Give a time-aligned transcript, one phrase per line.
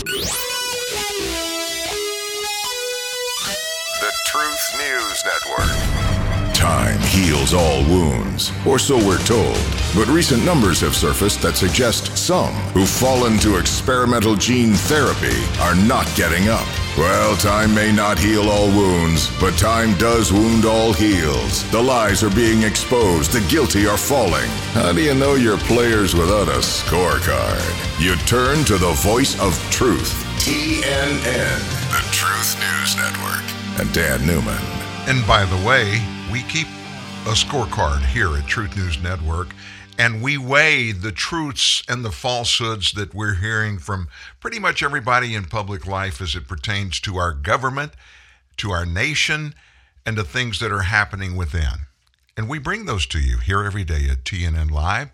[0.00, 0.22] The
[4.26, 6.54] Truth News Network.
[6.54, 9.58] Time heels all wounds, or so we're told.
[9.94, 15.74] But recent numbers have surfaced that suggest some who've fallen to experimental gene therapy are
[15.74, 16.66] not getting up.
[16.96, 21.70] Well, time may not heal all wounds, but time does wound all heals.
[21.70, 24.48] The lies are being exposed, the guilty are falling.
[24.72, 27.89] How do you know your players without a scorecard?
[28.00, 30.24] You turn to the voice of truth.
[30.38, 33.44] TNN, the Truth News Network,
[33.78, 34.56] and Dan Newman.
[35.06, 36.66] And by the way, we keep
[37.26, 39.48] a scorecard here at Truth News Network,
[39.98, 44.08] and we weigh the truths and the falsehoods that we're hearing from
[44.40, 47.92] pretty much everybody in public life as it pertains to our government,
[48.56, 49.54] to our nation,
[50.06, 51.80] and to things that are happening within.
[52.34, 55.10] And we bring those to you here every day at TNN Live.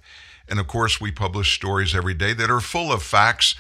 [0.49, 3.55] And of course, we publish stories every day that are full of facts.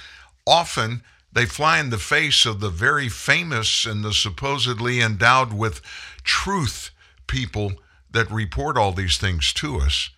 [0.46, 5.82] Often, they fly in the face of the very famous and the supposedly endowed with
[6.22, 6.90] truth
[7.26, 7.72] people
[8.10, 10.10] that report all these things to us,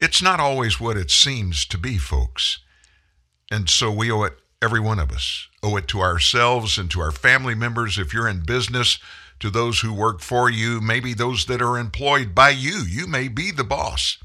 [0.00, 2.58] it's not always what it seems to be, folks.
[3.50, 7.00] And so we owe it, every one of us, owe it to ourselves and to
[7.00, 7.98] our family members.
[7.98, 8.98] If you're in business,
[9.40, 12.82] to those who work for you, maybe those that are employed by you.
[12.88, 14.18] You may be the boss.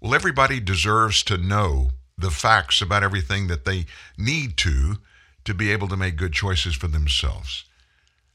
[0.00, 4.98] Well, everybody deserves to know the facts about everything that they need to
[5.44, 7.64] to be able to make good choices for themselves.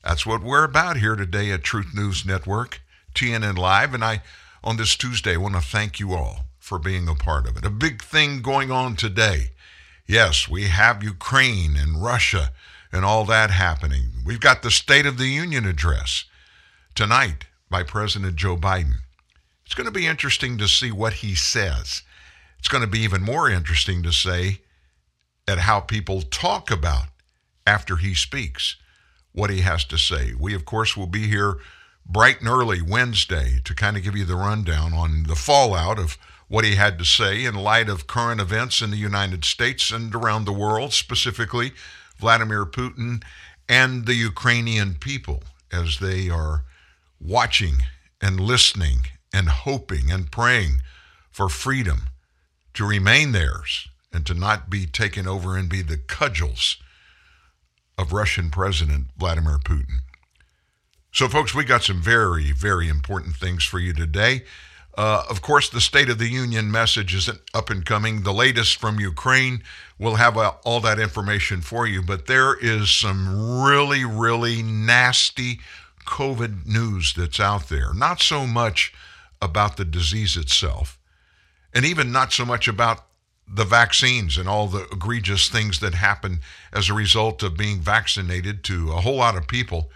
[0.04, 2.82] That's what we're about here today at Truth News Network.
[3.14, 3.94] TNN Live.
[3.94, 4.22] And I,
[4.64, 7.66] on this Tuesday, want to thank you all for being a part of it.
[7.66, 9.52] A big thing going on today.
[10.06, 12.52] Yes, we have Ukraine and Russia
[12.92, 14.10] and all that happening.
[14.26, 16.26] We've got the State of the Union address
[16.96, 18.96] tonight by President Joe Biden.
[19.66, 22.04] It's going to be interesting to see what he says.
[22.60, 24.60] It's going to be even more interesting to say
[25.48, 27.08] at how people talk about
[27.66, 28.78] after he speaks
[29.32, 30.34] what he has to say.
[30.40, 31.58] We, of course, will be here
[32.06, 36.18] bright and early Wednesday to kind of give you the rundown on the fallout of
[36.48, 40.14] what he had to say in light of current events in the United States and
[40.14, 41.72] around the world, specifically
[42.18, 43.24] Vladimir Putin
[43.68, 46.64] and the Ukrainian people as they are
[47.20, 47.78] watching
[48.22, 50.82] and listening and hoping and praying
[51.32, 52.04] for freedom
[52.76, 56.78] to remain theirs and to not be taken over and be the cudgels
[57.98, 60.00] of Russian President Vladimir Putin.
[61.12, 64.44] So, folks, we got some very, very important things for you today.
[64.96, 68.22] Uh, of course, the State of the Union message is up and coming.
[68.22, 69.64] The latest from Ukraine.
[69.98, 72.04] We'll have uh, all that information for you.
[72.04, 75.60] But there is some really, really nasty
[76.06, 77.94] COVID news that's out there.
[77.94, 78.94] Not so much
[79.44, 80.98] about the disease itself,
[81.74, 83.06] and even not so much about
[83.48, 86.40] the vaccines and all the egregious things that happen
[86.72, 89.92] as a result of being vaccinated to a whole lot of people.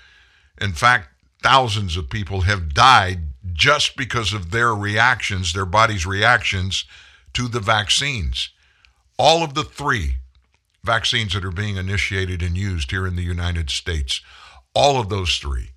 [0.60, 1.10] In fact,
[1.42, 3.20] thousands of people have died
[3.54, 6.86] just because of their reactions, their body's reactions
[7.34, 8.50] to the vaccines.
[9.18, 10.16] All of the three
[10.84, 14.22] vaccines that are being initiated and used here in the United States,
[14.74, 15.72] all of those three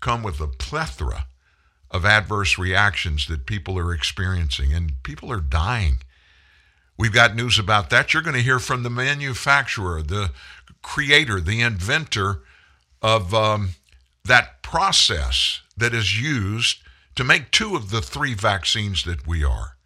[0.00, 1.26] come with a plethora
[1.94, 6.00] of adverse reactions that people are experiencing, and people are dying.
[6.98, 8.12] We've got news about that.
[8.12, 10.32] You're going to hear from the manufacturer, the
[10.82, 12.42] creator, the inventor
[13.00, 13.70] of um,
[14.24, 16.78] that process that is used
[17.14, 19.76] to make two of the three vaccines that we are.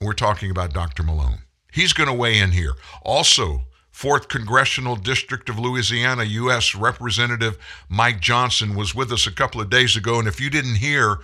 [0.00, 1.02] We're talking about Dr.
[1.02, 1.40] Malone.
[1.72, 2.74] He's going to weigh in here.
[3.02, 3.62] Also,
[4.00, 6.74] 4th Congressional District of Louisiana, U.S.
[6.74, 7.58] Representative
[7.90, 10.18] Mike Johnson was with us a couple of days ago.
[10.18, 11.18] And if you didn't hear,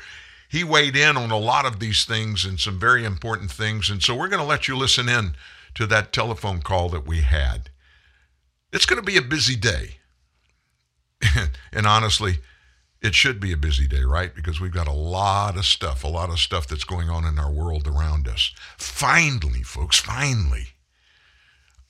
[0.50, 3.88] he weighed in on a lot of these things and some very important things.
[3.88, 5.36] And so we're going to let you listen in
[5.74, 7.70] to that telephone call that we had.
[8.74, 9.96] It's going to be a busy day.
[11.72, 12.40] and honestly,
[13.00, 14.34] it should be a busy day, right?
[14.34, 17.38] Because we've got a lot of stuff, a lot of stuff that's going on in
[17.38, 18.52] our world around us.
[18.76, 20.75] Finally, folks, finally,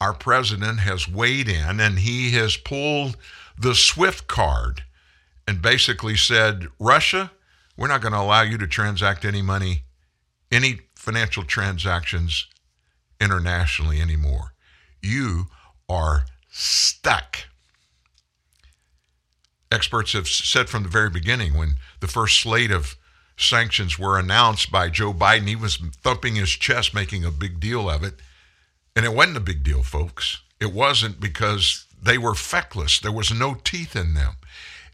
[0.01, 3.16] our president has weighed in and he has pulled
[3.59, 4.84] the SWIFT card
[5.48, 7.31] and basically said, Russia,
[7.77, 9.83] we're not going to allow you to transact any money,
[10.51, 12.47] any financial transactions
[13.21, 14.53] internationally anymore.
[15.03, 15.47] You
[15.89, 17.47] are stuck.
[19.71, 22.97] Experts have said from the very beginning when the first slate of
[23.37, 27.91] sanctions were announced by Joe Biden, he was thumping his chest, making a big deal
[27.91, 28.15] of it.
[28.97, 30.41] And it wasn't a big deal, folks.
[30.59, 34.34] It wasn't because they were feckless, there was no teeth in them.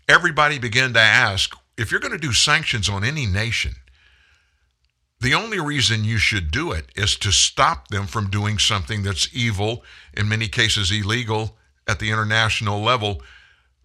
[0.09, 3.77] Everybody began to ask if you're going to do sanctions on any nation,
[5.21, 9.29] the only reason you should do it is to stop them from doing something that's
[9.33, 11.57] evil, in many cases illegal,
[11.87, 13.23] at the international level,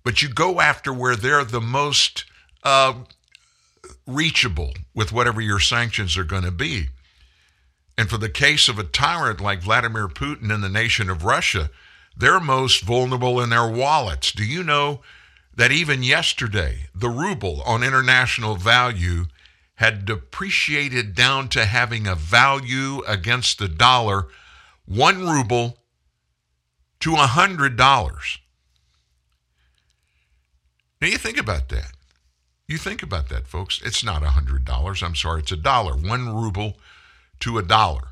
[0.03, 2.25] but you go after where they're the most
[2.63, 2.93] uh,
[4.07, 6.87] reachable with whatever your sanctions are going to be.
[7.97, 11.71] And for the case of a tyrant like Vladimir Putin and the nation of Russia,
[12.15, 14.31] they're most vulnerable in their wallets.
[14.31, 15.01] Do you know
[15.55, 19.25] that even yesterday, the ruble on international value
[19.75, 24.27] had depreciated down to having a value against the dollar,
[24.85, 25.77] one ruble
[26.99, 28.39] to a hundred dollars.
[30.99, 31.91] Now you think about that.
[32.67, 33.81] You think about that, folks.
[33.83, 35.03] It's not a hundred dollars.
[35.03, 35.93] I'm sorry, it's a dollar.
[35.93, 36.77] One ruble
[37.41, 38.09] to a dollar.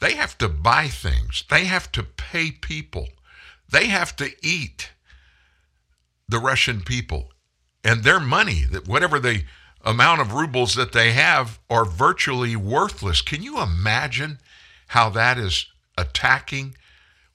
[0.00, 1.44] They have to buy things.
[1.50, 3.08] They have to pay people.
[3.70, 4.90] They have to eat
[6.28, 7.32] the Russian people.
[7.82, 9.44] And their money, that whatever the
[9.84, 13.22] amount of rubles that they have, are virtually worthless.
[13.22, 14.38] Can you imagine
[14.88, 15.66] how that is
[15.96, 16.76] attacking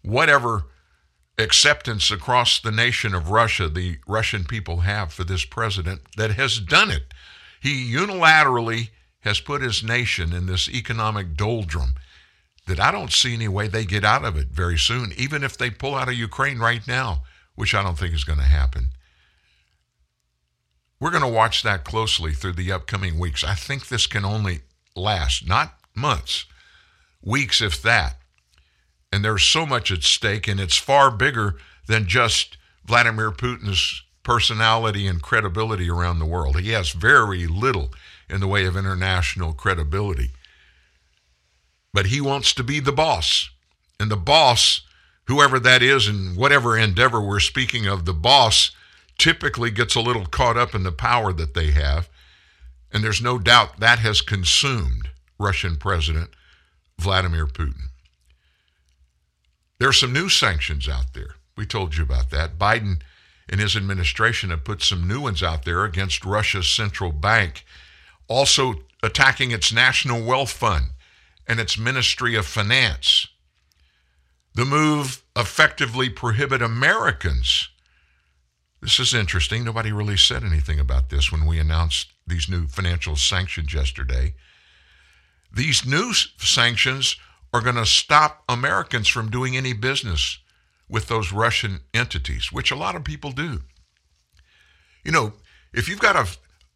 [0.02, 0.66] whatever
[1.38, 6.60] acceptance across the nation of Russia the Russian people have for this president that has
[6.60, 7.14] done it?
[7.62, 8.90] He unilaterally
[9.22, 11.94] has put his nation in this economic doldrum
[12.68, 15.58] that I don't see any way they get out of it very soon, even if
[15.58, 17.24] they pull out of Ukraine right now,
[17.56, 18.90] which I don't think is going to happen.
[21.00, 23.44] We're going to watch that closely through the upcoming weeks.
[23.44, 24.62] I think this can only
[24.96, 26.46] last, not months,
[27.24, 28.18] weeks, if that.
[29.12, 31.56] And there's so much at stake, and it's far bigger
[31.88, 36.60] than just Vladimir Putin's personality and credibility around the world.
[36.60, 37.92] He has very little
[38.32, 40.32] in the way of international credibility.
[41.94, 43.50] But he wants to be the boss.
[44.00, 44.82] And the boss,
[45.26, 48.72] whoever that is, and whatever endeavor we're speaking of, the boss
[49.18, 52.10] typically gets a little caught up in the power that they have.
[52.92, 56.30] And there's no doubt that has consumed Russian President
[56.98, 57.90] Vladimir Putin.
[59.80, 61.36] There are some new sanctions out there.
[61.58, 62.58] We told you about that.
[62.58, 63.02] Biden
[63.50, 67.66] and his administration have put some new ones out there against Russia's central bank
[68.32, 70.86] also attacking its National Wealth Fund
[71.48, 73.28] and its Ministry of Finance.
[74.56, 77.70] The move effectively prohibit Americans.
[78.82, 79.64] This is interesting.
[79.64, 84.34] Nobody really said anything about this when we announced these new financial sanctions yesterday.
[85.54, 87.18] These new sanctions
[87.54, 90.40] are going to stop Americans from doing any business
[90.88, 93.62] with those Russian entities, which a lot of people do.
[95.04, 95.34] You know,
[95.74, 96.28] if you've got a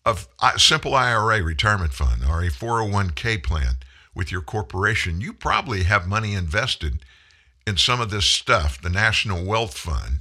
[0.05, 3.77] Uh, a simple IRA retirement fund or a 401k plan
[4.13, 7.03] with your corporation, you probably have money invested
[7.65, 8.79] in some of this stuff.
[8.79, 10.19] The National Wealth Fund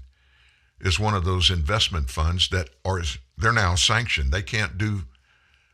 [0.80, 3.02] is one of those investment funds that are
[3.36, 4.32] they're now sanctioned.
[4.32, 5.02] They can't do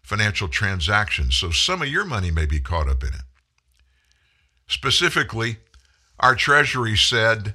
[0.02, 1.36] financial transactions.
[1.36, 3.22] So some of your money may be caught up in it.
[4.66, 5.58] Specifically,
[6.18, 7.54] our Treasury said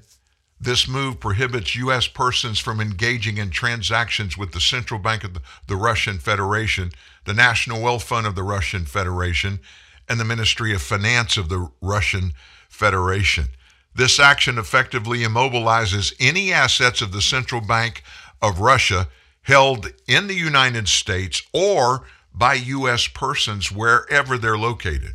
[0.59, 2.07] this move prohibits U.S.
[2.07, 5.37] persons from engaging in transactions with the Central Bank of
[5.67, 6.91] the, Russian Federation,
[7.25, 9.59] the National Wealth Fund of the Russian Federation,
[10.07, 12.33] and the Ministry of Finance of the Russian
[12.69, 13.45] Federation.
[13.93, 18.03] This action effectively immobilizes any assets of the Central Bank
[18.41, 19.09] of Russia
[19.43, 23.07] held in the United States or by U.S.
[23.07, 25.13] persons wherever they're located.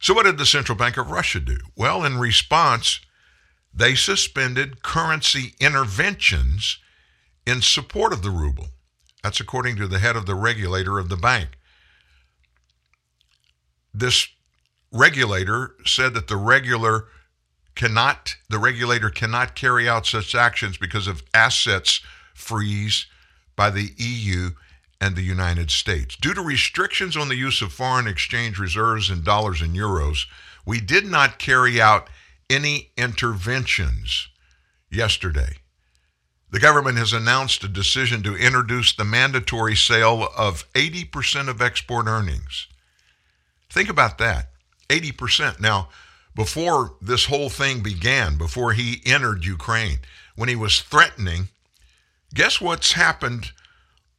[0.00, 1.58] So, what did the Central Bank of Russia do?
[1.76, 3.00] Well, in response,
[3.72, 6.78] they suspended currency interventions
[7.46, 8.68] in support of the ruble.
[9.22, 11.58] That's according to the head of the regulator of the bank.
[13.92, 14.28] This
[14.92, 17.06] regulator said that the regular
[17.74, 22.00] cannot the regulator cannot carry out such actions because of assets
[22.34, 23.06] freeze
[23.56, 24.50] by the EU
[25.00, 26.16] and the United States.
[26.16, 30.26] Due to restrictions on the use of foreign exchange reserves in dollars and euros,
[30.66, 32.08] we did not carry out
[32.50, 34.28] any interventions
[34.90, 35.56] yesterday.
[36.50, 42.06] The government has announced a decision to introduce the mandatory sale of 80% of export
[42.06, 42.66] earnings.
[43.70, 44.50] Think about that
[44.88, 45.60] 80%.
[45.60, 45.88] Now,
[46.34, 50.00] before this whole thing began, before he entered Ukraine,
[50.34, 51.48] when he was threatening,
[52.34, 53.52] guess what's happened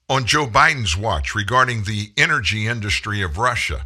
[0.10, 3.86] on Joe Biden's watch regarding the energy industry of Russia?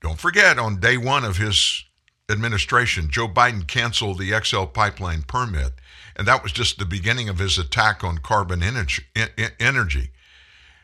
[0.00, 1.84] Don't forget, on day one of his
[2.32, 5.72] administration, Joe Biden canceled the XL pipeline permit,
[6.16, 10.10] and that was just the beginning of his attack on carbon energy.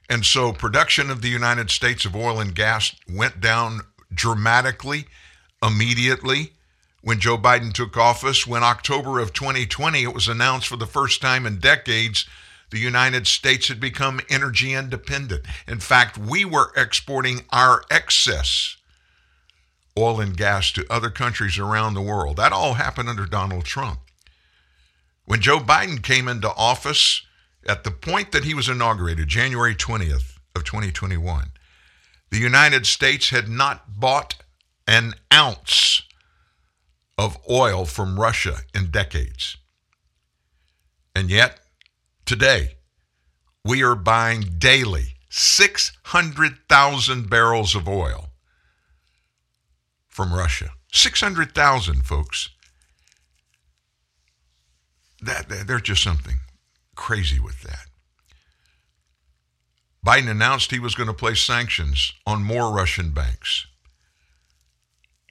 [0.09, 3.81] And so production of the United States of oil and gas went down
[4.15, 5.05] dramatically
[5.63, 6.53] immediately
[7.03, 8.47] when Joe Biden took office.
[8.47, 12.27] When October of 2020, it was announced for the first time in decades
[12.71, 15.45] the United States had become energy independent.
[15.67, 18.78] In fact, we were exporting our excess
[19.99, 22.37] oil and gas to other countries around the world.
[22.37, 24.01] That all happened under Donald Trump.
[25.25, 27.23] When Joe Biden came into office,
[27.67, 31.53] at the point that he was inaugurated, January 20th of 2021,
[32.31, 34.37] the United States had not bought
[34.87, 36.03] an ounce
[37.19, 39.59] of oil from Russia in decades.
[41.15, 41.59] And yet,
[42.25, 42.77] today,
[43.65, 48.28] we are buying daily 600,000 barrels of oil
[50.19, 50.73] from Russia.
[50.93, 52.51] 600,000, folks.
[55.23, 56.39] That, that, there's just something
[56.97, 57.87] crazy with that.
[60.05, 63.69] Biden announced he was going to place sanctions on more Russian banks.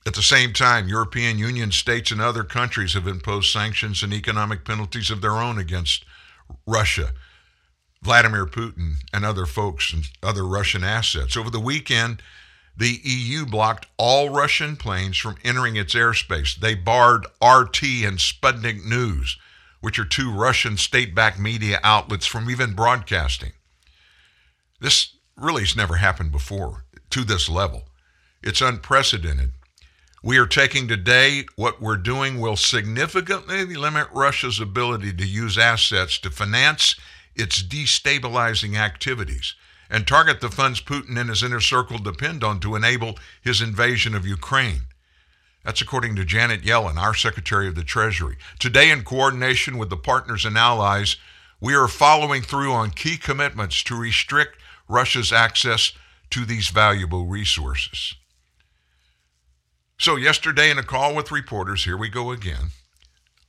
[0.05, 4.63] At the same time, European Union states and other countries have imposed sanctions and economic
[4.63, 6.05] penalties of their own against
[6.65, 7.11] Russia,
[8.01, 11.35] Vladimir Putin, and other folks and other Russian assets.
[11.35, 12.21] Over the weekend,
[12.77, 16.55] the EU blocked all Russian planes from entering its airspace.
[16.55, 19.37] They barred RT and Sputnik News,
[19.81, 23.53] which are two Russian state backed media outlets, from even broadcasting.
[24.79, 27.87] This really has never happened before to this level.
[28.43, 29.53] It's unprecedented.
[30.21, 36.19] We are taking today what we're doing will significantly limit Russia's ability to use assets
[36.19, 36.95] to finance
[37.35, 39.55] its destabilizing activities
[39.89, 44.15] and target the funds Putin and his inner circle depend on to enable his invasion
[44.15, 44.83] of Ukraine.
[45.63, 48.37] That's according to Janet Yellen, our Secretary of the Treasury.
[48.57, 51.17] Today, in coordination with the partners and allies,
[51.59, 55.91] we are following through on key commitments to restrict Russia's access
[56.29, 58.15] to these valuable resources.
[59.97, 62.69] So, yesterday, in a call with reporters, here we go again.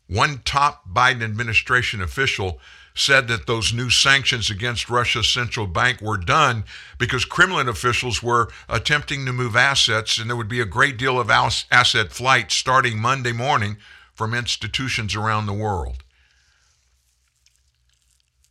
[0.09, 2.59] One top Biden administration official
[2.98, 6.64] said that those new sanctions against Russia's central bank were done
[6.98, 11.20] because Kremlin officials were attempting to move assets, and there would be a great deal
[11.20, 13.76] of asset flight starting Monday morning
[14.14, 16.02] from institutions around the world.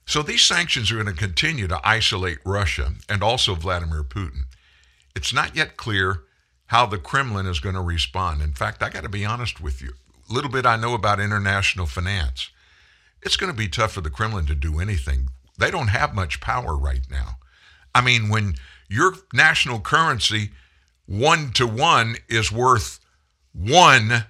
[0.06, 4.44] So these sanctions are going to continue to isolate Russia and also Vladimir Putin.
[5.14, 6.24] It's not yet clear
[6.68, 8.42] how the Kremlin is going to respond.
[8.42, 9.92] In fact, I got to be honest with you.
[10.30, 12.50] A little bit I know about international finance.
[13.28, 15.28] It's going to be tough for the Kremlin to do anything.
[15.60, 17.40] They don't have much power right now.
[17.94, 18.56] I mean, when
[18.88, 20.52] your national currency
[21.08, 23.02] one to one is worth
[23.52, 24.28] one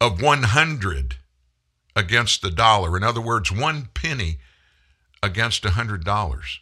[0.00, 1.18] of 100
[1.94, 4.38] against the dollar, in other words, one penny
[5.22, 6.58] against a $100.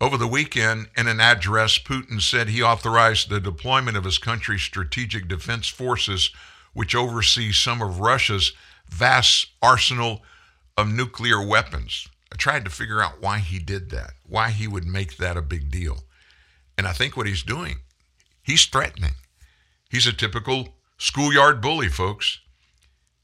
[0.00, 4.62] Over the weekend, in an address, Putin said he authorized the deployment of his country's
[4.62, 6.32] strategic defense forces,
[6.72, 8.54] which oversee some of Russia's
[8.90, 10.22] vast arsenal
[10.76, 12.08] of nuclear weapons.
[12.32, 15.42] I tried to figure out why he did that, why he would make that a
[15.42, 16.04] big deal.
[16.78, 17.78] And I think what he's doing,
[18.42, 19.14] he's threatening.
[19.90, 22.38] He's a typical schoolyard bully, folks.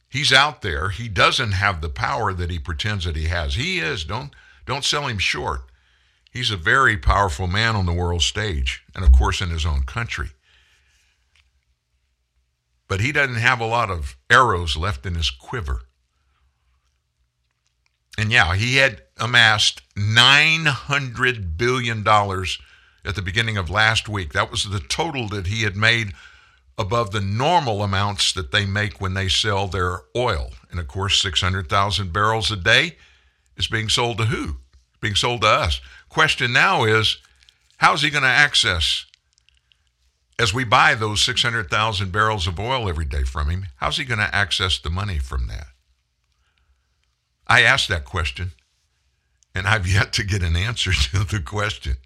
[0.08, 0.90] He's out there.
[0.90, 3.54] He doesn't have the power that he pretends that he has.
[3.54, 4.04] He is.
[4.04, 4.34] Don't
[4.66, 5.62] don't sell him short.
[6.30, 9.84] He's a very powerful man on the world stage, and of course in his own
[9.84, 10.30] country.
[12.88, 15.82] But he doesn't have a lot of arrows left in his quiver.
[18.18, 24.32] And yeah, he had amassed $900 billion at the beginning of last week.
[24.32, 26.12] That was the total that he had made
[26.78, 30.50] above the normal amounts that they make when they sell their oil.
[30.70, 32.96] And of course, 600,000 barrels a day
[33.56, 34.56] is being sold to who?
[35.00, 35.80] Being sold to us.
[36.08, 37.18] Question now is
[37.78, 39.06] how's he going to access,
[40.38, 44.20] as we buy those 600,000 barrels of oil every day from him, how's he going
[44.20, 45.68] to access the money from that?
[47.46, 48.52] I asked that question,
[49.54, 51.96] and I've yet to get an answer to the question.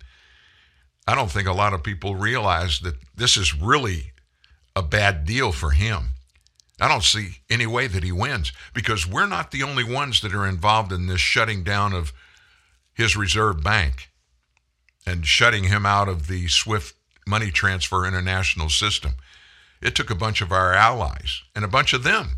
[1.07, 4.13] I don't think a lot of people realize that this is really
[4.77, 6.11] a bad deal for him.
[6.81, 10.35] I don't see any way that he wins because we're not the only ones that
[10.35, 12.13] are involved in this shutting down of
[12.95, 14.09] his reserve bank
[15.05, 16.95] and shutting him out of the SWIFT
[17.31, 19.13] money transfer international system.
[19.81, 22.33] It took a bunch of our allies, and a bunch of them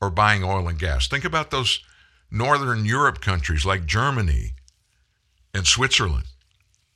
[0.00, 1.06] are buying oil and gas.
[1.06, 1.80] Think about those
[2.30, 4.54] Northern Europe countries like Germany
[5.52, 6.24] and Switzerland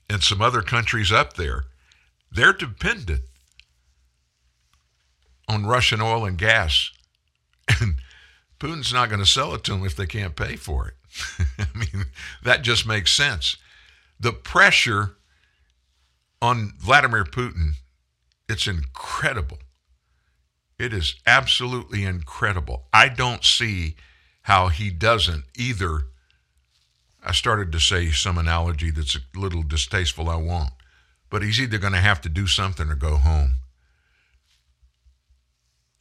[0.08, 1.64] and some other countries up there.
[2.32, 3.22] They're dependent
[5.48, 6.90] on Russian oil and gas.
[7.80, 7.96] And
[8.58, 10.94] Putin's not going to sell it to them if they can't pay for it.
[11.58, 12.06] I mean,
[12.42, 13.56] that just makes sense.
[14.18, 15.16] The pressure
[16.42, 17.72] on Vladimir Putin,
[18.48, 19.58] it's incredible.
[20.78, 22.86] It is absolutely incredible.
[22.92, 23.96] I don't see
[24.42, 26.02] how he doesn't either.
[27.24, 30.70] I started to say some analogy that's a little distasteful, I won't.
[31.30, 33.56] but he's either going to have to do something or go home.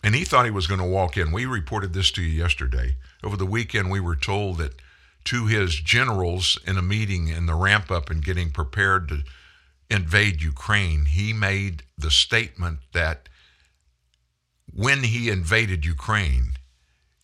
[0.03, 1.31] And he thought he was going to walk in.
[1.31, 2.95] We reported this to you yesterday.
[3.23, 4.75] Over the weekend, we were told that
[5.25, 9.23] to his generals in a meeting in the ramp up and getting prepared to
[9.89, 13.29] invade Ukraine, he made the statement that
[14.73, 16.53] when he invaded Ukraine,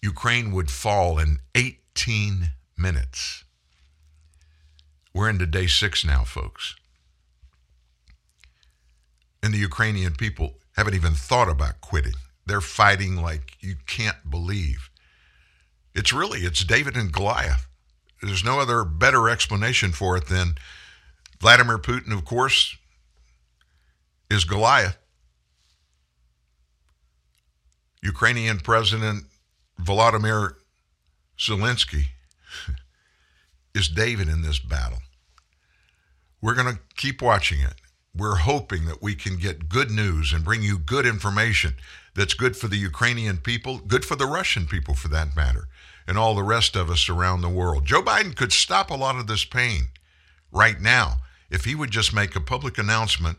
[0.02, 3.44] Ukraine would fall in 18 minutes.
[5.14, 6.76] We're into day six now, folks.
[9.44, 12.14] And the Ukrainian people haven't even thought about quitting.
[12.46, 14.90] They're fighting like you can't believe.
[15.94, 17.68] It's really, it's David and Goliath.
[18.22, 20.56] There's no other better explanation for it than
[21.42, 22.78] Vladimir Putin, of course,
[24.30, 24.96] is Goliath.
[28.04, 29.26] Ukrainian President
[29.82, 30.54] Volodymyr
[31.40, 32.10] Zelensky
[33.74, 35.00] is David in this battle.
[36.44, 37.74] We're going to keep watching it.
[38.16, 41.74] We're hoping that we can get good news and bring you good information
[42.14, 45.68] that's good for the Ukrainian people, good for the Russian people for that matter,
[46.08, 47.86] and all the rest of us around the world.
[47.86, 49.88] Joe Biden could stop a lot of this pain
[50.52, 51.21] right now
[51.52, 53.38] if he would just make a public announcement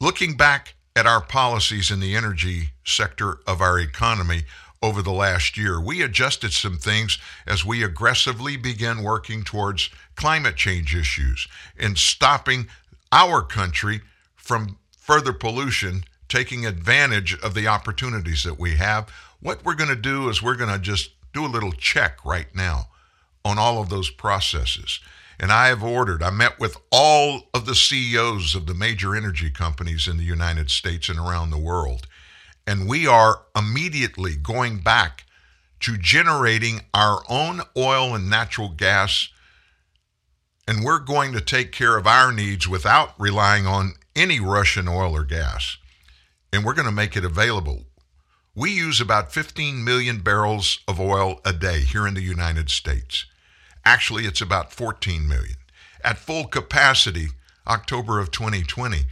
[0.00, 4.42] looking back at our policies in the energy sector of our economy
[4.82, 5.80] over the last year.
[5.80, 12.66] We adjusted some things as we aggressively began working towards climate change issues and stopping
[13.10, 14.02] our country
[14.36, 19.08] from further pollution, taking advantage of the opportunities that we have.
[19.40, 22.54] What we're going to do is we're going to just do a little check right
[22.54, 22.88] now
[23.44, 25.00] on all of those processes.
[25.44, 29.50] And I have ordered, I met with all of the CEOs of the major energy
[29.50, 32.06] companies in the United States and around the world.
[32.66, 35.26] And we are immediately going back
[35.80, 39.28] to generating our own oil and natural gas.
[40.66, 45.14] And we're going to take care of our needs without relying on any Russian oil
[45.14, 45.76] or gas.
[46.54, 47.82] And we're going to make it available.
[48.54, 53.26] We use about 15 million barrels of oil a day here in the United States.
[53.84, 55.56] Actually, it's about 14 million.
[56.02, 57.28] At full capacity,
[57.66, 59.02] October of 2020,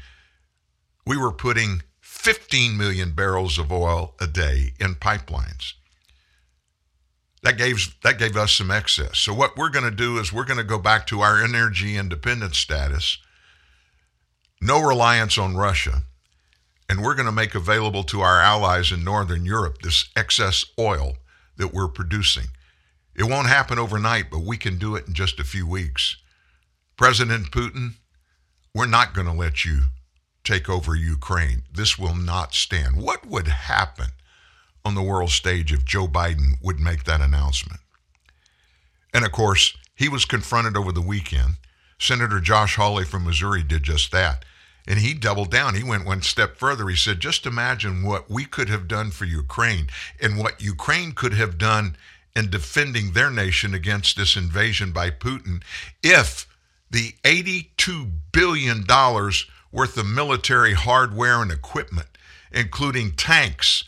[1.07, 5.75] we were putting 15 million barrels of oil a day in pipelines.
[7.43, 9.19] That gave, that gave us some excess.
[9.19, 11.97] So, what we're going to do is we're going to go back to our energy
[11.97, 13.19] independent status,
[14.61, 16.05] no reliance on Russia,
[16.89, 21.17] and we're going to make available to our allies in Northern Europe this excess oil
[21.57, 22.49] that we're producing.
[23.23, 26.17] It won't happen overnight, but we can do it in just a few weeks.
[26.97, 27.93] President Putin,
[28.75, 29.83] we're not going to let you
[30.43, 31.63] take over Ukraine.
[31.73, 32.97] This will not stand.
[32.97, 34.09] What would happen
[34.85, 37.79] on the world stage if Joe Biden would make that announcement?
[39.15, 41.59] And of course, he was confronted over the weekend.
[42.01, 44.45] Senator Josh Hawley from Missouri did just that.
[44.89, 45.77] And he doubled down.
[45.77, 46.89] He went one step further.
[46.89, 49.87] He said, just imagine what we could have done for Ukraine
[50.21, 51.95] and what Ukraine could have done
[52.35, 55.63] in defending their nation against this invasion by Putin
[56.03, 56.47] if
[56.91, 58.85] the $82 billion
[59.73, 62.09] worth of military hardware and equipment,
[62.53, 63.85] including tanks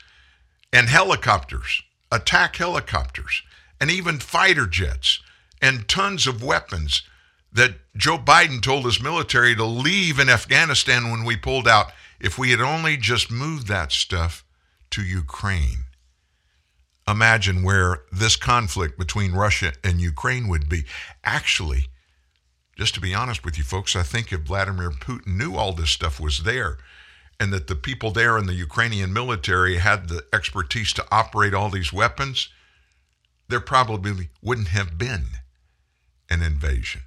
[0.72, 3.42] and helicopters, attack helicopters,
[3.80, 5.20] and even fighter jets,
[5.60, 7.02] and tons of weapons
[7.52, 11.92] that Joe Biden told his military to leave in Afghanistan when we pulled out.
[12.18, 14.44] If we had only just moved that stuff
[14.90, 15.84] to Ukraine,
[17.06, 20.84] imagine where this conflict between Russia and Ukraine would be.
[21.22, 21.86] Actually,
[22.76, 25.90] just to be honest with you folks, I think if Vladimir Putin knew all this
[25.90, 26.78] stuff was there
[27.38, 31.68] and that the people there in the Ukrainian military had the expertise to operate all
[31.68, 32.48] these weapons,
[33.48, 35.24] there probably wouldn't have been
[36.30, 37.02] an invasion.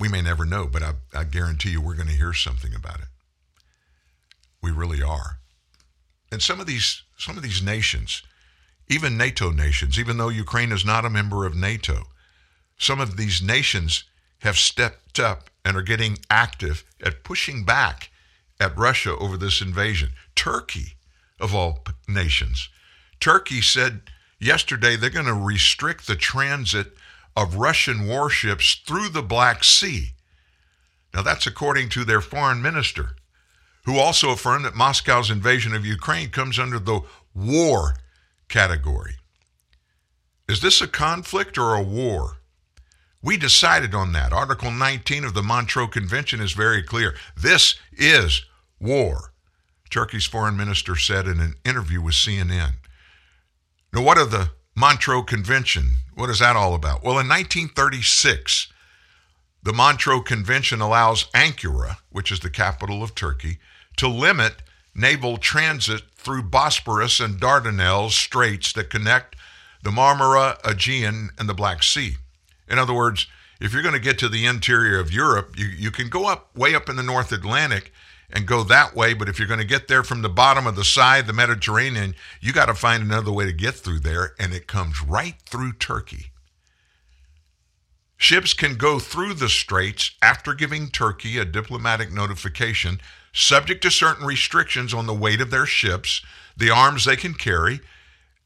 [0.00, 3.00] We may never know, but I, I guarantee you we're going to hear something about
[3.00, 3.08] it.
[4.62, 5.38] We really are.
[6.30, 8.22] And some of these some of these nations,
[8.88, 12.08] even NATO nations, even though Ukraine is not a member of NATO,
[12.78, 14.04] some of these nations
[14.40, 18.10] have stepped up and are getting active at pushing back
[18.60, 20.10] at Russia over this invasion.
[20.34, 20.94] Turkey,
[21.40, 22.68] of all nations,
[23.20, 24.02] Turkey said
[24.38, 26.96] yesterday they're going to restrict the transit
[27.36, 30.12] of Russian warships through the Black Sea.
[31.14, 33.16] Now, that's according to their foreign minister,
[33.88, 37.00] who also affirmed that Moscow's invasion of Ukraine comes under the
[37.34, 37.94] war
[38.50, 39.14] category.
[40.46, 42.36] Is this a conflict or a war?
[43.22, 44.30] We decided on that.
[44.30, 47.14] Article 19 of the Montreux Convention is very clear.
[47.34, 48.44] This is
[48.78, 49.32] war,
[49.88, 52.74] Turkey's foreign minister said in an interview with CNN.
[53.94, 55.92] Now, what are the Montreux Convention?
[56.14, 57.02] What is that all about?
[57.02, 58.70] Well, in 1936,
[59.62, 63.58] The Montreux Convention allows Ankara, which is the capital of Turkey,
[63.98, 64.62] to limit
[64.94, 69.36] naval transit through Bosporus and Dardanelles straits that connect
[69.82, 72.16] the Marmara, Aegean, and the Black Sea.
[72.68, 73.26] In other words,
[73.60, 76.56] if you're going to get to the interior of Europe, you, you can go up
[76.56, 77.92] way up in the North Atlantic
[78.30, 79.14] and go that way.
[79.14, 82.14] But if you're going to get there from the bottom of the side, the Mediterranean,
[82.40, 84.34] you got to find another way to get through there.
[84.38, 86.26] And it comes right through Turkey.
[88.16, 93.00] Ships can go through the straits after giving Turkey a diplomatic notification,
[93.32, 96.22] subject to certain restrictions on the weight of their ships,
[96.56, 97.80] the arms they can carry,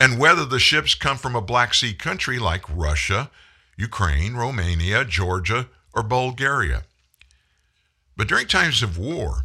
[0.01, 3.31] and whether the ships come from a Black Sea country like Russia,
[3.77, 6.83] Ukraine, Romania, Georgia, or Bulgaria.
[8.17, 9.45] But during times of war,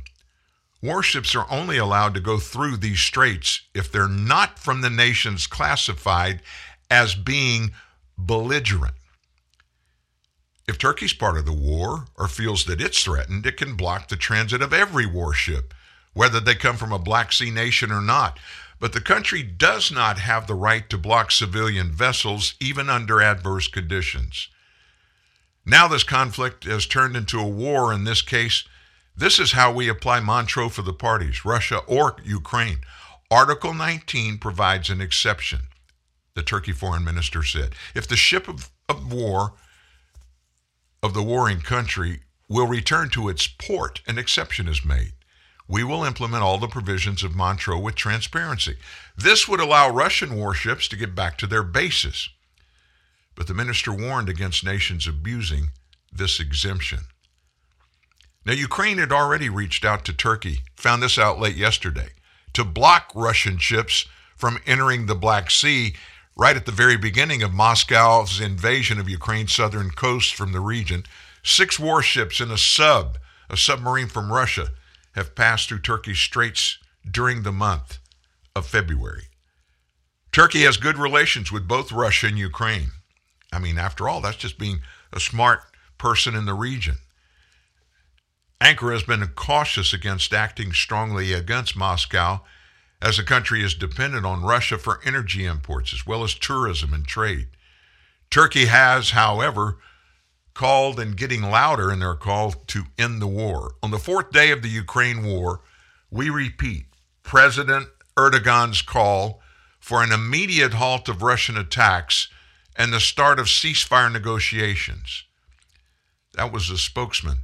[0.81, 5.47] warships are only allowed to go through these straits if they're not from the nations
[5.47, 6.41] classified
[6.89, 7.71] as being
[8.17, 8.95] belligerent.
[10.67, 14.17] If Turkey's part of the war or feels that it's threatened, it can block the
[14.17, 15.73] transit of every warship,
[16.13, 18.37] whether they come from a Black Sea nation or not.
[18.79, 23.67] But the country does not have the right to block civilian vessels, even under adverse
[23.67, 24.49] conditions.
[25.65, 28.65] Now, this conflict has turned into a war in this case.
[29.15, 32.79] This is how we apply Montreux for the parties, Russia or Ukraine.
[33.31, 35.61] Article 19 provides an exception,
[36.35, 37.73] the Turkey foreign minister said.
[37.95, 39.53] If the ship of, of war
[41.07, 45.13] of the warring country will return to its port, an exception is made
[45.67, 48.77] we will implement all the provisions of Montreux with transparency.
[49.17, 52.29] This would allow Russian warships to get back to their bases.
[53.35, 55.71] But the minister warned against nations abusing
[56.11, 56.99] this exemption.
[58.45, 62.09] Now, Ukraine had already reached out to Turkey, found this out late yesterday,
[62.53, 64.05] to block Russian ships
[64.37, 65.95] from entering the Black Sea
[66.37, 71.03] right at the very beginning of Moscow's invasion of Ukraine's southern coast from the region.
[71.43, 73.17] Six warships and a sub,
[73.49, 74.69] a submarine from Russia,
[75.15, 76.77] have passed through Turkey's straits
[77.09, 77.97] during the month
[78.55, 79.23] of February.
[80.31, 82.91] Turkey has good relations with both Russia and Ukraine.
[83.51, 85.61] I mean, after all, that's just being a smart
[85.97, 86.97] person in the region.
[88.61, 92.43] Ankara has been cautious against acting strongly against Moscow
[93.01, 97.05] as the country is dependent on Russia for energy imports as well as tourism and
[97.05, 97.47] trade.
[98.29, 99.77] Turkey has, however,
[100.53, 103.75] called and getting louder in their call to end the war.
[103.83, 105.61] On the fourth day of the Ukraine war,
[106.09, 106.85] we repeat
[107.21, 109.41] President Erdogan's call
[109.79, 112.27] for an immediate halt of Russian attacks
[112.75, 115.23] and the start of ceasefire negotiations.
[116.33, 117.37] That was the spokesman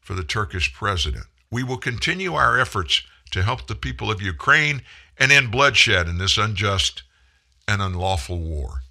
[0.00, 1.26] for the Turkish president.
[1.50, 4.82] We will continue our efforts to help the people of Ukraine
[5.18, 7.02] and end bloodshed in this unjust
[7.68, 8.82] and unlawful war.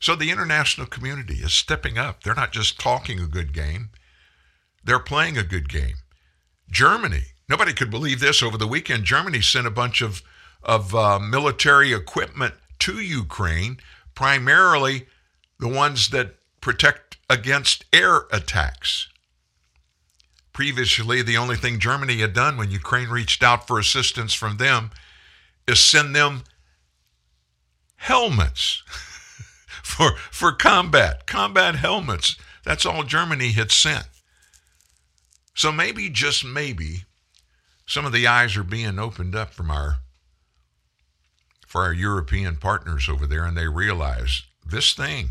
[0.00, 2.22] So the international community is stepping up.
[2.22, 3.90] They're not just talking a good game,
[4.84, 5.96] they're playing a good game.
[6.70, 9.04] Germany, nobody could believe this over the weekend.
[9.04, 10.22] Germany sent a bunch of,
[10.62, 13.78] of uh, military equipment to Ukraine,
[14.14, 15.06] primarily
[15.58, 19.08] the ones that protect against air attacks.
[20.54, 24.92] Previously, the only thing Germany had done when Ukraine reached out for assistance from them
[25.66, 26.44] is send them
[27.96, 28.84] helmets.
[29.82, 32.36] for, for combat, combat helmets.
[32.64, 34.06] That's all Germany had sent.
[35.54, 37.04] So maybe, just maybe,
[37.84, 39.98] some of the eyes are being opened up from our
[41.66, 45.30] for our European partners over there, and they realize this thing.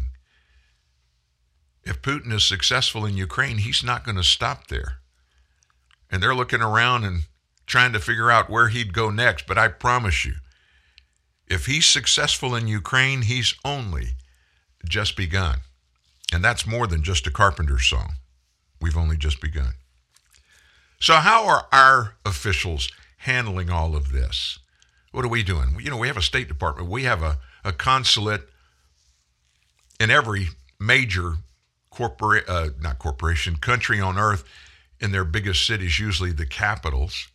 [1.85, 4.97] If Putin is successful in Ukraine, he's not going to stop there.
[6.13, 7.23] And they're looking around and
[7.65, 9.47] trying to figure out where he'd go next.
[9.47, 10.33] But I promise you,
[11.47, 14.09] if he's successful in Ukraine, he's only
[14.87, 15.61] just begun.
[16.31, 18.13] And that's more than just a carpenter song.
[18.79, 19.73] We've only just begun.
[20.99, 24.59] So, how are our officials handling all of this?
[25.13, 25.77] What are we doing?
[25.81, 28.47] You know, we have a State Department, we have a, a consulate
[29.99, 30.49] in every
[30.79, 31.37] major
[31.89, 34.43] corporate, uh, not corporation, country on earth
[35.03, 37.27] in their biggest cities, usually the capitals.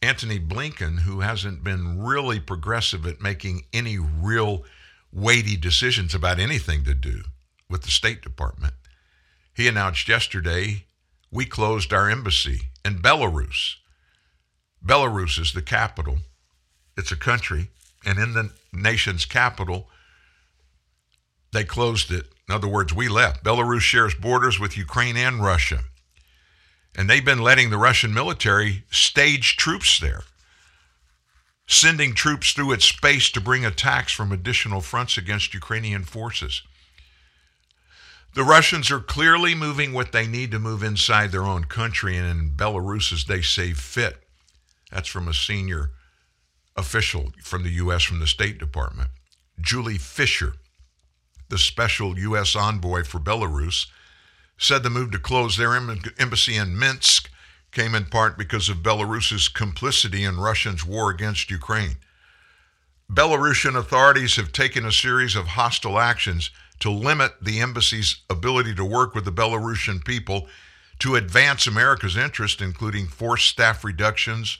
[0.00, 4.64] Antony Blinken, who hasn't been really progressive at making any real
[5.12, 7.22] weighty decisions about anything to do
[7.68, 8.74] with the State Department.
[9.52, 10.84] He announced yesterday
[11.32, 13.74] we closed our embassy in Belarus.
[14.84, 16.18] Belarus is the capital,
[16.96, 17.70] it's a country,
[18.06, 19.88] and in the nation's capital,
[21.52, 22.26] they closed it.
[22.50, 23.44] In other words, we left.
[23.44, 25.82] Belarus shares borders with Ukraine and Russia.
[26.96, 30.24] And they've been letting the Russian military stage troops there
[31.68, 36.62] sending troops through its space to bring attacks from additional fronts against Ukrainian forces.
[38.34, 42.28] The Russians are clearly moving what they need to move inside their own country and
[42.28, 44.24] in Belarus as they say fit.
[44.90, 45.92] That's from a senior
[46.76, 48.02] official from the U.S.
[48.02, 49.10] from the State Department.
[49.60, 50.54] Julie Fisher,
[51.50, 52.56] the special U.S.
[52.56, 53.86] envoy for Belarus,
[54.56, 57.30] said the move to close their embassy in Minsk
[57.72, 61.96] came in part because of Belarus's complicity in Russia's war against Ukraine.
[63.10, 68.84] Belarusian authorities have taken a series of hostile actions to limit the embassy's ability to
[68.84, 70.48] work with the Belarusian people
[71.00, 74.58] to advance America's interest, including forced staff reductions,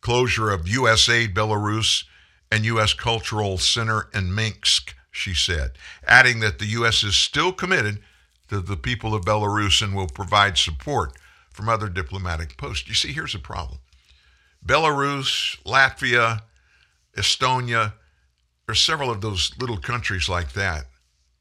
[0.00, 1.08] closure of U.S.
[1.08, 2.04] aid Belarus,
[2.50, 2.92] and U.S.
[2.92, 5.72] Cultural Center in Minsk, she said,
[6.06, 7.02] adding that the U.S.
[7.02, 8.00] is still committed
[8.48, 11.12] to the people of Belarus and will provide support
[11.50, 12.88] from other diplomatic posts.
[12.88, 13.80] You see, here's the problem
[14.64, 16.42] Belarus, Latvia,
[17.16, 17.94] Estonia,
[18.66, 20.86] there are several of those little countries like that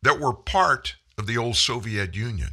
[0.03, 2.51] that were part of the old Soviet Union.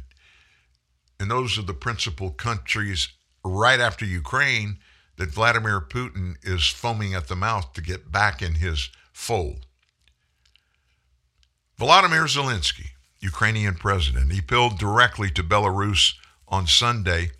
[1.19, 3.09] And those are the principal countries
[3.45, 4.79] right after Ukraine
[5.17, 9.67] that Vladimir Putin is foaming at the mouth to get back in his fold.
[11.83, 16.13] Volodymyr Zelensky, Ukrainian president, he appealed directly to Belarus
[16.47, 17.31] on Sunday,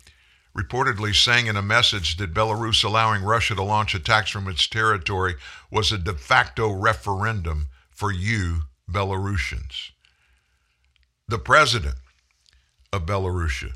[0.54, 5.36] reportedly saying in a message that Belarus allowing Russia to launch attacks from its territory
[5.70, 9.92] was a de facto referendum for you, Belarusians
[11.26, 11.96] the president
[12.92, 13.72] of Belarus,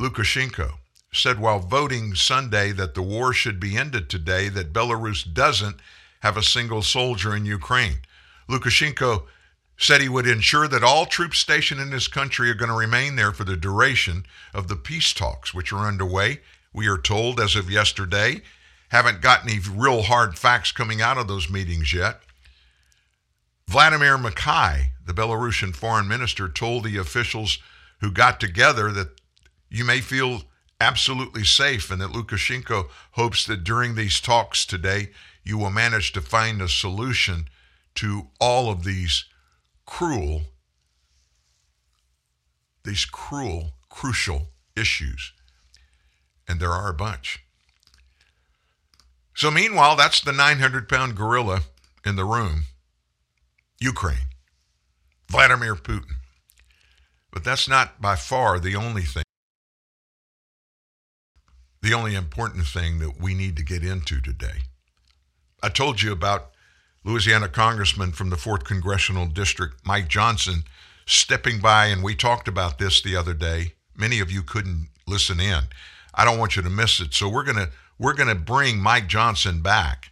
[0.00, 0.78] Lukashenko,
[1.12, 5.76] said while voting Sunday that the war should be ended today, that Belarus doesn't
[6.20, 7.98] have a single soldier in Ukraine.
[8.48, 9.24] Lukashenko
[9.76, 13.16] said he would ensure that all troops stationed in his country are going to remain
[13.16, 16.40] there for the duration of the peace talks, which are underway.
[16.72, 18.42] We are told as of yesterday,
[18.88, 22.20] haven't got any real hard facts coming out of those meetings yet.
[23.68, 27.58] Vladimir Makei, the Belarusian foreign minister, told the officials
[28.00, 29.20] who got together that
[29.70, 30.42] you may feel
[30.80, 35.10] absolutely safe and that Lukashenko hopes that during these talks today
[35.42, 37.48] you will manage to find a solution
[37.94, 39.24] to all of these
[39.86, 40.42] cruel
[42.84, 45.32] these cruel crucial issues
[46.48, 47.40] and there are a bunch
[49.34, 51.62] so meanwhile that's the 900 pound gorilla
[52.04, 52.64] in the room
[53.84, 54.28] Ukraine,
[55.28, 56.16] Vladimir Putin.
[57.30, 59.24] But that's not by far the only thing,
[61.82, 64.62] the only important thing that we need to get into today.
[65.62, 66.53] I told you about
[67.04, 70.64] Louisiana Congressman from the 4th Congressional District, Mike Johnson,
[71.04, 73.74] stepping by, and we talked about this the other day.
[73.94, 75.64] Many of you couldn't listen in.
[76.14, 77.12] I don't want you to miss it.
[77.12, 80.10] So we're going to we're to bring Mike Johnson back.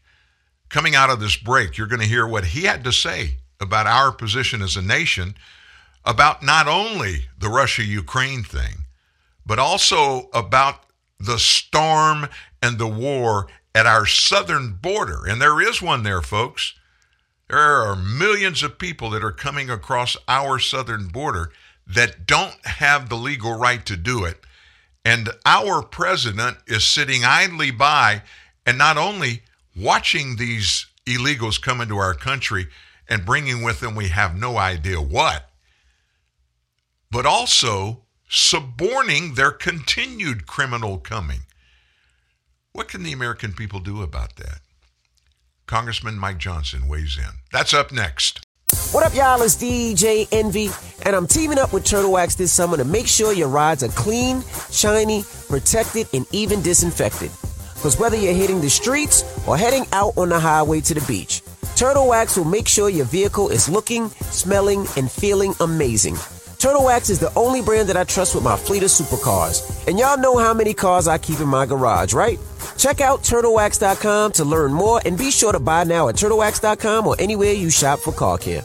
[0.69, 3.87] Coming out of this break, you're going to hear what he had to say about
[3.87, 5.35] our position as a nation
[6.05, 8.85] about not only the Russia Ukraine thing,
[9.45, 10.85] but also about
[11.19, 12.29] the storm
[12.63, 15.27] and the war at our southern border.
[15.27, 16.75] And there is one there, folks.
[17.53, 21.53] There are millions of people that are coming across our southern border
[21.87, 24.41] that don't have the legal right to do it.
[25.05, 28.23] And our president is sitting idly by
[28.65, 29.43] and not only
[29.77, 32.69] watching these illegals come into our country,
[33.07, 35.51] and bringing with them we have no idea what,
[37.11, 41.41] but also suborning their continued criminal coming.
[42.73, 44.61] What can the American people do about that?
[45.73, 47.33] Congressman Mike Johnson weighs in.
[47.51, 48.45] That's up next.
[48.91, 49.41] What up, y'all?
[49.41, 50.69] It's DJ Envy,
[51.07, 53.89] and I'm teaming up with Turtle Wax this summer to make sure your rides are
[53.89, 57.31] clean, shiny, protected, and even disinfected.
[57.73, 61.41] Because whether you're hitting the streets or heading out on the highway to the beach,
[61.75, 66.17] Turtle Wax will make sure your vehicle is looking, smelling, and feeling amazing.
[66.63, 69.85] Turtle Wax is the only brand that I trust with my fleet of supercars.
[69.89, 72.39] And y'all know how many cars I keep in my garage, right?
[72.79, 77.17] Check out turtlewax.com to learn more and be sure to buy now at turtlewax.com or
[77.19, 78.65] anywhere you shop for car care.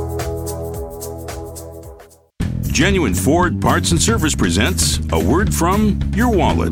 [2.71, 6.71] Genuine Ford Parts and Service presents a word from your wallet.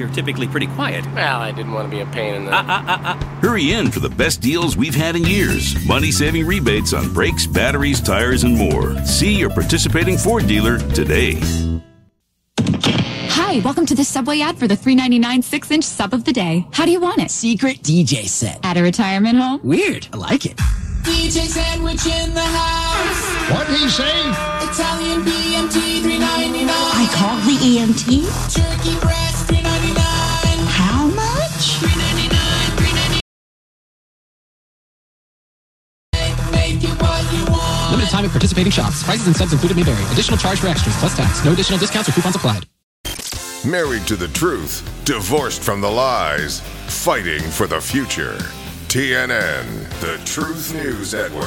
[0.01, 1.05] you're typically pretty quiet.
[1.13, 2.51] Well, I didn't want to be a pain in the.
[2.51, 3.39] Ah, ah, ah.
[3.41, 5.75] Hurry in for the best deals we've had in years.
[5.85, 8.97] Money saving rebates on brakes, batteries, tires, and more.
[9.05, 11.39] See your participating Ford dealer today.
[13.33, 16.65] Hi, welcome to the Subway ad for the $3.99 six inch sub of the day.
[16.71, 17.29] How do you want it?
[17.29, 18.59] Secret DJ set.
[18.65, 19.59] At a retirement home?
[19.63, 20.07] Weird.
[20.13, 20.57] I like it.
[21.03, 23.51] DJ sandwich in the house.
[23.51, 24.19] What'd he say?
[24.65, 26.69] Italian BMT $3.99.
[26.69, 28.53] I call the EMT.
[28.53, 29.30] Turkey breast
[38.21, 39.03] time at participating shops.
[39.03, 40.03] Prices and subs included may vary.
[40.11, 41.43] Additional charge for extras plus tax.
[41.43, 42.65] No additional discounts or coupons applied.
[43.65, 48.37] Married to the truth, divorced from the lies, fighting for the future.
[48.87, 51.45] TNN, the Truth News Network.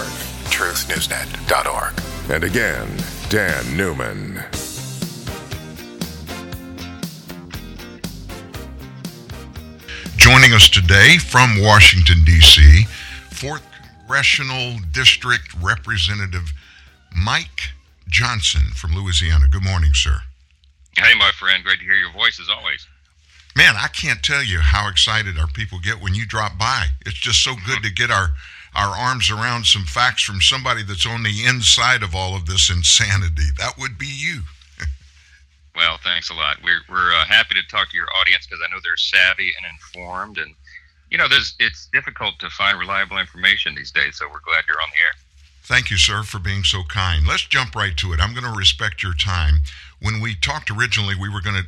[0.50, 2.00] TruthNewsNet.org.
[2.30, 2.88] And again,
[3.28, 4.42] Dan Newman.
[10.16, 12.86] Joining us today from Washington, D.C.,
[13.30, 13.60] 4th
[14.04, 16.52] Congressional District Representative
[17.14, 17.70] Mike
[18.08, 19.46] Johnson from Louisiana.
[19.48, 20.20] Good morning, sir.
[20.96, 21.64] Hey, my friend.
[21.64, 22.86] Great to hear your voice as always.
[23.56, 26.86] Man, I can't tell you how excited our people get when you drop by.
[27.06, 28.30] It's just so good to get our
[28.74, 32.68] our arms around some facts from somebody that's on the inside of all of this
[32.68, 33.46] insanity.
[33.56, 34.42] That would be you.
[35.76, 36.58] well, thanks a lot.
[36.64, 39.66] We're we're uh, happy to talk to your audience because I know they're savvy and
[39.72, 40.52] informed, and
[41.10, 44.16] you know, there's it's difficult to find reliable information these days.
[44.16, 45.23] So we're glad you're on the air.
[45.64, 47.26] Thank you, sir, for being so kind.
[47.26, 48.20] Let's jump right to it.
[48.20, 49.60] I'm going to respect your time.
[49.98, 51.66] When we talked originally, we were going to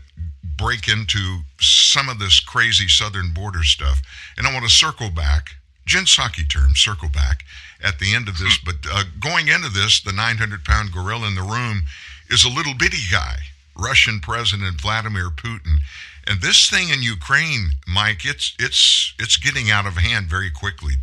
[0.58, 4.02] break into some of this crazy southern border stuff,
[4.36, 5.52] and I want to circle back.
[5.86, 7.44] Jen Psaki term, circle back
[7.82, 8.58] at the end of this.
[8.58, 11.84] But uh, going into this, the 900 pound gorilla in the room
[12.28, 13.36] is a little bitty guy,
[13.78, 15.78] Russian President Vladimir Putin.
[16.26, 20.94] And this thing in Ukraine, Mike, it's it's it's getting out of hand very quickly.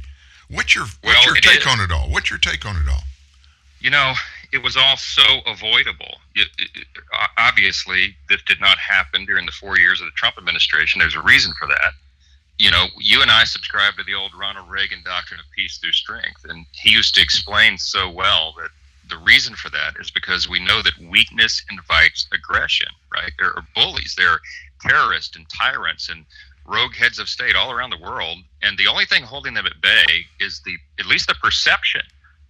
[0.54, 1.68] What's your what's well, your take is.
[1.68, 2.10] on it all?
[2.10, 3.04] What's your take on it all?
[3.80, 4.14] You know,
[4.52, 6.20] it was all so avoidable.
[6.36, 6.86] It, it,
[7.38, 11.00] obviously, this did not happen during the four years of the Trump administration.
[11.00, 11.94] There's a reason for that.
[12.60, 15.92] You know, you and I subscribe to the old Ronald Reagan doctrine of peace through
[15.92, 18.70] strength, and he used to explain so well that
[19.10, 23.32] the reason for that is because we know that weakness invites aggression, right?
[23.38, 24.42] There are bullies, there are
[24.82, 26.26] terrorists and tyrants and
[26.66, 29.82] rogue heads of state all around the world, and the only thing holding them at
[29.82, 32.02] bay is the at least the perception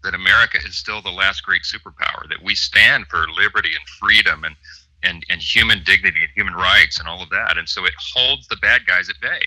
[0.03, 4.43] that America is still the last great superpower, that we stand for liberty and freedom
[4.43, 4.55] and
[5.03, 7.57] and, and human dignity and human rights and all of that.
[7.57, 9.45] And so it holds the bad guys at bay.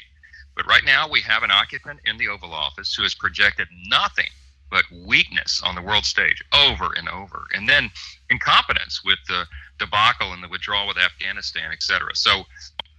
[0.55, 4.29] But right now we have an occupant in the Oval Office who has projected nothing
[4.71, 7.47] but weakness on the world stage over and over.
[7.55, 7.91] And then
[8.31, 9.47] incompetence with the
[9.79, 12.15] debacle and the withdrawal with Afghanistan, et cetera.
[12.15, 12.45] So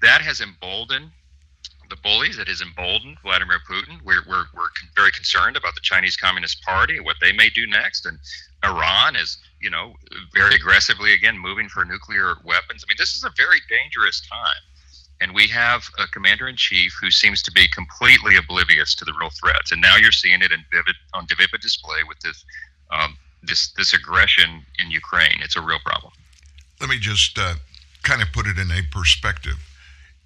[0.02, 1.12] that has emboldened
[1.90, 2.38] the bullies.
[2.38, 4.00] It has emboldened Vladimir Putin.
[4.04, 7.68] We're, we're, we're very concerned about the Chinese Communist Party and what they may do
[7.68, 8.06] next.
[8.06, 8.18] And
[8.64, 9.94] Iran is, you know,
[10.34, 12.84] very aggressively again moving for nuclear weapons.
[12.86, 14.64] I mean, this is a very dangerous time.
[15.20, 19.14] And we have a commander in chief who seems to be completely oblivious to the
[19.20, 19.72] real threats.
[19.72, 22.46] And now you're seeing it in vivid, on vivid display with this,
[22.92, 25.40] um, this, this aggression in Ukraine.
[25.42, 26.14] It's a real problem.
[26.80, 27.56] Let me just uh,
[28.04, 29.58] kind of put it in a perspective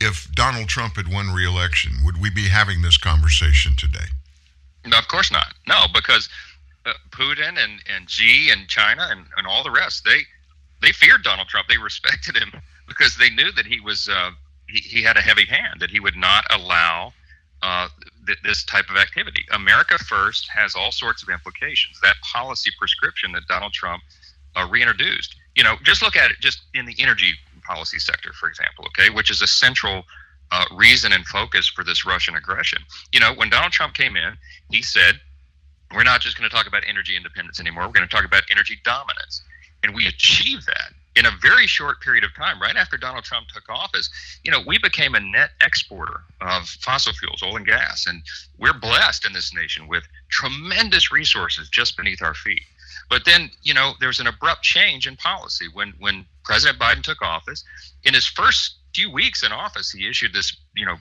[0.01, 4.07] if Donald Trump had won re-election, would we be having this conversation today?
[4.85, 5.53] No, of course not.
[5.67, 6.27] No, because
[6.85, 10.21] uh, Putin and, and Xi and China and, and all the rest, they
[10.81, 11.67] they feared Donald Trump.
[11.67, 12.51] They respected him
[12.87, 14.31] because they knew that he was uh,
[14.67, 17.13] he, he had a heavy hand, that he would not allow
[17.61, 17.87] uh,
[18.25, 19.45] th- this type of activity.
[19.51, 21.99] America First has all sorts of implications.
[22.01, 24.01] That policy prescription that Donald Trump
[24.55, 25.35] uh, reintroduced.
[25.55, 29.09] You know, just look at it just in the energy policy sector, for example, okay,
[29.09, 30.03] which is a central
[30.51, 32.79] uh, reason and focus for this Russian aggression.
[33.11, 34.33] You know, when Donald Trump came in,
[34.69, 35.19] he said,
[35.93, 37.85] we're not just going to talk about energy independence anymore.
[37.85, 39.41] We're going to talk about energy dominance.
[39.83, 42.61] And we achieved that in a very short period of time.
[42.61, 44.09] Right after Donald Trump took office,
[44.43, 48.05] you know, we became a net exporter of fossil fuels, oil and gas.
[48.07, 48.21] And
[48.57, 52.63] we're blessed in this nation with tremendous resources just beneath our feet.
[53.09, 57.03] But then, you know, there was an abrupt change in policy when when President Biden
[57.03, 57.63] took office.
[58.03, 60.97] In his first few weeks in office, he issued this you know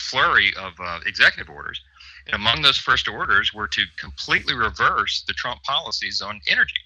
[0.00, 1.80] flurry of uh, executive orders.
[2.26, 6.80] And among those first orders were to completely reverse the Trump policies on energy.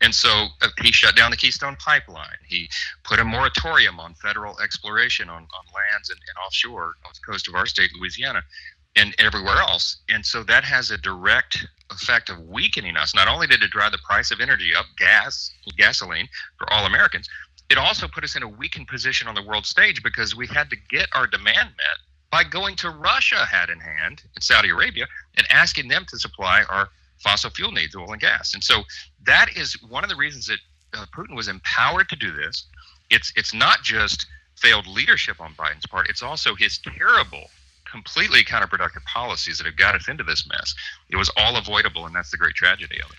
[0.00, 2.38] And so uh, he shut down the Keystone Pipeline.
[2.48, 2.70] He
[3.04, 7.48] put a moratorium on federal exploration on, on lands and, and offshore off the coast
[7.48, 8.42] of our state, Louisiana,
[9.00, 9.96] and everywhere else.
[10.10, 13.14] And so that has a direct effect of weakening us.
[13.14, 16.28] Not only did it drive the price of energy up, gas, gasoline
[16.58, 17.28] for all Americans,
[17.70, 20.68] it also put us in a weakened position on the world stage because we had
[20.70, 21.98] to get our demand met
[22.30, 26.62] by going to Russia hat in hand and Saudi Arabia and asking them to supply
[26.68, 28.52] our fossil fuel needs, oil and gas.
[28.54, 28.82] And so
[29.24, 30.58] that is one of the reasons that
[30.92, 32.64] uh, Putin was empowered to do this.
[33.08, 34.26] It's it's not just
[34.56, 37.50] failed leadership on Biden's part; it's also his terrible,
[37.90, 40.74] completely counterproductive policies that have got us into this mess.
[41.08, 43.16] It was all avoidable, and that's the great tragedy of it.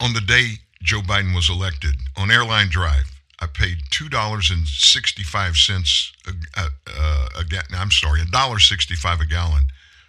[0.00, 3.10] On the day Joe Biden was elected, on Airline Drive,
[3.40, 8.26] I paid two dollars and sixty-five cents a, a, a, a ga- I'm sorry, a
[8.26, 9.64] dollar sixty-five a gallon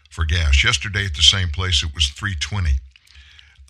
[0.10, 0.64] for gas.
[0.64, 2.76] Yesterday at the same place, it was three twenty.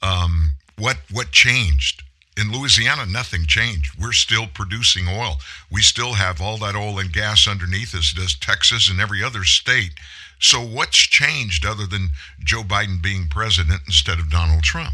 [0.04, 2.04] Um, what what changed
[2.38, 3.06] in Louisiana?
[3.06, 4.00] Nothing changed.
[4.00, 5.38] We're still producing oil.
[5.72, 8.14] We still have all that oil and gas underneath us.
[8.14, 9.92] Does Texas and every other state?
[10.40, 12.10] So what's changed other than
[12.44, 14.94] Joe Biden being president instead of Donald Trump?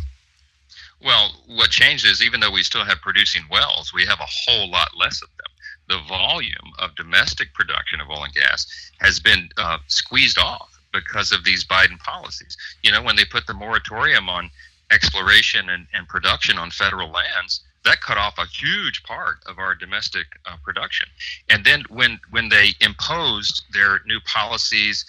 [1.04, 4.70] Well, what changed is even though we still have producing wells, we have a whole
[4.70, 5.48] lot less of them.
[5.88, 8.68] The volume of domestic production of oil and gas
[9.00, 12.56] has been uh, squeezed off because of these Biden policies.
[12.84, 14.52] You know, when they put the moratorium on
[14.92, 19.74] exploration and, and production on federal lands, that cut off a huge part of our
[19.74, 21.08] domestic uh, production.
[21.50, 25.06] And then when when they imposed their new policies,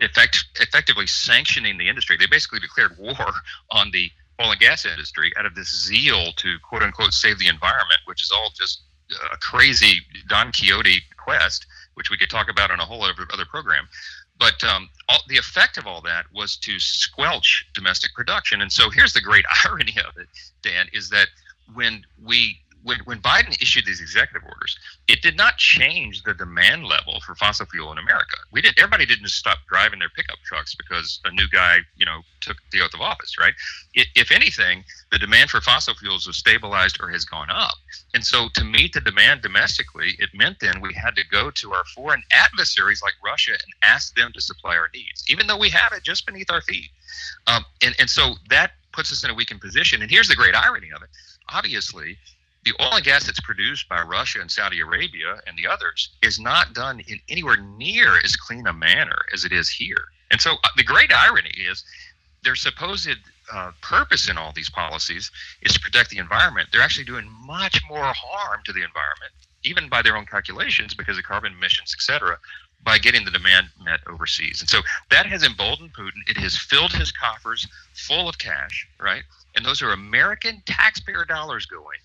[0.00, 3.16] effect, effectively sanctioning the industry, they basically declared war
[3.70, 7.46] on the oil and gas industry out of this zeal to quote unquote save the
[7.46, 8.82] environment, which is all just
[9.32, 13.44] a crazy Don Quixote quest, which we could talk about in a whole other, other
[13.44, 13.86] program.
[14.38, 18.60] But um, all, the effect of all that was to squelch domestic production.
[18.60, 20.28] And so here's the great irony of it,
[20.62, 21.28] Dan, is that
[21.72, 24.78] when we when, when Biden issued these executive orders,
[25.08, 28.36] it did not change the demand level for fossil fuel in America.
[28.52, 32.20] We did everybody didn't stop driving their pickup trucks because a new guy, you know,
[32.40, 33.54] took the oath of office, right?
[33.94, 37.74] It, if anything, the demand for fossil fuels was stabilized or has gone up.
[38.12, 41.72] And so to meet the demand domestically, it meant then we had to go to
[41.72, 45.70] our foreign adversaries like Russia and ask them to supply our needs, even though we
[45.70, 46.90] have it just beneath our feet.
[47.46, 50.02] Um, and, and so that puts us in a weakened position.
[50.02, 51.08] And here's the great irony of it.
[51.48, 52.16] Obviously,
[52.64, 56.40] the oil and gas that's produced by Russia and Saudi Arabia and the others is
[56.40, 60.04] not done in anywhere near as clean a manner as it is here.
[60.30, 61.84] And so uh, the great irony is
[62.42, 63.08] their supposed
[63.52, 65.30] uh, purpose in all these policies
[65.62, 66.68] is to protect the environment.
[66.72, 71.18] They're actually doing much more harm to the environment, even by their own calculations, because
[71.18, 72.38] of carbon emissions, et cetera,
[72.82, 74.60] by getting the demand met overseas.
[74.60, 76.20] And so that has emboldened Putin.
[76.28, 79.22] It has filled his coffers full of cash, right?
[79.54, 81.98] And those are American taxpayer dollars going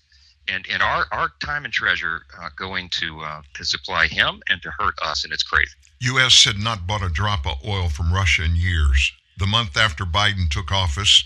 [0.48, 4.60] and and our our time and treasure uh, going to uh, to supply him and
[4.62, 5.74] to hurt us, and it's crazy.
[6.00, 6.44] U.S.
[6.44, 9.12] had not bought a drop of oil from Russia in years.
[9.38, 11.24] The month after Biden took office,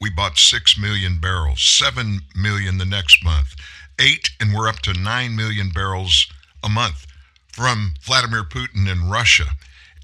[0.00, 3.54] we bought six million barrels, seven million the next month,
[3.98, 6.26] eight, and we're up to nine million barrels
[6.62, 7.06] a month
[7.52, 9.46] from Vladimir Putin in Russia.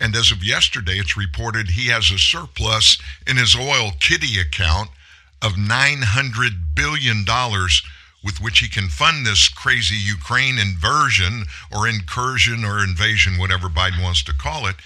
[0.01, 4.89] And as of yesterday, it's reported he has a surplus in his oil kitty account
[5.43, 7.25] of $900 billion
[8.23, 11.45] with which he can fund this crazy Ukraine inversion
[11.75, 14.77] or incursion or invasion, whatever Biden wants to call it,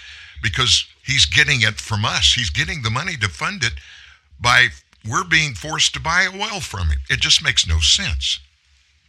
[0.41, 2.33] because he's getting it from us.
[2.33, 3.73] He's getting the money to fund it
[4.39, 4.67] by
[5.07, 6.99] we're being forced to buy oil from him.
[7.09, 8.39] It just makes no sense.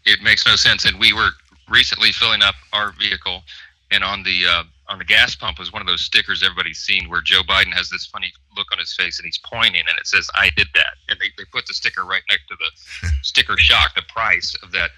[0.04, 0.84] It makes no sense.
[0.84, 1.30] And we were
[1.68, 3.42] recently filling up our vehicle,
[3.90, 7.08] and on the uh, on the gas pump was one of those stickers everybody's seen
[7.08, 10.06] where Joe Biden has this funny look on his face and he's pointing and it
[10.06, 10.94] says, I did that.
[11.08, 14.72] And they, they put the sticker right next to the sticker shock, the price of
[14.72, 14.90] that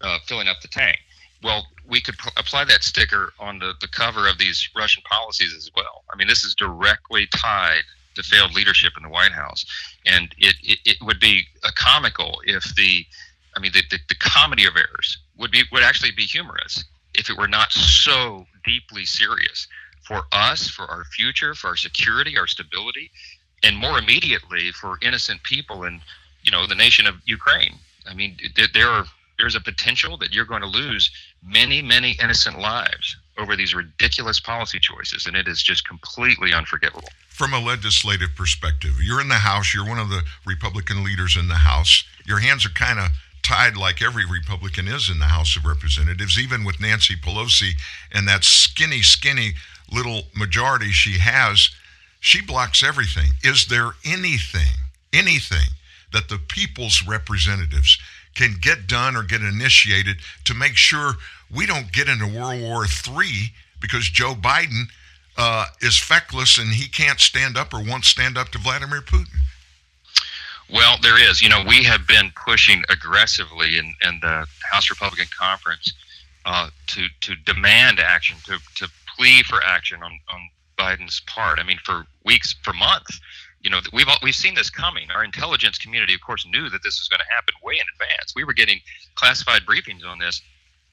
[0.00, 0.98] uh, filling up the tank.
[1.42, 5.54] Well, we could p- apply that sticker on the, the cover of these Russian policies
[5.54, 6.04] as well.
[6.12, 7.82] I mean, this is directly tied
[8.16, 9.64] to failed leadership in the White House.
[10.04, 13.06] And it, it, it would be a comical if the,
[13.56, 16.84] I mean, the, the, the comedy of errors would be would actually be humorous
[17.14, 19.66] if it were not so deeply serious
[20.02, 23.10] for us, for our future, for our security, our stability,
[23.62, 26.00] and more immediately for innocent people in,
[26.42, 27.74] you know, the nation of Ukraine.
[28.06, 28.36] I mean,
[28.74, 29.04] there are
[29.38, 31.10] there's a potential that you're going to lose
[31.44, 37.08] many, many innocent lives over these ridiculous policy choices, and it is just completely unforgivable.
[37.28, 41.46] From a legislative perspective, you're in the House, you're one of the Republican leaders in
[41.46, 42.04] the House.
[42.26, 43.10] Your hands are kind of
[43.48, 47.70] tied like every Republican is in the House of Representatives, even with Nancy Pelosi
[48.12, 49.54] and that skinny, skinny
[49.90, 51.70] little majority she has,
[52.20, 53.30] she blocks everything.
[53.42, 54.74] Is there anything,
[55.14, 55.70] anything
[56.12, 57.98] that the people's representatives
[58.34, 61.14] can get done or get initiated to make sure
[61.50, 64.84] we don't get into World War III because Joe Biden
[65.38, 69.38] uh, is feckless and he can't stand up or won't stand up to Vladimir Putin?
[70.70, 71.40] Well, there is.
[71.40, 75.92] You know, we have been pushing aggressively in, in the House Republican Conference
[76.44, 81.58] uh, to to demand action, to to plea for action on on Biden's part.
[81.58, 83.20] I mean, for weeks, for months.
[83.60, 85.10] You know, we've all, we've seen this coming.
[85.10, 88.32] Our intelligence community, of course, knew that this was going to happen way in advance.
[88.36, 88.80] We were getting
[89.16, 90.40] classified briefings on this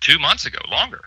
[0.02, 1.06] two months ago, longer.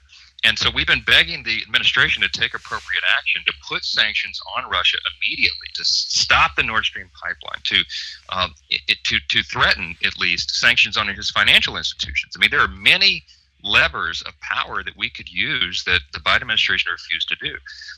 [0.48, 4.70] And so we've been begging the administration to take appropriate action to put sanctions on
[4.70, 7.84] Russia immediately, to stop the Nord Stream pipeline, to
[8.30, 12.34] um, it, to to threaten at least sanctions on his financial institutions.
[12.34, 13.24] I mean, there are many
[13.62, 17.54] levers of power that we could use that the Biden administration refused to do.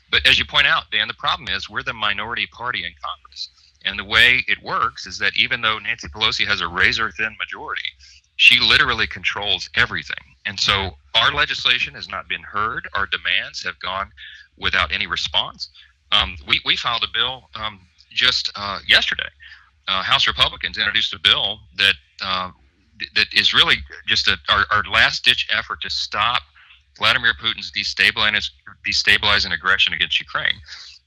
[0.09, 3.47] But as you point out, Dan, the problem is we're the minority party in Congress.
[3.85, 7.33] And the way it works is that even though Nancy Pelosi has a razor thin
[7.39, 7.89] majority,
[8.41, 10.25] she literally controls everything.
[10.47, 12.89] And so our legislation has not been heard.
[12.95, 14.09] Our demands have gone
[14.57, 15.69] without any response.
[16.11, 19.29] Um, we, we filed a bill um, just uh, yesterday.
[19.87, 22.49] Uh, House Republicans introduced a bill that uh,
[23.13, 23.75] that is really
[24.07, 26.41] just a, our, our last ditch effort to stop
[26.97, 28.49] Vladimir Putin's destabilizing,
[28.87, 30.55] destabilizing aggression against Ukraine.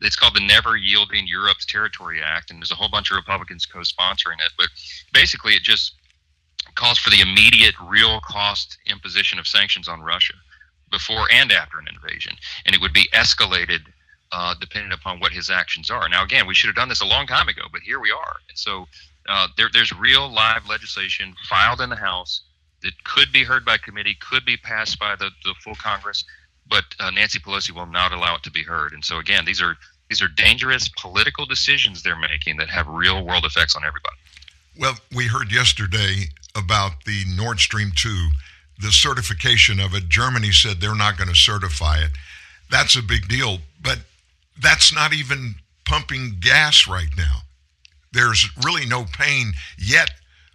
[0.03, 3.67] It's called the Never Yielding Europe's Territory Act, and there's a whole bunch of Republicans
[3.67, 4.53] co sponsoring it.
[4.57, 4.69] But
[5.13, 5.95] basically, it just
[6.75, 10.35] calls for the immediate, real cost imposition of sanctions on Russia
[10.91, 12.37] before and after an invasion.
[12.67, 13.81] And it would be escalated
[14.33, 16.09] uh, depending upon what his actions are.
[16.09, 18.37] Now, again, we should have done this a long time ago, but here we are.
[18.49, 18.87] And so
[19.29, 22.43] uh, there, there's real live legislation filed in the House
[22.83, 26.25] that could be heard by committee, could be passed by the, the full Congress,
[26.69, 28.93] but uh, Nancy Pelosi will not allow it to be heard.
[28.93, 29.77] And so again, these are
[30.11, 34.17] these are dangerous political decisions they're making that have real world effects on everybody.
[34.79, 36.25] Well, we heard yesterday
[36.57, 38.29] about the Nord Stream 2,
[38.81, 40.09] the certification of it.
[40.09, 42.11] Germany said they're not going to certify it.
[42.71, 44.01] That's a big deal, but
[44.61, 45.55] that's not even
[45.85, 47.43] pumping gas right now.
[48.13, 50.11] There's really no pain yet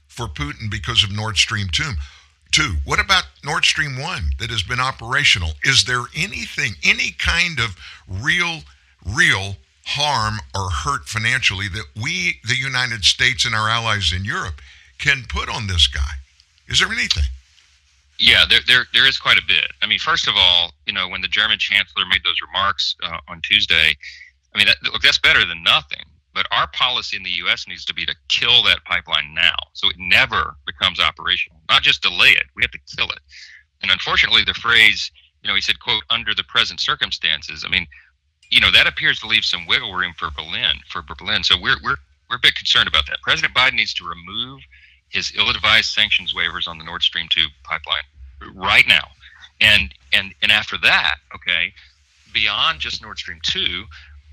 [0.08, 1.84] for Putin because of Nord Stream 2.
[2.52, 5.52] Two, what about Nord Stream 1 that has been operational?
[5.64, 8.62] Is there anything, any kind of real,
[9.06, 9.56] real
[9.90, 14.62] harm or hurt financially that we, the United States and our allies in Europe,
[15.00, 16.14] can put on this guy?
[16.68, 17.24] Is there anything?
[18.20, 19.72] Yeah, there, there, there is quite a bit.
[19.82, 23.18] I mean, first of all, you know, when the German chancellor made those remarks uh,
[23.28, 23.96] on Tuesday,
[24.54, 26.04] I mean, that, look, that's better than nothing.
[26.36, 27.68] But our policy in the U.S.
[27.68, 31.60] needs to be to kill that pipeline now, so it never becomes operational.
[31.70, 33.20] Not just delay it; we have to kill it.
[33.82, 35.12] And unfortunately, the phrase,
[35.42, 37.88] you know, he said, "quote under the present circumstances." I mean,
[38.50, 40.78] you know, that appears to leave some wiggle room for Berlin.
[40.90, 41.98] For Berlin, so we're we're
[42.30, 43.22] we're a bit concerned about that.
[43.22, 44.62] President Biden needs to remove
[45.10, 48.04] his ill-advised sanctions waivers on the Nord Stream 2 pipeline
[48.54, 49.08] right now.
[49.62, 51.74] And and and after that, okay,
[52.34, 53.84] beyond just Nord Stream 2,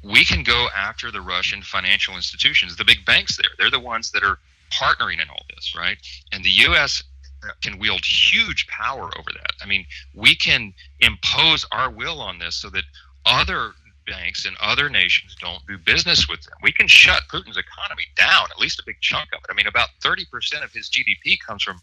[0.05, 3.51] we can go after the Russian financial institutions, the big banks there.
[3.59, 4.39] They're the ones that are
[4.73, 5.97] partnering in all this, right?
[6.33, 7.03] And the US
[7.45, 9.53] uh, can wield huge power over that.
[9.63, 12.85] I mean, we can impose our will on this so that
[13.25, 13.73] other
[14.07, 16.55] banks and other nations don't do business with them.
[16.63, 19.51] We can shut Putin's economy down, at least a big chunk of it.
[19.51, 20.25] I mean, about 30%
[20.65, 21.81] of his GDP comes from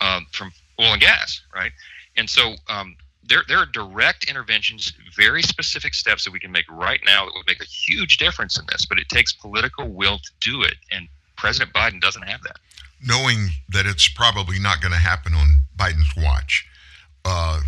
[0.00, 1.72] um, from oil and gas, right?
[2.16, 6.66] And so um, there, there are direct interventions, very specific steps that we can make
[6.70, 10.18] right now that would make a huge difference in this, but it takes political will
[10.18, 10.74] to do it.
[10.90, 12.56] And President Biden doesn't have that.
[13.04, 16.66] Knowing that it's probably not going to happen on Biden's watch,
[17.24, 17.60] uh,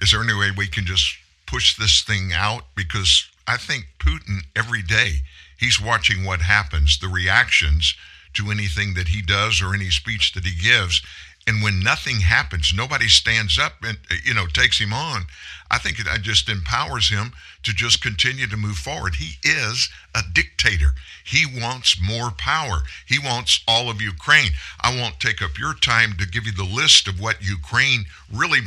[0.00, 2.64] is there any way we can just push this thing out?
[2.74, 5.22] Because I think Putin every day
[5.58, 7.94] he's watching what happens, the reactions
[8.34, 11.02] to anything that he does or any speech that he gives.
[11.46, 15.24] And when nothing happens, nobody stands up and you know takes him on.
[15.70, 17.32] I think it just empowers him
[17.64, 19.16] to just continue to move forward.
[19.16, 20.94] He is a dictator.
[21.24, 22.82] He wants more power.
[23.06, 24.52] He wants all of Ukraine.
[24.82, 28.60] I won't take up your time to give you the list of what Ukraine really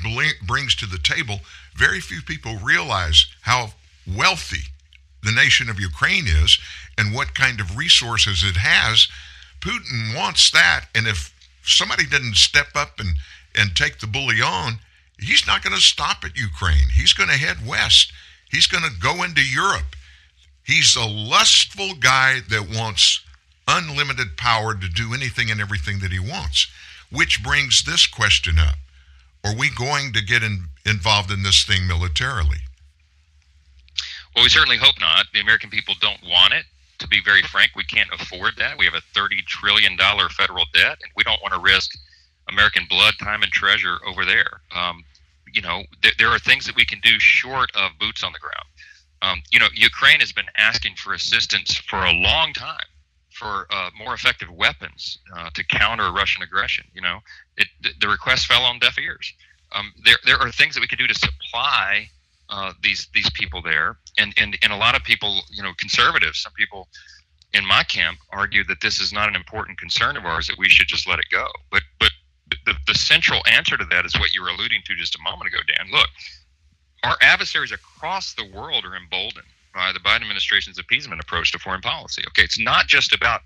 [0.45, 1.41] brings to the table.
[1.75, 3.73] Very few people realize how
[4.07, 4.71] wealthy
[5.25, 6.57] the nation of Ukraine is
[6.97, 9.07] and what kind of resources it has.
[9.59, 10.85] Putin wants that.
[10.93, 11.33] And if
[11.63, 13.09] somebody didn't step up and,
[13.55, 14.79] and take the bully on,
[15.19, 16.89] he's not going to stop at Ukraine.
[16.93, 18.13] He's going to head west.
[18.51, 19.95] He's going to go into Europe.
[20.63, 23.21] He's a lustful guy that wants
[23.67, 26.67] unlimited power to do anything and everything that he wants,
[27.11, 28.75] which brings this question up.
[29.43, 32.64] Are we going to get in, involved in this thing militarily?
[34.35, 35.27] Well, we certainly hope not.
[35.33, 36.65] The American people don't want it.
[36.99, 38.77] To be very frank, we can't afford that.
[38.77, 41.91] We have a $30 trillion federal debt, and we don't want to risk
[42.49, 44.61] American blood, time, and treasure over there.
[44.75, 45.03] Um,
[45.53, 48.39] you know, th- there are things that we can do short of boots on the
[48.39, 48.65] ground.
[49.21, 52.85] Um, you know, Ukraine has been asking for assistance for a long time
[53.31, 56.85] for uh, more effective weapons uh, to counter Russian aggression.
[56.93, 57.19] You know,
[57.57, 57.67] it,
[57.99, 59.33] the request fell on deaf ears.
[59.71, 62.09] Um, there, there are things that we can do to supply
[62.49, 66.39] uh, these these people there, and, and and a lot of people, you know, conservatives,
[66.39, 66.87] some people
[67.53, 70.69] in my camp argue that this is not an important concern of ours that we
[70.69, 71.47] should just let it go.
[71.71, 72.11] But but
[72.65, 75.47] the, the central answer to that is what you were alluding to just a moment
[75.47, 75.91] ago, Dan.
[75.91, 76.09] Look,
[77.03, 81.81] our adversaries across the world are emboldened by the Biden administration's appeasement approach to foreign
[81.81, 82.23] policy.
[82.27, 83.41] Okay, it's not just about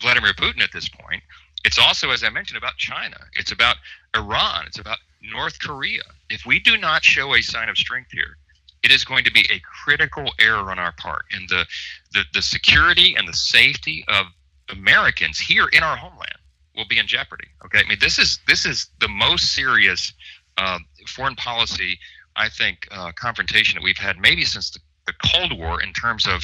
[0.00, 1.22] Vladimir Putin at this point.
[1.64, 3.16] It's also, as I mentioned, about China.
[3.34, 3.76] It's about
[4.16, 4.64] Iran.
[4.66, 6.02] It's about North Korea.
[6.30, 8.36] If we do not show a sign of strength here,
[8.82, 11.24] it is going to be a critical error on our part.
[11.32, 11.66] And the,
[12.12, 14.26] the, the security and the safety of
[14.70, 16.38] Americans here in our homeland
[16.76, 17.48] will be in jeopardy.
[17.64, 20.12] Okay, I mean this is this is the most serious
[20.56, 21.98] uh, foreign policy
[22.36, 26.26] I think uh, confrontation that we've had maybe since the, the Cold War in terms
[26.26, 26.42] of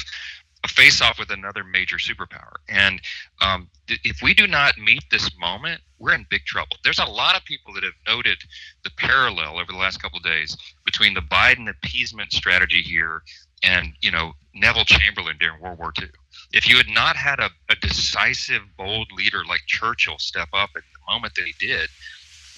[0.67, 2.55] a face off with another major superpower.
[2.67, 3.01] And
[3.41, 6.77] um, th- if we do not meet this moment, we're in big trouble.
[6.83, 8.37] There's a lot of people that have noted
[8.83, 13.23] the parallel over the last couple of days between the Biden appeasement strategy here
[13.63, 16.09] and you know Neville Chamberlain during World War II.
[16.53, 20.83] If you had not had a, a decisive, bold leader like Churchill step up at
[20.83, 21.89] the moment that he did,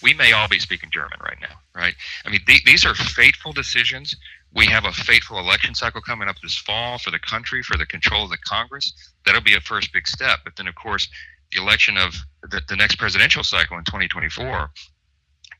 [0.01, 1.95] we may all be speaking German right now, right?
[2.25, 4.15] I mean, th- these are fateful decisions.
[4.53, 7.85] We have a fateful election cycle coming up this fall for the country, for the
[7.85, 8.93] control of the Congress.
[9.25, 10.39] That'll be a first big step.
[10.43, 11.07] But then, of course,
[11.51, 14.71] the election of the, the next presidential cycle in 2024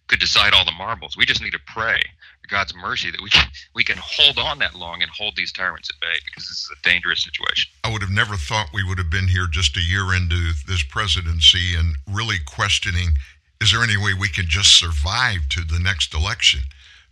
[0.08, 1.16] could decide all the marbles.
[1.16, 2.02] We just need to pray
[2.50, 5.90] God's mercy that we can we can hold on that long and hold these tyrants
[5.90, 7.72] at bay because this is a dangerous situation.
[7.84, 10.84] I would have never thought we would have been here just a year into this
[10.84, 13.10] presidency and really questioning
[13.62, 16.62] is there any way we can just survive to the next election?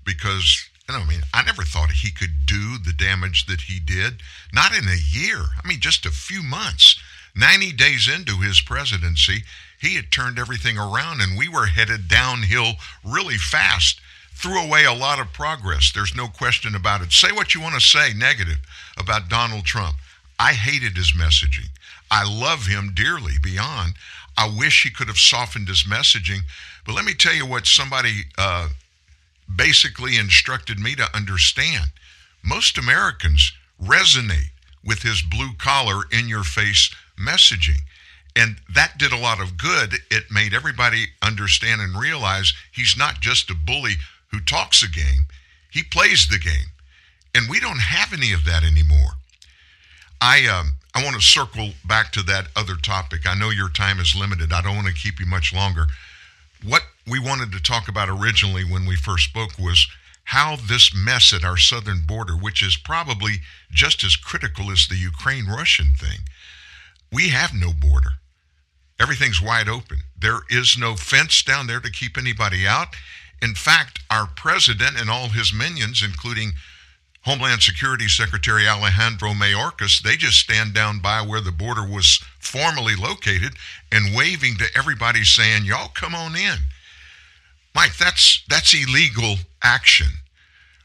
[0.05, 4.21] Because I mean, I never thought he could do the damage that he did.
[4.53, 5.37] Not in a year.
[5.61, 6.97] I mean, just a few months.
[7.35, 9.43] 90 days into his presidency,
[9.79, 12.73] he had turned everything around and we were headed downhill
[13.03, 13.99] really fast.
[14.33, 15.91] Threw away a lot of progress.
[15.91, 17.11] There's no question about it.
[17.11, 18.59] Say what you want to say negative
[18.97, 19.97] about Donald Trump.
[20.39, 21.69] I hated his messaging.
[22.09, 23.93] I love him dearly beyond.
[24.37, 26.41] I wish he could have softened his messaging.
[26.85, 28.69] But let me tell you what somebody uh,
[29.53, 31.91] basically instructed me to understand.
[32.43, 34.51] Most Americans resonate
[34.83, 36.89] with his blue collar, in your face
[37.19, 37.81] messaging.
[38.35, 39.95] And that did a lot of good.
[40.11, 43.95] It made everybody understand and realize he's not just a bully
[44.31, 45.25] who talks a game,
[45.69, 46.71] he plays the game.
[47.33, 49.11] And we don't have any of that anymore.
[50.21, 53.27] I um, I want to circle back to that other topic.
[53.27, 54.51] I know your time is limited.
[54.51, 55.85] I don't want to keep you much longer.
[56.63, 59.87] What we wanted to talk about originally when we first spoke was
[60.25, 63.35] how this mess at our southern border, which is probably
[63.71, 66.19] just as critical as the Ukraine Russian thing,
[67.11, 68.19] we have no border.
[68.99, 69.99] Everything's wide open.
[70.19, 72.95] There is no fence down there to keep anybody out.
[73.41, 76.53] In fact, our president and all his minions, including
[77.21, 82.95] Homeland Security Secretary Alejandro Mayorkas, they just stand down by where the border was formerly
[82.95, 83.53] located
[83.91, 86.59] and waving to everybody saying, "Y'all come on in."
[87.77, 90.07] Mike, that's that's illegal action.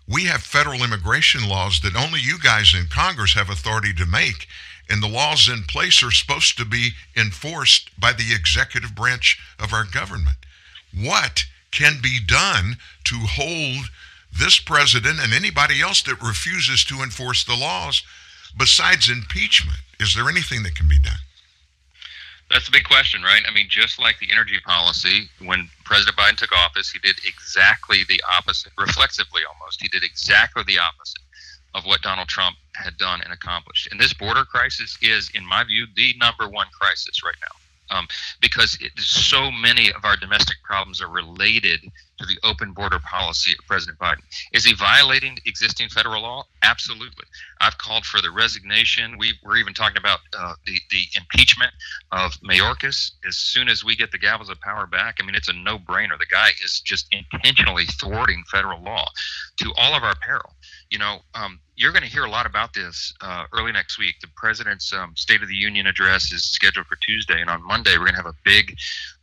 [0.07, 4.47] We have federal immigration laws that only you guys in Congress have authority to make,
[4.90, 9.72] and the laws in place are supposed to be enforced by the executive branch of
[9.72, 10.36] our government.
[10.95, 13.86] What can be done to hold
[14.38, 18.03] this president and anybody else that refuses to enforce the laws
[18.55, 19.78] besides impeachment?
[19.99, 21.20] Is there anything that can be done?
[22.53, 23.42] That's a big question, right?
[23.48, 28.05] I mean, just like the energy policy, when President Biden took office, he did exactly
[28.09, 29.80] the opposite, reflexively almost.
[29.80, 31.22] He did exactly the opposite
[31.74, 33.88] of what Donald Trump had done and accomplished.
[33.90, 37.57] And this border crisis is, in my view, the number one crisis right now
[37.92, 38.09] um,
[38.40, 41.80] because it, so many of our domestic problems are related
[42.23, 44.23] to the open border policy of President Biden.
[44.53, 46.45] Is he violating existing federal law?
[46.62, 47.25] Absolutely.
[47.61, 49.18] I've called for the resignation.
[49.18, 51.73] We, are even talking about uh, the, the impeachment
[52.11, 55.16] of Mayorkas as soon as we get the gavels of power back.
[55.20, 56.18] I mean, it's a no brainer.
[56.18, 59.09] The guy is just intentionally thwarting federal law
[59.59, 60.55] to all of our peril.
[60.91, 64.16] You know, um, you're going to hear a lot about this uh, early next week.
[64.20, 67.93] The president's um, State of the Union address is scheduled for Tuesday, and on Monday
[67.93, 68.77] we're going to have a big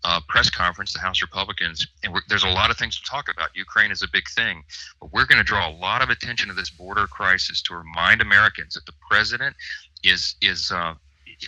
[0.03, 3.49] uh, press conference, the House Republicans, and there's a lot of things to talk about.
[3.55, 4.63] Ukraine is a big thing,
[4.99, 8.21] but we're going to draw a lot of attention to this border crisis to remind
[8.21, 9.55] Americans that the president
[10.03, 10.71] is is.
[10.71, 10.93] Uh,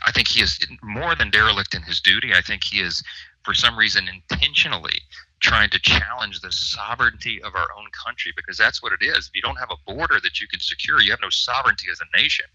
[0.05, 2.33] I think he is more than derelict in his duty.
[2.33, 3.03] I think he is,
[3.43, 5.01] for some reason, intentionally
[5.41, 9.27] trying to challenge the sovereignty of our own country because that's what it is.
[9.27, 11.99] If you don't have a border that you can secure, you have no sovereignty as
[11.99, 12.45] a nation.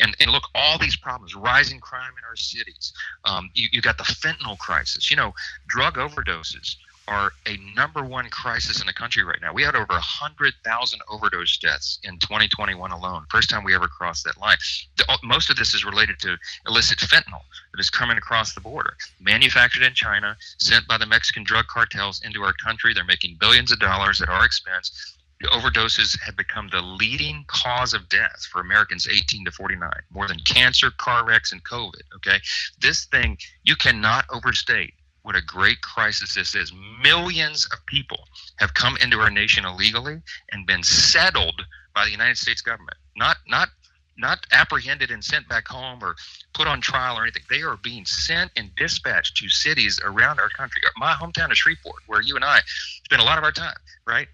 [0.00, 2.92] And, and look, all these problems, rising crime in our cities,
[3.24, 5.34] um, you, you got the fentanyl crisis, you know,
[5.68, 6.76] drug overdoses
[7.08, 9.52] are a number one crisis in the country right now.
[9.52, 13.24] We had over 100,000 overdose deaths in 2021 alone.
[13.30, 14.58] First time we ever crossed that line.
[14.98, 16.36] The, uh, most of this is related to
[16.66, 17.40] illicit fentanyl
[17.72, 22.20] that is coming across the border, manufactured in China, sent by the Mexican drug cartels
[22.22, 22.92] into our country.
[22.92, 25.16] They're making billions of dollars at our expense.
[25.44, 30.40] Overdoses have become the leading cause of death for Americans 18 to 49, more than
[30.40, 32.02] cancer, car wrecks, and COVID.
[32.16, 32.40] Okay,
[32.80, 36.72] this thing you cannot overstate what a great crisis this is.
[37.02, 40.20] Millions of people have come into our nation illegally
[40.52, 41.62] and been settled
[41.94, 42.96] by the United States government.
[43.16, 43.68] Not not
[44.16, 46.16] not apprehended and sent back home or
[46.52, 47.44] put on trial or anything.
[47.48, 50.82] They are being sent and dispatched to cities around our country.
[50.96, 52.60] My hometown of Shreveport, where you and I
[53.04, 54.28] spend a lot of our time, right?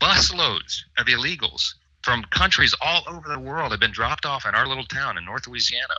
[0.00, 4.66] Busloads of illegals from countries all over the world have been dropped off in our
[4.66, 5.94] little town in North Louisiana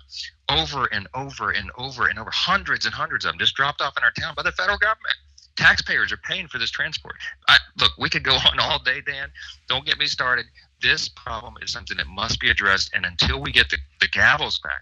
[0.49, 2.31] over and over and over and over.
[2.31, 5.15] Hundreds and hundreds of them just dropped off in our town by the federal government.
[5.55, 7.15] Taxpayers are paying for this transport.
[7.47, 9.29] I, look, we could go on all day, Dan.
[9.67, 10.45] Don't get me started.
[10.81, 12.91] This problem is something that must be addressed.
[12.93, 14.81] And until we get the, the gavels back,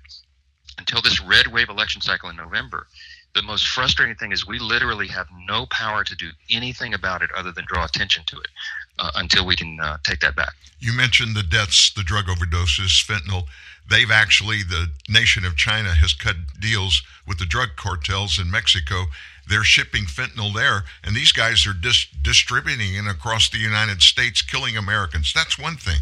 [0.78, 2.88] until this red wave election cycle in November,
[3.36, 7.30] the most frustrating thing is we literally have no power to do anything about it
[7.36, 8.48] other than draw attention to it
[9.00, 10.54] uh, until we can uh, take that back.
[10.80, 13.46] You mentioned the deaths, the drug overdoses, fentanyl.
[13.90, 19.06] They've actually, the nation of China has cut deals with the drug cartels in Mexico.
[19.48, 24.44] They're shipping fentanyl there, and these guys are dis- distributing it across the United States,
[24.44, 25.34] killing Americans.
[25.34, 26.02] That's one thing.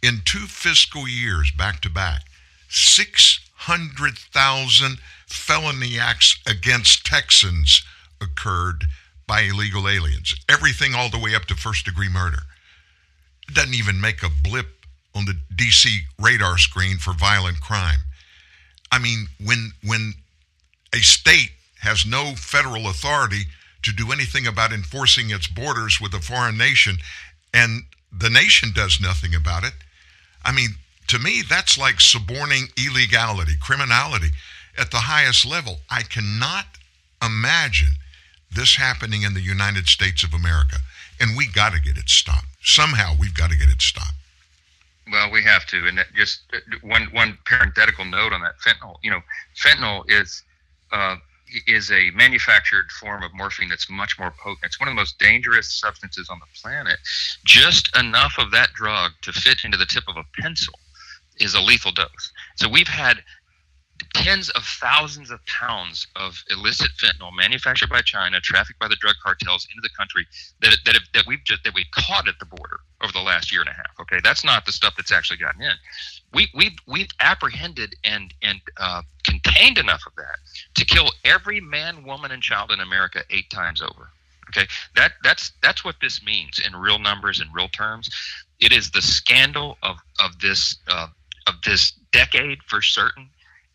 [0.00, 2.22] In two fiscal years, back to back,
[2.68, 7.82] 600,000 felony acts against Texans
[8.20, 8.84] occurred
[9.28, 10.34] by illegal aliens.
[10.48, 12.38] Everything all the way up to first degree murder.
[13.46, 14.66] It doesn't even make a blip
[15.14, 15.86] on the DC
[16.18, 18.00] radar screen for violent crime.
[18.90, 20.14] I mean, when when
[20.92, 21.50] a state
[21.80, 23.44] has no federal authority
[23.82, 26.96] to do anything about enforcing its borders with a foreign nation
[27.54, 29.74] and the nation does nothing about it,
[30.44, 30.70] I mean,
[31.08, 34.30] to me that's like suborning illegality, criminality
[34.78, 35.80] at the highest level.
[35.90, 36.66] I cannot
[37.22, 37.94] imagine
[38.50, 40.76] this happening in the United States of America.
[41.20, 42.46] And we got to get it stopped.
[42.62, 44.14] Somehow we've got to get it stopped.
[45.10, 45.86] Well, we have to.
[45.86, 46.42] And just
[46.82, 48.96] one one parenthetical note on that fentanyl.
[49.02, 49.20] You know,
[49.56, 50.42] fentanyl is
[50.92, 51.16] uh,
[51.66, 54.64] is a manufactured form of morphine that's much more potent.
[54.64, 56.98] It's one of the most dangerous substances on the planet.
[57.44, 60.74] Just enough of that drug to fit into the tip of a pencil
[61.40, 62.32] is a lethal dose.
[62.56, 63.22] So we've had
[64.14, 69.16] tens of thousands of pounds of illicit fentanyl manufactured by China, trafficked by the drug
[69.22, 70.26] cartels into the country
[70.60, 73.52] that that, have, that we've just that we've caught at the border over the last
[73.52, 73.90] year and a half.
[74.00, 75.74] Okay, that's not the stuff that's actually gotten in.
[76.32, 80.38] We we've we've apprehended and and uh, contained enough of that
[80.74, 84.10] to kill every man, woman, and child in America eight times over.
[84.50, 88.10] Okay, that that's that's what this means in real numbers and real terms.
[88.60, 91.08] It is the scandal of of this uh,
[91.46, 93.28] of this decade for certain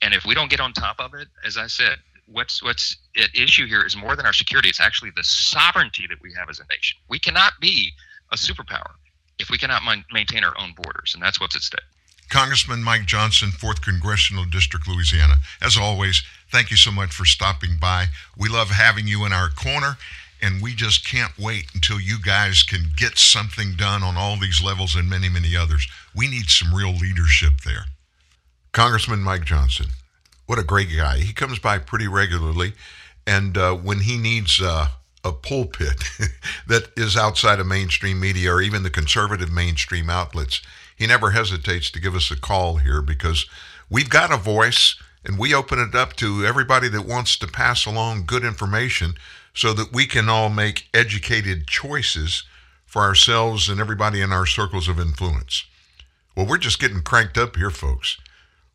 [0.04, 1.98] and if we don't get on top of it, as I said,
[2.28, 4.70] what's what's at issue here is more than our security.
[4.70, 7.00] It's actually the sovereignty that we have as a nation.
[7.10, 7.92] We cannot be
[8.32, 8.92] a superpower
[9.40, 9.82] if we cannot
[10.12, 11.82] maintain our own borders, and that's what's at stake.
[12.30, 15.36] Congressman Mike Johnson, 4th Congressional District, Louisiana.
[15.62, 18.06] As always, thank you so much for stopping by.
[18.38, 19.98] We love having you in our corner,
[20.42, 24.64] and we just can't wait until you guys can get something done on all these
[24.64, 25.88] levels and many, many others.
[26.16, 27.86] We need some real leadership there.
[28.74, 29.86] Congressman Mike Johnson,
[30.48, 31.20] what a great guy.
[31.20, 32.74] He comes by pretty regularly,
[33.28, 34.88] and uh, when he needs uh,
[35.24, 36.04] a pulpit
[36.68, 40.60] that is outside of mainstream media or even the conservative mainstream outlets,
[40.96, 43.46] he never hesitates to give us a call here because
[43.92, 47.86] we've got a voice and we open it up to everybody that wants to pass
[47.86, 49.14] along good information
[49.54, 52.44] so that we can all make educated choices
[52.88, 55.64] for ourselves and everybody in our circles of influence.
[56.36, 58.18] Well, we're just getting cranked up here, folks.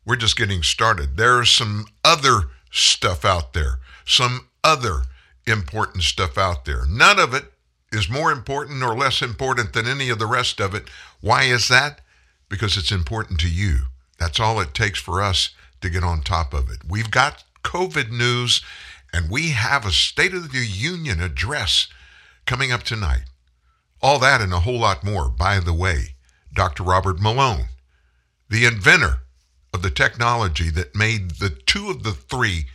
[0.09, 1.17] We're just getting started.
[1.17, 5.03] There's some other stuff out there, some other
[5.45, 6.87] important stuff out there.
[6.87, 7.43] None of it
[7.91, 10.89] is more important or less important than any of the rest of it.
[11.21, 12.01] Why is that?
[12.49, 13.81] Because it's important to you.
[14.17, 15.51] That's all it takes for us
[15.81, 16.79] to get on top of it.
[16.89, 18.63] We've got COVID news,
[19.13, 21.87] And we have a State of the Union address
[22.47, 23.25] coming up tonight.
[24.01, 25.29] All that and a whole lot more.
[25.29, 26.15] By the way,
[26.51, 26.81] Dr.
[26.81, 27.69] Robert Malone,
[28.49, 29.19] the inventor
[29.73, 32.65] of the technology that made the two of the three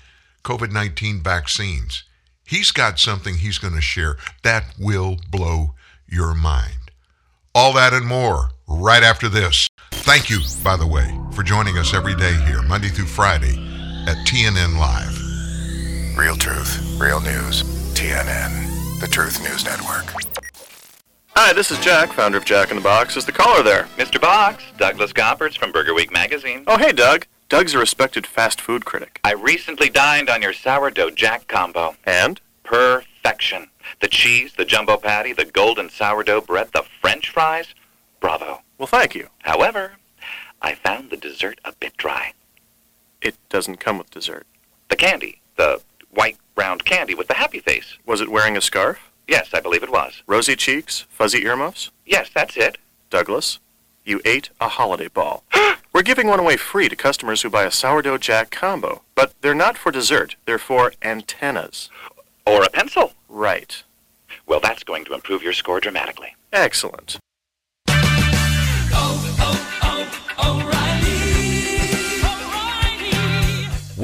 [0.43, 2.05] COVID 19 vaccines,
[2.47, 5.75] he's got something he's going to share that will blow
[6.09, 6.91] your mind.
[7.55, 9.69] All that and more right after this.
[9.91, 13.57] Thank you, by the way, for joining us every day here, Monday through Friday
[14.07, 16.19] at TNN Live.
[16.19, 17.63] Real truth, real news.
[17.95, 20.34] TNN, the Truth News Network.
[21.37, 23.17] Hi, this is Jack, founder of Jack in the Box.
[23.17, 23.89] Is the caller there?
[23.99, 24.21] Mr.
[24.21, 26.63] Box, Douglas Gompertz from Burger Week magazine.
[26.69, 27.27] Oh, hey, Doug.
[27.49, 29.21] Doug's a respected fast food critic.
[29.25, 31.97] I recently dined on your sourdough jack combo.
[32.05, 32.41] And?
[32.63, 33.69] Perfection.
[34.01, 37.75] The cheese, the jumbo patty, the golden sourdough bread, the french fries.
[38.21, 38.63] Bravo.
[38.79, 39.29] Well, thank you.
[39.43, 39.95] However,
[40.63, 42.33] I found the dessert a bit dry.
[43.21, 44.47] It doesn't come with dessert.
[44.89, 47.99] The candy, the white round candy with the happy face.
[48.07, 49.11] Was it wearing a scarf?
[49.27, 50.23] Yes, I believe it was.
[50.27, 51.07] Rosy cheeks?
[51.11, 51.91] Fuzzy earmuffs?
[52.05, 52.79] Yes, that's it.
[53.11, 53.59] Douglas,
[54.05, 55.45] you ate a holiday ball.
[55.93, 59.55] We're giving one away free to customers who buy a sourdough jack combo, but they're
[59.55, 60.37] not for dessert.
[60.45, 61.89] They're for antennas.
[62.47, 63.13] Or a pencil.
[63.29, 63.83] Right.
[64.47, 66.35] Well, that's going to improve your score dramatically.
[66.53, 67.19] Excellent.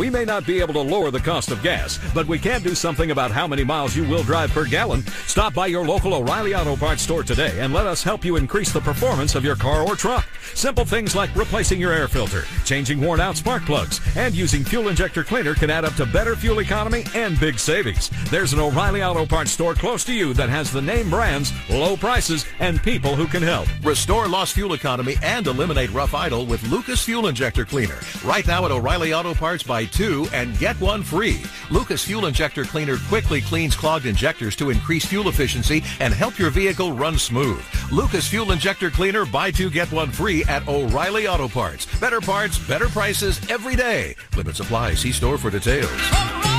[0.00, 2.74] We may not be able to lower the cost of gas, but we can do
[2.74, 5.02] something about how many miles you will drive per gallon.
[5.26, 8.72] Stop by your local O'Reilly Auto Parts store today and let us help you increase
[8.72, 10.26] the performance of your car or truck.
[10.54, 14.88] Simple things like replacing your air filter, changing worn out spark plugs, and using fuel
[14.88, 18.10] injector cleaner can add up to better fuel economy and big savings.
[18.30, 21.94] There's an O'Reilly Auto Parts store close to you that has the name brands, low
[21.98, 23.68] prices, and people who can help.
[23.84, 27.98] Restore lost fuel economy and eliminate rough idle with Lucas Fuel Injector Cleaner.
[28.24, 31.42] Right now at O'Reilly Auto Parts, buy two and get one free.
[31.70, 36.50] Lucas Fuel Injector Cleaner quickly cleans clogged injectors to increase fuel efficiency and help your
[36.50, 37.64] vehicle run smooth.
[37.92, 41.86] Lucas Fuel Injector Cleaner, buy two, get one free at O'Reilly Auto Parts.
[41.98, 44.14] Better parts, better prices every day.
[44.36, 44.94] Limit supply.
[44.94, 46.49] See store for details.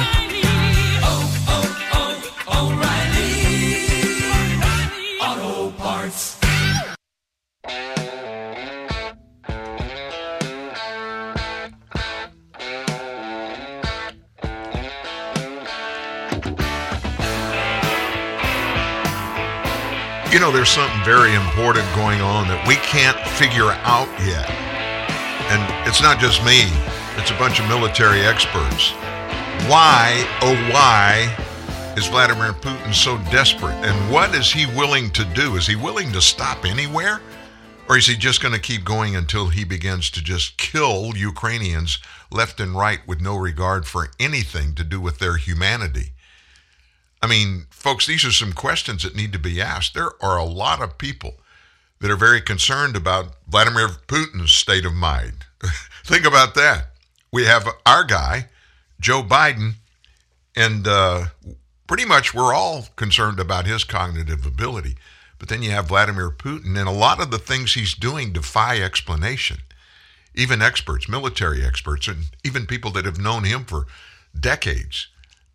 [20.42, 24.50] Know, there's something very important going on that we can't figure out yet.
[25.54, 26.66] And it's not just me,
[27.16, 28.90] it's a bunch of military experts.
[29.70, 31.30] Why, oh, why
[31.96, 33.76] is Vladimir Putin so desperate?
[33.86, 35.58] And what is he willing to do?
[35.58, 37.22] Is he willing to stop anywhere?
[37.88, 42.00] Or is he just going to keep going until he begins to just kill Ukrainians
[42.32, 46.14] left and right with no regard for anything to do with their humanity?
[47.22, 49.94] I mean, folks, these are some questions that need to be asked.
[49.94, 51.36] There are a lot of people
[52.00, 55.46] that are very concerned about Vladimir Putin's state of mind.
[56.04, 56.88] Think about that.
[57.32, 58.50] We have our guy,
[59.00, 59.74] Joe Biden,
[60.56, 61.26] and uh,
[61.88, 64.96] pretty much we're all concerned about his cognitive ability.
[65.38, 68.78] But then you have Vladimir Putin, and a lot of the things he's doing defy
[68.78, 69.58] explanation.
[70.34, 73.86] Even experts, military experts, and even people that have known him for
[74.38, 75.08] decades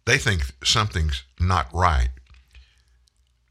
[0.06, 2.08] they think something's not right.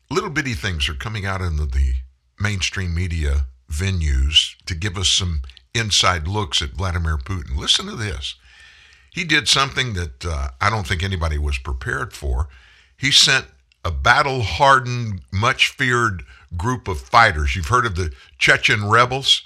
[0.09, 1.95] Little bitty things are coming out into the
[2.39, 5.41] mainstream media venues to give us some
[5.73, 7.57] inside looks at Vladimir Putin.
[7.57, 8.35] Listen to this.
[9.13, 12.47] He did something that uh, I don't think anybody was prepared for.
[12.97, 13.45] He sent
[13.83, 16.23] a battle hardened, much feared
[16.57, 17.55] group of fighters.
[17.55, 19.45] You've heard of the Chechen rebels?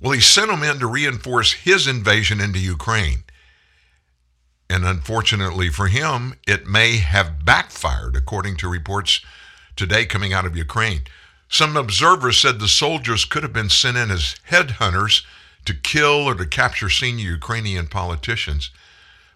[0.00, 3.24] Well, he sent them in to reinforce his invasion into Ukraine.
[4.68, 9.20] And unfortunately for him, it may have backfired, according to reports
[9.76, 11.02] today coming out of Ukraine.
[11.48, 15.22] Some observers said the soldiers could have been sent in as headhunters
[15.66, 18.70] to kill or to capture senior Ukrainian politicians.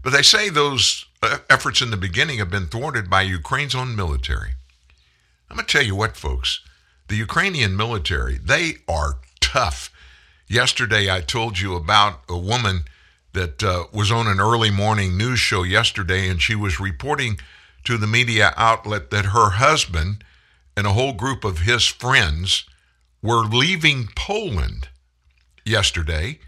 [0.02, 3.96] But they say those uh, efforts in the beginning have been thwarted by Ukraine's own
[3.96, 4.50] military.
[5.50, 6.60] I'm going to tell you what, folks.
[7.08, 9.90] The Ukrainian military, they are tough.
[10.46, 12.84] Yesterday, I told you about a woman
[13.38, 17.38] that uh, was on an early morning news show yesterday, and she was reporting
[17.84, 20.24] to the media outlet that her husband
[20.76, 22.64] and a whole group of his friends
[23.22, 24.88] were leaving Poland
[25.64, 26.40] yesterday,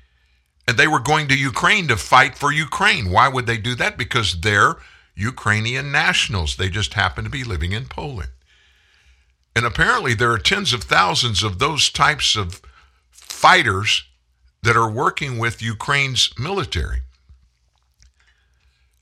[0.67, 3.13] and they were going to Ukraine to fight for Ukraine.
[3.13, 3.97] Why would they do that?
[3.97, 4.75] Because they're
[5.15, 6.57] Ukrainian nationals.
[6.57, 8.31] They just happen to be living in Poland.
[9.55, 12.61] And apparently, there are tens of thousands of those types of
[13.13, 14.10] fighters
[14.63, 17.01] that are working with Ukraine's military.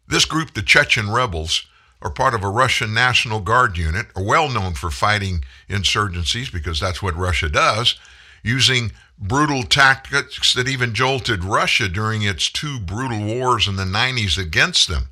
[0.07, 1.67] This group, the Chechen rebels,
[2.01, 6.79] are part of a Russian National Guard unit, are well known for fighting insurgencies because
[6.79, 7.97] that's what Russia does,
[8.43, 14.39] using brutal tactics that even jolted Russia during its two brutal wars in the 90s
[14.39, 15.09] against them.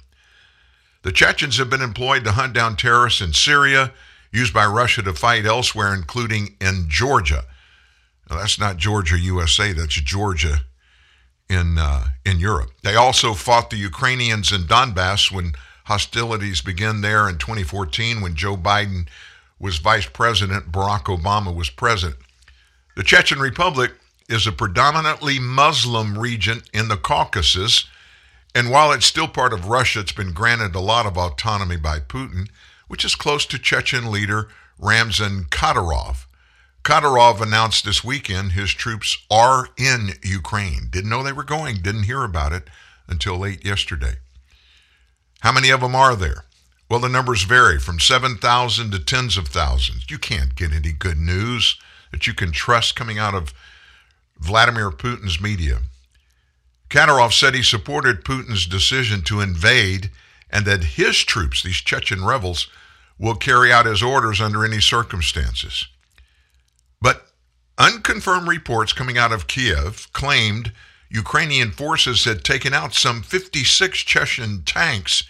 [1.03, 3.93] The Chechens have been employed to hunt down terrorists in Syria,
[4.33, 7.45] used by Russia to fight elsewhere, including in Georgia.
[8.29, 10.61] Now, that's not Georgia, USA, that's Georgia
[11.49, 12.71] in, uh, in Europe.
[12.83, 15.53] They also fought the Ukrainians in Donbass when
[15.85, 19.07] hostilities began there in 2014 when Joe Biden
[19.59, 22.19] was vice president, Barack Obama was president.
[22.97, 23.93] The Chechen Republic
[24.29, 27.87] is a predominantly Muslim region in the Caucasus,
[28.55, 32.01] and while it's still part of Russia, it's been granted a lot of autonomy by
[32.01, 32.49] Putin,
[32.89, 34.49] which is close to Chechen leader
[34.79, 36.26] Ramzan Kadyrov.
[36.87, 40.87] Kadyrov announced this weekend his troops are in Ukraine.
[40.89, 42.69] Didn't know they were going, didn't hear about it
[43.09, 44.19] until late yesterday.
[45.41, 46.45] How many of them are there?
[46.89, 50.09] Well, the numbers vary from 7,000 to tens of thousands.
[50.09, 51.77] You can't get any good news
[52.13, 53.53] that you can trust coming out of
[54.39, 55.81] Vladimir Putin's media.
[56.89, 60.13] Kadyrov said he supported Putin's decision to invade
[60.51, 62.69] and that his troops, these Chechen rebels,
[63.19, 65.89] will carry out his orders under any circumstances.
[67.01, 67.27] But
[67.79, 70.73] unconfirmed reports coming out of Kiev claimed
[71.09, 75.25] Ukrainian forces had taken out some 56 Chechen tanks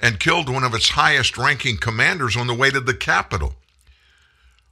[0.00, 3.54] and killed one of its highest ranking commanders on the way to the capital.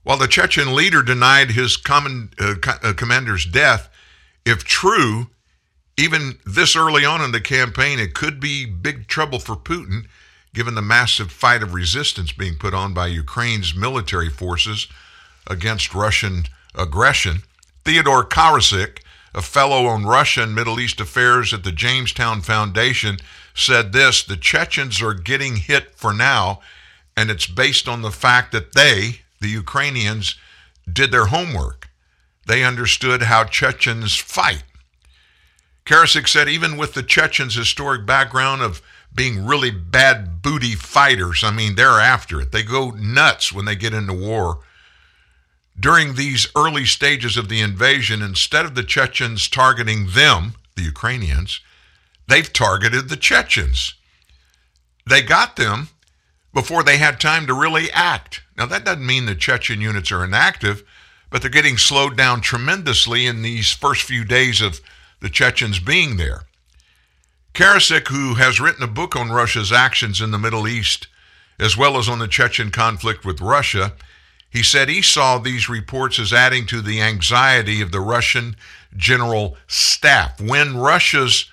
[0.02, 3.88] While the Chechen leader denied his common, uh, uh, commander's death,
[4.44, 5.28] if true,
[5.96, 10.06] even this early on in the campaign, it could be big trouble for Putin,
[10.54, 14.88] given the massive fight of resistance being put on by Ukraine's military forces
[15.46, 17.42] against Russian aggression.
[17.84, 18.98] Theodore Karasik,
[19.34, 23.18] a fellow on Russia and Middle East affairs at the Jamestown Foundation,
[23.54, 26.60] said this The Chechens are getting hit for now,
[27.16, 30.36] and it's based on the fact that they, the Ukrainians,
[30.90, 31.90] did their homework.
[32.46, 34.64] They understood how Chechens fight.
[35.84, 38.82] Karasik said even with the Chechens' historic background of
[39.14, 42.52] being really bad booty fighters, I mean, they're after it.
[42.52, 44.60] They go nuts when they get into war.
[45.80, 51.60] During these early stages of the invasion, instead of the Chechens targeting them, the Ukrainians,
[52.28, 53.94] they've targeted the Chechens.
[55.08, 55.88] They got them
[56.52, 58.42] before they had time to really act.
[58.58, 60.82] Now, that doesn't mean the Chechen units are inactive,
[61.30, 64.80] but they're getting slowed down tremendously in these first few days of
[65.20, 66.42] the Chechens being there.
[67.54, 71.06] Karasik, who has written a book on Russia's actions in the Middle East,
[71.58, 73.94] as well as on the Chechen conflict with Russia,
[74.50, 78.56] he said he saw these reports as adding to the anxiety of the Russian
[78.96, 80.40] general staff.
[80.40, 81.48] When Russia's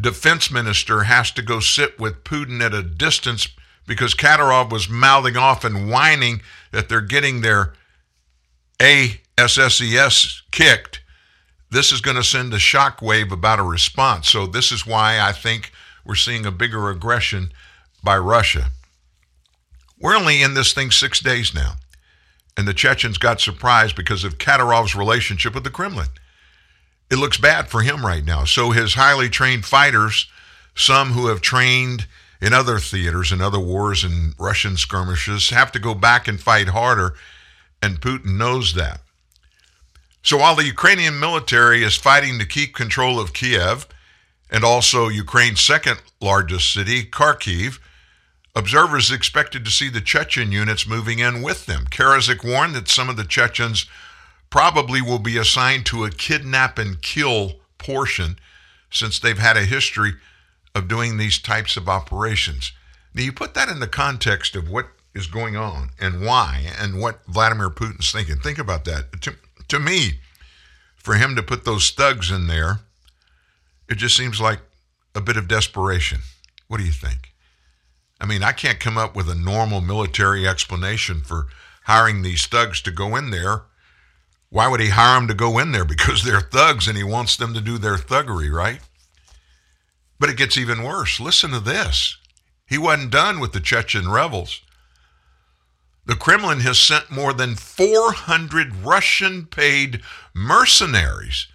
[0.00, 3.48] defense minister has to go sit with Putin at a distance
[3.86, 6.40] because Kadyrov was mouthing off and whining
[6.72, 7.74] that they're getting their
[8.80, 11.00] ASSES kicked,
[11.70, 14.28] this is going to send a shockwave about a response.
[14.28, 15.72] So, this is why I think
[16.04, 17.52] we're seeing a bigger aggression
[18.02, 18.70] by Russia.
[19.98, 21.74] We're only in this thing six days now,
[22.56, 26.08] and the Chechens got surprised because of Kadyrov's relationship with the Kremlin.
[27.10, 28.44] It looks bad for him right now.
[28.44, 30.28] So, his highly trained fighters,
[30.74, 32.06] some who have trained
[32.40, 36.68] in other theaters, in other wars and Russian skirmishes, have to go back and fight
[36.68, 37.14] harder,
[37.80, 39.00] and Putin knows that.
[40.22, 43.86] So while the Ukrainian military is fighting to keep control of Kiev
[44.50, 47.78] and also Ukraine's second largest city, Kharkiv,
[48.56, 51.84] observers expected to see the Chechen units moving in with them.
[51.90, 53.84] Karasik warned that some of the Chechens
[54.48, 58.38] probably will be assigned to a kidnap and kill portion
[58.90, 60.14] since they've had a history
[60.74, 62.72] of doing these types of operations.
[63.14, 67.00] Now, you put that in the context of what is going on and why and
[67.00, 68.36] what Vladimir Putin's thinking.
[68.36, 69.20] Think about that.
[69.22, 69.34] To,
[69.68, 70.20] to me,
[70.96, 72.80] for him to put those thugs in there,
[73.88, 74.60] it just seems like
[75.14, 76.20] a bit of desperation.
[76.68, 77.32] What do you think?
[78.20, 81.48] I mean, I can't come up with a normal military explanation for
[81.84, 83.62] hiring these thugs to go in there.
[84.48, 85.84] Why would he hire them to go in there?
[85.96, 88.80] Because they're thugs and he wants them to do their thuggery, right?
[90.18, 91.20] But it gets even worse.
[91.20, 92.16] Listen to this.
[92.66, 94.62] He wasn't done with the Chechen rebels.
[96.06, 100.00] The Kremlin has sent more than 400 Russian paid
[100.34, 101.48] mercenaries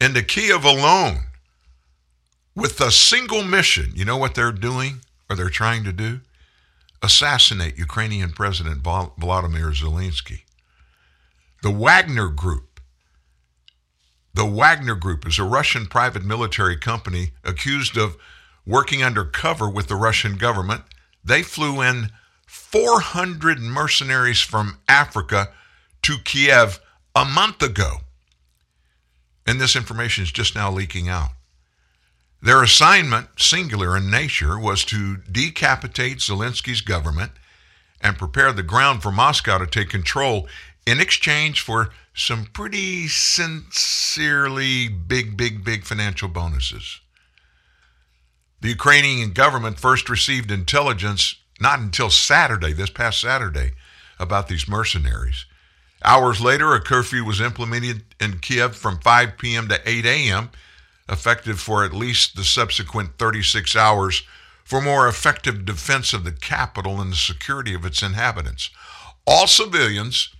[0.00, 1.24] into Kiev alone
[2.54, 3.92] with a single mission.
[3.94, 5.00] You know what they're doing
[5.34, 6.20] or they're trying to do?
[7.02, 10.42] Assassinate Ukrainian President Volodymyr Zelensky.
[11.62, 12.80] The Wagner Group.
[14.32, 18.16] The Wagner Group is a Russian private military company accused of
[18.64, 20.82] working undercover with the Russian government.
[21.24, 22.10] They flew in
[22.46, 25.48] 400 mercenaries from Africa
[26.02, 26.80] to Kiev
[27.14, 27.98] a month ago.
[29.46, 31.30] And this information is just now leaking out.
[32.44, 37.32] Their assignment, singular in nature, was to decapitate Zelensky's government
[38.02, 40.46] and prepare the ground for Moscow to take control
[40.86, 47.00] in exchange for some pretty sincerely big, big, big financial bonuses.
[48.60, 53.72] The Ukrainian government first received intelligence not until Saturday, this past Saturday,
[54.18, 55.46] about these mercenaries.
[56.04, 59.66] Hours later, a curfew was implemented in Kiev from 5 p.m.
[59.68, 60.50] to 8 a.m.,
[61.08, 64.22] effective for at least the subsequent 36 hours
[64.64, 68.70] for more effective defense of the capital and the security of its inhabitants.
[69.26, 70.34] All civilians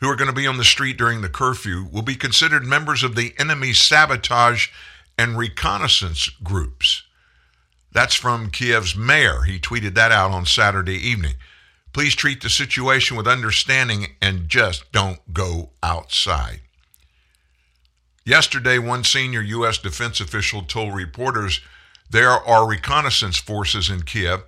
[0.00, 3.02] who are going to be on the street during the curfew will be considered members
[3.02, 4.68] of the enemy's sabotage
[5.16, 7.04] and reconnaissance groups.
[7.92, 9.42] That's from Kiev's mayor.
[9.42, 11.34] He tweeted that out on Saturday evening.
[11.92, 16.62] Please treat the situation with understanding and just don't go outside.
[18.24, 19.78] Yesterday, one senior U.S.
[19.78, 21.60] defense official told reporters
[22.10, 24.44] there are reconnaissance forces in Kiev,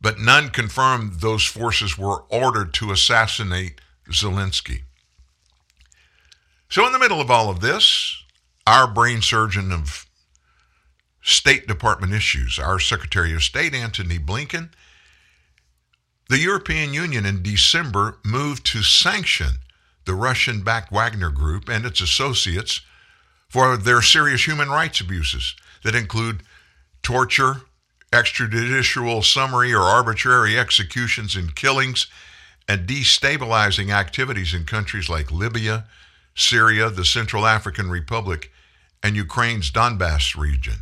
[0.00, 4.82] but none confirmed those forces were ordered to assassinate Zelensky.
[6.68, 8.24] So, in the middle of all of this,
[8.66, 10.06] our brain surgeon of
[11.20, 14.70] State Department issues, our Secretary of State, Antony Blinken,
[16.28, 19.58] the European Union in December moved to sanction
[20.04, 22.80] the Russian backed Wagner Group and its associates
[23.52, 26.42] for their serious human rights abuses that include
[27.02, 27.56] torture,
[28.10, 32.06] extrajudicial summary or arbitrary executions and killings,
[32.66, 35.84] and destabilizing activities in countries like Libya,
[36.34, 38.50] Syria, the Central African Republic,
[39.02, 40.78] and Ukraine's Donbass region.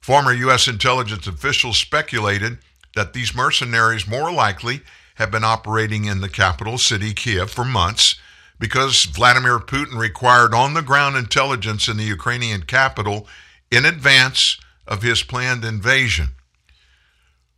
[0.00, 0.68] Former U.S.
[0.68, 2.56] intelligence officials speculated
[2.94, 4.80] that these mercenaries more likely
[5.16, 8.14] have been operating in the capital city, Kiev, for months
[8.58, 13.26] because Vladimir Putin required on the ground intelligence in the Ukrainian capital
[13.70, 16.28] in advance of his planned invasion.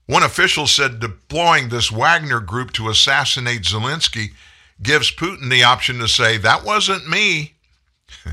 [0.06, 4.32] One official said deploying this Wagner group to assassinate Zelensky
[4.82, 7.54] gives Putin the option to say, That wasn't me.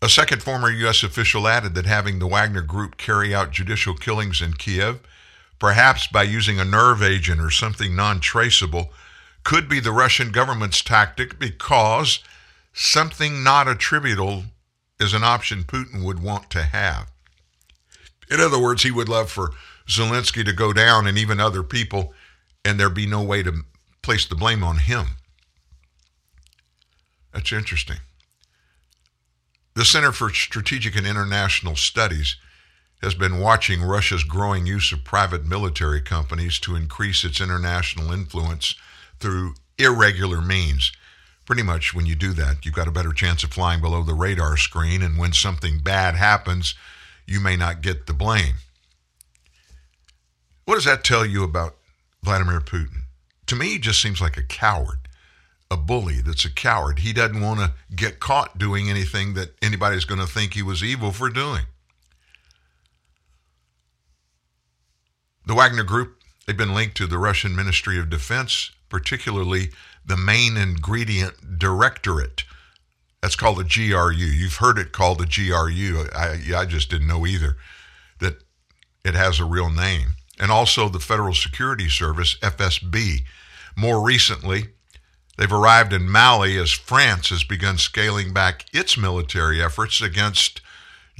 [0.00, 1.02] A second former U.S.
[1.02, 5.00] official added that having the Wagner group carry out judicial killings in Kiev,
[5.58, 8.92] perhaps by using a nerve agent or something non traceable,
[9.48, 12.18] could be the Russian government's tactic because
[12.74, 14.44] something not attributable
[15.00, 17.10] is an option Putin would want to have.
[18.30, 19.52] In other words, he would love for
[19.88, 22.12] Zelensky to go down and even other people,
[22.62, 23.64] and there be no way to
[24.02, 25.06] place the blame on him.
[27.32, 28.00] That's interesting.
[29.72, 32.36] The Center for Strategic and International Studies
[33.00, 38.74] has been watching Russia's growing use of private military companies to increase its international influence
[39.20, 40.92] through irregular means.
[41.44, 44.14] Pretty much, when you do that, you've got a better chance of flying below the
[44.14, 46.74] radar screen, and when something bad happens,
[47.26, 48.56] you may not get the blame.
[50.64, 51.76] What does that tell you about
[52.22, 53.04] Vladimir Putin?
[53.46, 55.08] To me, he just seems like a coward,
[55.70, 56.98] a bully that's a coward.
[56.98, 60.84] He doesn't want to get caught doing anything that anybody's going to think he was
[60.84, 61.62] evil for doing.
[65.46, 69.70] The Wagner Group, they've been linked to the Russian Ministry of Defense, particularly
[70.04, 70.78] the main intelligence
[71.58, 72.44] directorate.
[73.20, 74.14] That's called the GRU.
[74.14, 76.06] You've heard it called the GRU.
[76.14, 77.56] I, I just didn't know either
[78.20, 78.42] that
[79.04, 80.14] it has a real name.
[80.38, 83.24] And also the Federal Security Service, FSB.
[83.76, 84.68] More recently,
[85.36, 90.60] they've arrived in Mali as France has begun scaling back its military efforts against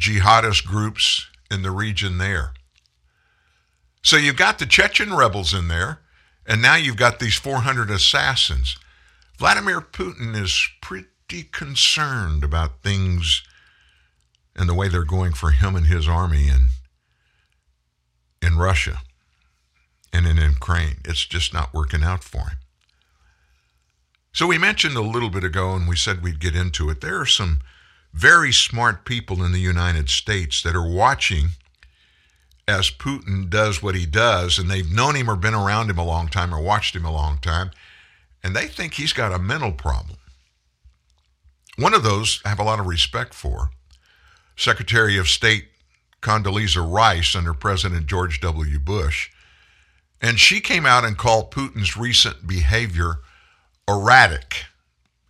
[0.00, 2.52] jihadist groups in the region there.
[4.02, 6.00] So you've got the Chechen rebels in there,
[6.48, 8.78] and now you've got these 400 assassins.
[9.36, 13.42] Vladimir Putin is pretty concerned about things
[14.56, 16.68] and the way they're going for him and his army in,
[18.42, 19.02] in Russia
[20.12, 20.96] and in Ukraine.
[21.04, 22.58] It's just not working out for him.
[24.32, 27.00] So we mentioned a little bit ago, and we said we'd get into it.
[27.00, 27.60] There are some
[28.14, 31.50] very smart people in the United States that are watching
[32.68, 36.04] as Putin does what he does, and they've known him or been around him a
[36.04, 37.70] long time or watched him a long time,
[38.44, 40.18] and they think he's got a mental problem.
[41.76, 43.70] One of those I have a lot of respect for.
[44.54, 45.68] Secretary of State
[46.20, 48.78] Condoleezza Rice under President George W.
[48.78, 49.30] Bush.
[50.20, 53.20] And she came out and called Putin's recent behavior
[53.88, 54.64] erratic.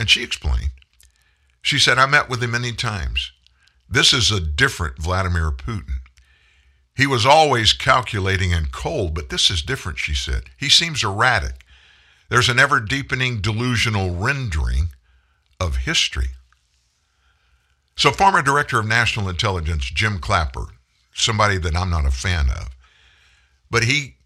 [0.01, 0.71] And she explained.
[1.61, 3.33] She said, I met with him many times.
[3.89, 6.01] This is a different Vladimir Putin.
[6.99, 10.43] He was always calculating and cold, but this is different, she said.
[10.57, 11.65] He seems erratic.
[12.29, 14.89] There's an ever deepening delusional rendering
[15.61, 16.31] of history.
[17.95, 20.67] So, former Director of National Intelligence Jim Clapper,
[21.15, 22.71] somebody that I'm not a fan of,
[23.71, 24.17] but he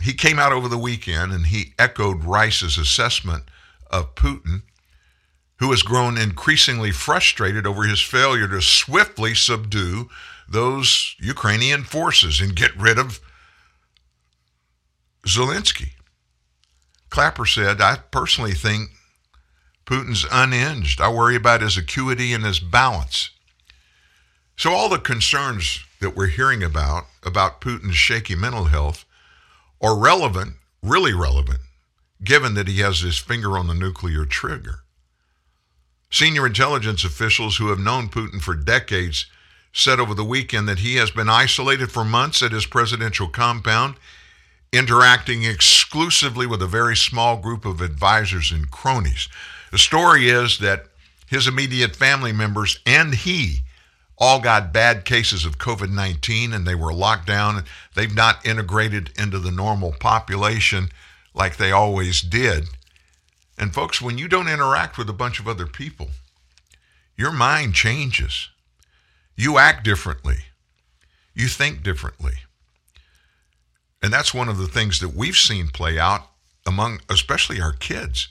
[0.00, 3.44] he came out over the weekend and he echoed Rice's assessment
[3.90, 4.62] of Putin,
[5.56, 10.08] who has grown increasingly frustrated over his failure to swiftly subdue
[10.48, 13.20] those Ukrainian forces and get rid of
[15.26, 15.90] Zelensky.
[17.10, 18.90] Clapper said, I personally think
[19.86, 21.00] Putin's unhinged.
[21.00, 23.30] I worry about his acuity and his balance.
[24.56, 29.04] So, all the concerns that we're hearing about, about Putin's shaky mental health,
[29.80, 31.60] are relevant, really relevant,
[32.24, 34.80] given that he has his finger on the nuclear trigger.
[36.10, 39.26] Senior intelligence officials who have known Putin for decades
[39.76, 43.94] said over the weekend that he has been isolated for months at his presidential compound,
[44.72, 49.28] interacting exclusively with a very small group of advisors and cronies.
[49.70, 50.86] The story is that
[51.26, 53.60] his immediate family members and he
[54.16, 57.64] all got bad cases of COVID 19 and they were locked down.
[57.94, 60.88] They've not integrated into the normal population
[61.34, 62.68] like they always did.
[63.58, 66.08] And, folks, when you don't interact with a bunch of other people,
[67.14, 68.48] your mind changes.
[69.36, 70.38] You act differently.
[71.34, 72.38] You think differently.
[74.02, 76.22] And that's one of the things that we've seen play out
[76.66, 78.28] among, especially our kids.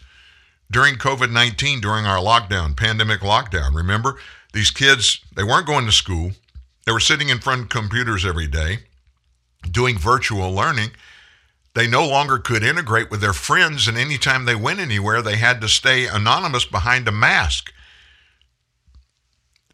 [0.71, 4.17] During COVID 19, during our lockdown, pandemic lockdown, remember,
[4.53, 6.31] these kids, they weren't going to school.
[6.85, 8.79] They were sitting in front of computers every day,
[9.69, 10.91] doing virtual learning.
[11.73, 15.61] They no longer could integrate with their friends, and anytime they went anywhere, they had
[15.61, 17.73] to stay anonymous behind a mask.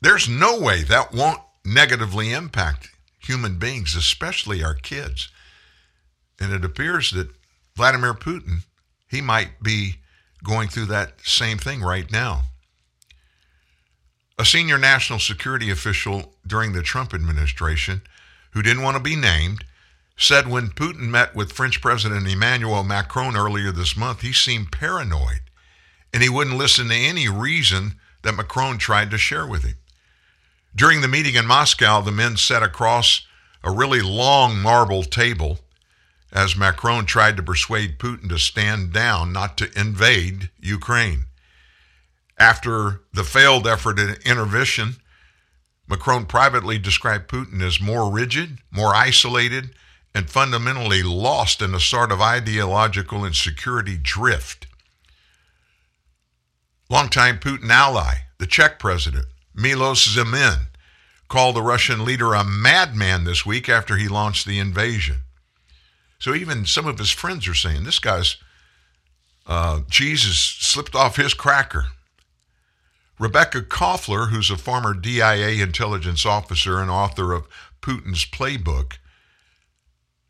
[0.01, 5.29] There's no way that won't negatively impact human beings, especially our kids.
[6.39, 7.29] And it appears that
[7.75, 8.63] Vladimir Putin,
[9.07, 9.97] he might be
[10.43, 12.43] going through that same thing right now.
[14.39, 18.01] A senior national security official during the Trump administration,
[18.53, 19.65] who didn't want to be named,
[20.17, 25.41] said when Putin met with French President Emmanuel Macron earlier this month, he seemed paranoid
[26.13, 29.75] and he wouldn't listen to any reason that Macron tried to share with him.
[30.75, 33.25] During the meeting in Moscow, the men sat across
[33.63, 35.59] a really long marble table
[36.31, 41.25] as Macron tried to persuade Putin to stand down, not to invade Ukraine.
[42.37, 44.95] After the failed effort at intervention,
[45.87, 49.75] Macron privately described Putin as more rigid, more isolated,
[50.15, 54.67] and fundamentally lost in a sort of ideological and security drift.
[56.89, 60.67] Longtime Putin ally, the Czech president, Milos Zeman,
[61.27, 65.21] called the Russian leader a madman this week after he launched the invasion.
[66.19, 68.37] So even some of his friends are saying this guy's
[69.47, 71.87] uh, has slipped off his cracker.
[73.19, 77.47] Rebekah Koffler, who's a former DIA intelligence officer and author of
[77.81, 78.93] Putin's Playbook,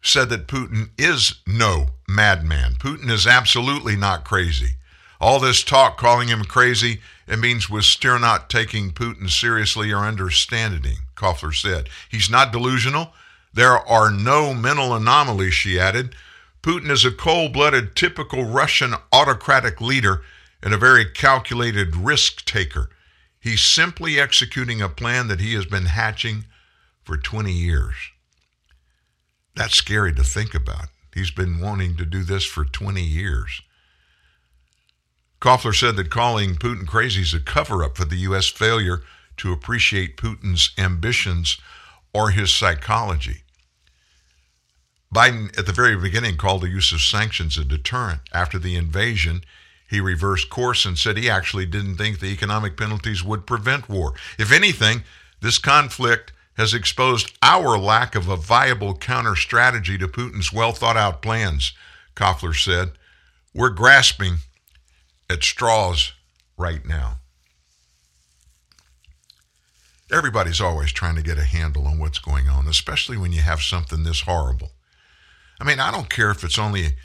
[0.02, 2.74] said that Putin is no madman.
[2.76, 4.76] Putin is absolutely not crazy.
[5.22, 10.00] All this talk calling him crazy, it means we're still not taking Putin seriously or
[10.00, 11.90] understanding him, Koffler said.
[12.10, 13.14] He's not delusional.
[13.54, 16.16] There are no mental anomalies, she added.
[16.64, 20.24] Putin is a cold blooded, typical Russian autocratic leader
[20.64, 22.90] and a very calculated risk taker.
[23.40, 26.46] He's simply executing a plan that he has been hatching
[27.04, 27.96] for 20 years.
[29.56, 30.88] That's scary to think about.
[31.14, 33.62] He's been wanting to do this for 20 years.
[35.42, 38.48] Koffler said that calling Putin crazy is a cover up for the U.S.
[38.48, 39.02] failure
[39.38, 41.58] to appreciate Putin's ambitions
[42.14, 43.42] or his psychology.
[45.14, 48.22] Biden, at the very beginning, called the use of sanctions a deterrent.
[48.32, 49.42] After the invasion,
[49.90, 54.14] he reversed course and said he actually didn't think the economic penalties would prevent war.
[54.38, 55.04] If anything,
[55.42, 60.98] this conflict has exposed our lack of a viable counter strategy to Putin's well thought
[60.98, 61.74] out plans,
[62.16, 62.92] Koffler said.
[63.54, 64.38] We're grasping
[65.32, 66.14] at straws
[66.58, 67.18] right now.
[70.12, 73.62] Everybody's always trying to get a handle on what's going on, especially when you have
[73.62, 74.72] something this horrible.
[75.60, 76.96] I mean, I don't care if it's only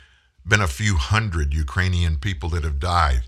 [0.47, 3.23] been a few hundred Ukrainian people that have died.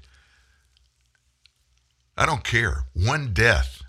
[2.16, 2.84] I don't care.
[2.94, 3.82] One death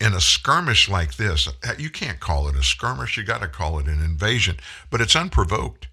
[0.00, 3.78] in a skirmish like this, you can't call it a skirmish, you got to call
[3.78, 4.58] it an invasion,
[4.90, 5.88] but it's unprovoked.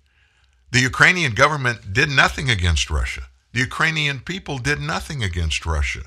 [0.71, 3.23] The Ukrainian government did nothing against Russia.
[3.55, 6.01] The Ukrainian people did nothing against Russia.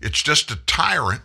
[0.00, 1.20] It's just a tyrant,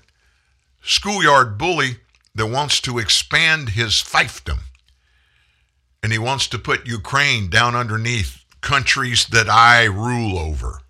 [0.84, 2.00] schoolyard bully
[2.36, 4.60] that wants to expand his fiefdom.
[6.04, 10.82] And he wants to put Ukraine down underneath countries that I rule over.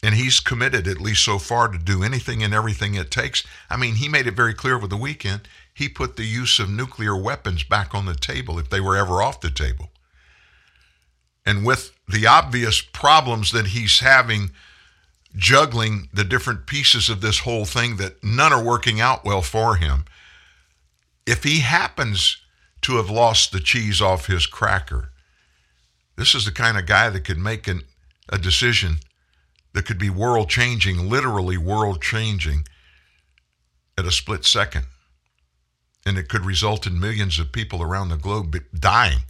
[0.00, 3.42] And he's committed, at least so far, to do anything and everything it takes.
[3.68, 5.48] I mean, he made it very clear over the weekend.
[5.74, 9.20] He put the use of nuclear weapons back on the table if they were ever
[9.20, 9.91] off the table.
[11.44, 14.50] And with the obvious problems that he's having
[15.34, 19.76] juggling the different pieces of this whole thing that none are working out well for
[19.76, 20.04] him,
[21.26, 22.38] if he happens
[22.82, 25.10] to have lost the cheese off his cracker,
[26.16, 27.82] this is the kind of guy that could make an,
[28.28, 28.96] a decision
[29.72, 32.64] that could be world changing, literally world changing,
[33.96, 34.86] at a split second.
[36.04, 39.20] And it could result in millions of people around the globe dying.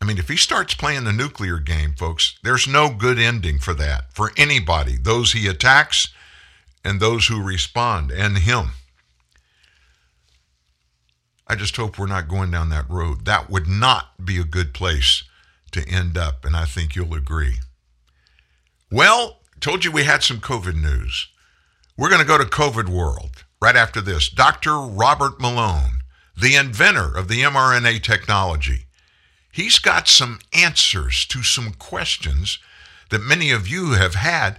[0.00, 3.74] I mean, if he starts playing the nuclear game, folks, there's no good ending for
[3.74, 6.08] that, for anybody, those he attacks
[6.84, 8.70] and those who respond, and him.
[11.48, 13.24] I just hope we're not going down that road.
[13.24, 15.24] That would not be a good place
[15.72, 17.56] to end up, and I think you'll agree.
[18.90, 21.28] Well, told you we had some COVID news.
[21.96, 24.28] We're going to go to COVID world right after this.
[24.28, 24.78] Dr.
[24.78, 26.00] Robert Malone,
[26.36, 28.85] the inventor of the mRNA technology,
[29.56, 32.58] he's got some answers to some questions
[33.08, 34.58] that many of you have had.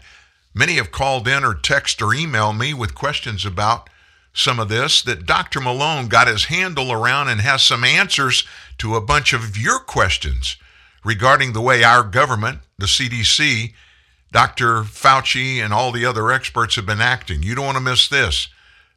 [0.55, 3.91] Many have called in or text or email me with questions about
[4.33, 5.61] some of this that Dr.
[5.61, 8.43] Malone got his handle around and has some answers
[8.79, 10.57] to a bunch of your questions
[11.05, 13.73] regarding the way our government, the CDC,
[14.31, 14.81] Dr.
[14.81, 17.43] Fauci, and all the other experts have been acting.
[17.43, 18.47] You don't want to miss this.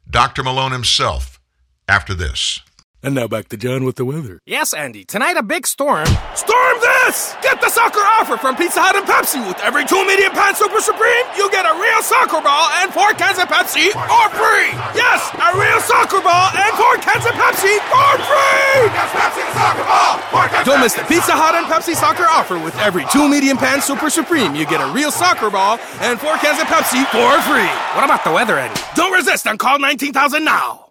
[0.09, 0.43] Dr.
[0.43, 1.39] Malone himself
[1.87, 2.59] after this.
[3.03, 4.37] And now back to John with the weather.
[4.45, 5.03] Yes, Andy.
[5.03, 6.05] Tonight a big storm.
[6.37, 7.33] Storm this!
[7.41, 9.41] Get the soccer offer from Pizza Hut and Pepsi.
[9.41, 13.09] With every two medium pan Super Supreme, you get a real soccer ball and four
[13.17, 14.69] cans of Pepsi for free.
[14.93, 18.85] Yes, a real soccer ball and four cans of Pepsi for free.
[18.93, 20.13] Yes, Pepsi the soccer ball.
[20.29, 22.61] Four cans Don't miss the Pizza Hut and Pepsi soccer offer.
[22.61, 26.37] With every two medium pan Super Supreme, you get a real soccer ball and four
[26.37, 27.71] cans of Pepsi for free.
[27.97, 28.77] What about the weather, Andy?
[28.93, 30.90] Don't resist and call 19,000 now.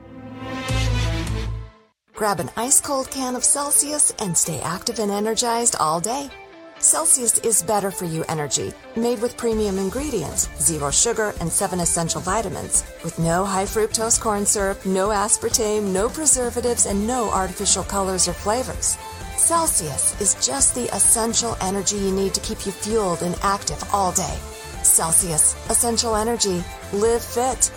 [2.13, 6.29] Grab an ice cold can of Celsius and stay active and energized all day.
[6.77, 12.21] Celsius is better for you energy, made with premium ingredients, zero sugar, and seven essential
[12.21, 18.27] vitamins, with no high fructose corn syrup, no aspartame, no preservatives, and no artificial colors
[18.27, 18.97] or flavors.
[19.37, 24.11] Celsius is just the essential energy you need to keep you fueled and active all
[24.11, 24.37] day.
[24.83, 26.63] Celsius, essential energy.
[26.93, 27.71] Live fit.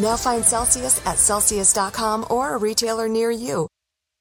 [0.00, 3.68] Now find Celsius at Celsius.com or a retailer near you.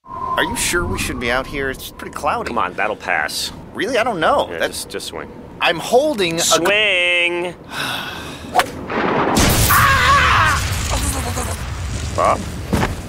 [0.06, 1.70] Are you sure we should be out here?
[1.70, 2.50] It's pretty cloudy.
[2.50, 3.54] Come on, that'll pass.
[3.74, 3.98] Really?
[3.98, 4.50] I don't know.
[4.50, 5.32] Yeah, That's just, just swing.
[5.62, 7.54] I'm holding a Swing!
[12.16, 12.40] Bob?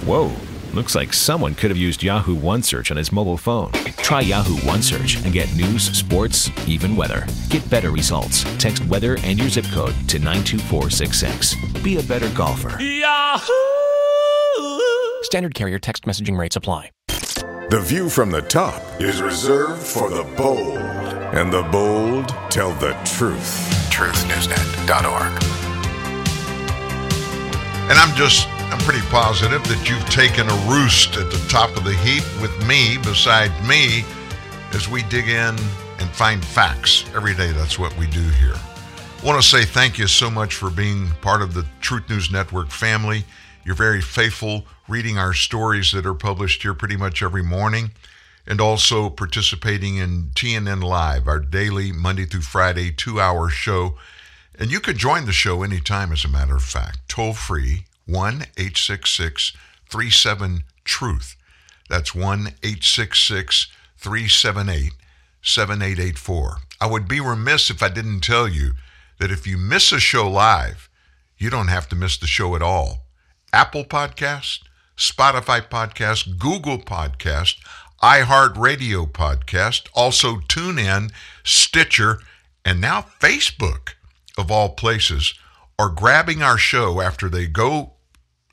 [0.07, 0.33] Whoa.
[0.73, 3.73] Looks like someone could have used Yahoo OneSearch on his mobile phone.
[3.99, 7.27] Try Yahoo OneSearch and get news, sports, even weather.
[7.49, 8.45] Get better results.
[8.59, 11.57] Text weather and your zip code to 92466.
[11.83, 12.81] Be a better golfer.
[12.81, 13.51] Yahoo!
[15.23, 16.91] Standard carrier text messaging rates apply.
[17.09, 22.93] The view from the top is reserved for the bold, and the bold tell the
[23.05, 23.67] truth.
[23.91, 25.43] TruthNewsNet.org.
[27.91, 31.83] And I'm just, I'm pretty positive that you've taken a roost at the top of
[31.83, 34.05] the heap with me, beside me,
[34.73, 35.57] as we dig in
[35.99, 37.05] and find facts.
[37.13, 38.55] Every day, that's what we do here.
[38.55, 42.31] I want to say thank you so much for being part of the Truth News
[42.31, 43.25] Network family.
[43.65, 47.91] You're very faithful reading our stories that are published here pretty much every morning
[48.47, 53.97] and also participating in TNN Live, our daily Monday through Friday two hour show.
[54.57, 58.35] And you could join the show anytime, as a matter of fact, toll free 1
[58.57, 59.53] 866
[59.89, 61.37] 37 Truth.
[61.89, 63.67] That's 1 866
[63.99, 64.93] 378
[65.43, 66.57] 7884.
[66.81, 68.73] I would be remiss if I didn't tell you
[69.19, 70.89] that if you miss a show live,
[71.37, 73.07] you don't have to miss the show at all.
[73.53, 74.61] Apple Podcast,
[74.97, 77.57] Spotify Podcast, Google Podcast,
[78.03, 81.13] iHeartRadio Podcast, also TuneIn,
[81.45, 82.21] Stitcher,
[82.65, 83.95] and now Facebook,
[84.39, 85.35] of all places,
[85.81, 87.93] are grabbing our show after they go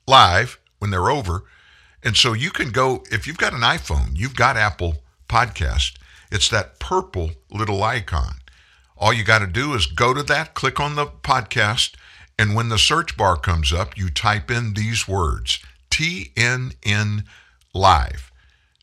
[0.07, 1.43] live when they're over.
[2.01, 5.97] And so you can go, if you've got an iPhone, you've got Apple Podcast,
[6.31, 8.35] it's that purple little icon.
[8.97, 11.95] All you got to do is go to that, click on the podcast,
[12.39, 15.59] and when the search bar comes up, you type in these words
[15.91, 17.25] TNN
[17.73, 18.31] Live.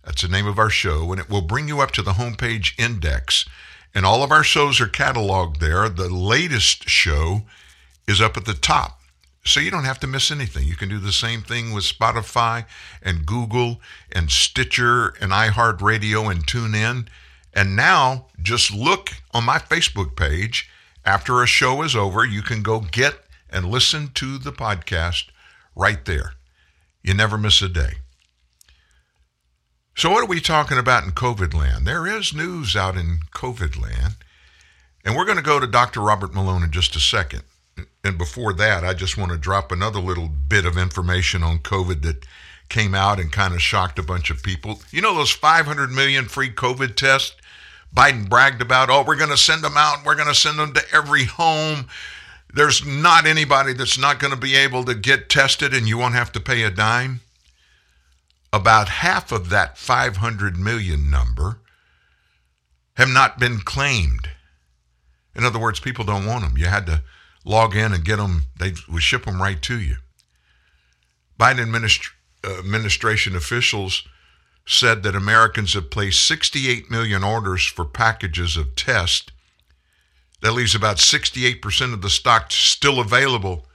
[0.05, 2.79] That's the name of our show, and it will bring you up to the homepage
[2.79, 3.47] index.
[3.95, 5.89] And all of our shows are cataloged there.
[5.89, 7.45] The latest show
[8.07, 9.01] is up at the top.
[9.45, 10.67] So you don't have to miss anything.
[10.67, 12.65] You can do the same thing with Spotify
[13.03, 17.09] and Google and Stitcher and iHeartRadio and TuneIn.
[17.53, 20.71] And now just look on my Facebook page.
[21.05, 23.17] After a show is over, you can go get
[23.51, 25.25] and listen to the podcast
[25.77, 26.33] right there.
[27.03, 27.97] You never miss a day.
[29.97, 31.87] So, what are we talking about in COVID land?
[31.87, 34.15] There is news out in COVID land.
[35.05, 36.01] And we're going to go to Dr.
[36.01, 37.43] Robert Malone in just a second.
[38.03, 42.03] And before that, I just want to drop another little bit of information on COVID
[42.03, 42.27] that
[42.69, 44.81] came out and kind of shocked a bunch of people.
[44.91, 47.37] You know those 500 million free COVID tests
[47.95, 48.91] Biden bragged about?
[48.91, 50.05] Oh, we're going to send them out.
[50.05, 51.87] We're going to send them to every home.
[52.53, 56.15] There's not anybody that's not going to be able to get tested and you won't
[56.15, 57.21] have to pay a dime.
[58.53, 61.59] About half of that 500 million number
[62.97, 64.31] have not been claimed.
[65.35, 66.57] In other words, people don't want them.
[66.57, 67.03] You had to
[67.45, 69.97] log in and get them, they would ship them right to you.
[71.39, 72.11] Biden administ-
[72.45, 74.05] uh, administration officials
[74.67, 79.31] said that Americans have placed 68 million orders for packages of tests.
[80.41, 83.67] That leaves about 68% of the stock still available,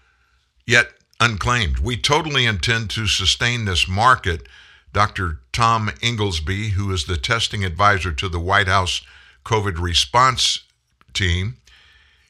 [0.65, 0.87] yet
[1.19, 1.79] unclaimed.
[1.79, 4.47] We totally intend to sustain this market.
[4.93, 5.41] Dr.
[5.51, 9.01] Tom Inglesby, who is the testing advisor to the White House
[9.45, 10.63] COVID response
[11.13, 11.57] team,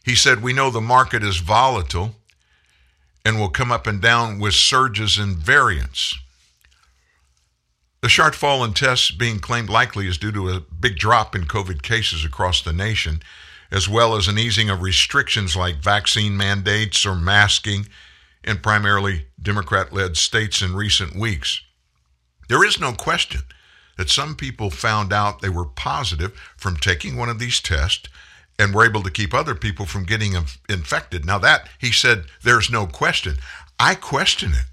[0.10, 2.16] he said, We know the market is volatile
[3.24, 6.16] and will come up and down with surges and variance.
[8.02, 11.44] The sharp fall in tests being claimed likely is due to a big drop in
[11.44, 13.22] COVID cases across the nation,
[13.72, 17.88] as well as an easing of restrictions like vaccine mandates or masking
[18.44, 21.62] in primarily Democrat led states in recent weeks.
[22.48, 23.42] There is no question
[23.98, 28.08] that some people found out they were positive from taking one of these tests
[28.60, 30.34] and were able to keep other people from getting
[30.68, 31.26] infected.
[31.26, 33.38] Now, that, he said, there's no question.
[33.80, 34.66] I question it.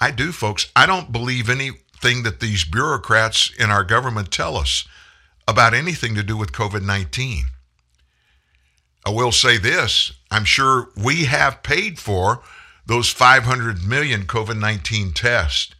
[0.00, 0.70] I do, folks.
[0.74, 4.86] I don't believe anything that these bureaucrats in our government tell us
[5.46, 7.44] about anything to do with COVID 19.
[9.06, 12.42] I will say this I'm sure we have paid for
[12.84, 15.74] those 500 million COVID 19 tests.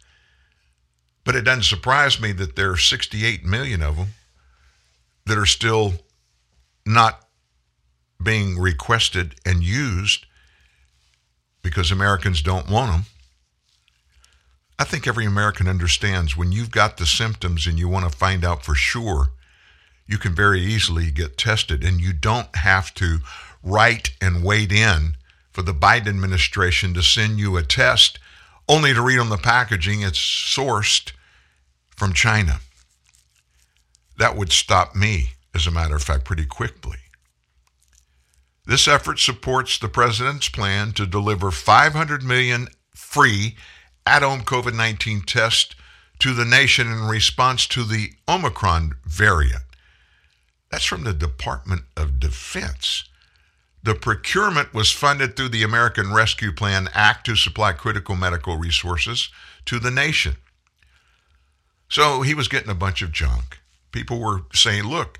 [1.25, 4.07] But it doesn't surprise me that there are 68 million of them
[5.25, 5.93] that are still
[6.89, 7.25] not
[8.21, 10.25] being requested and used
[11.61, 13.05] because Americans don't want them.
[14.77, 18.43] I think every American understands when you've got the symptoms and you want to find
[18.43, 19.31] out for sure,
[20.07, 23.19] you can very easily get tested and you don't have to
[23.61, 25.15] write and wait in
[25.51, 28.17] for the Biden administration to send you a test
[28.67, 31.11] only to read on the packaging it's sourced
[31.95, 32.61] from China.
[34.17, 36.97] That would stop me, as a matter of fact, pretty quickly.
[38.65, 43.55] This effort supports the president's plan to deliver 500 million free
[44.05, 45.75] at-home COVID-19 tests
[46.19, 49.63] to the nation in response to the Omicron variant.
[50.69, 53.05] That's from the Department of Defense.
[53.81, 59.29] The procurement was funded through the American Rescue Plan Act to supply critical medical resources
[59.65, 60.35] to the nation.
[61.87, 63.59] So he was getting a bunch of junk.
[63.91, 65.17] People were saying, look,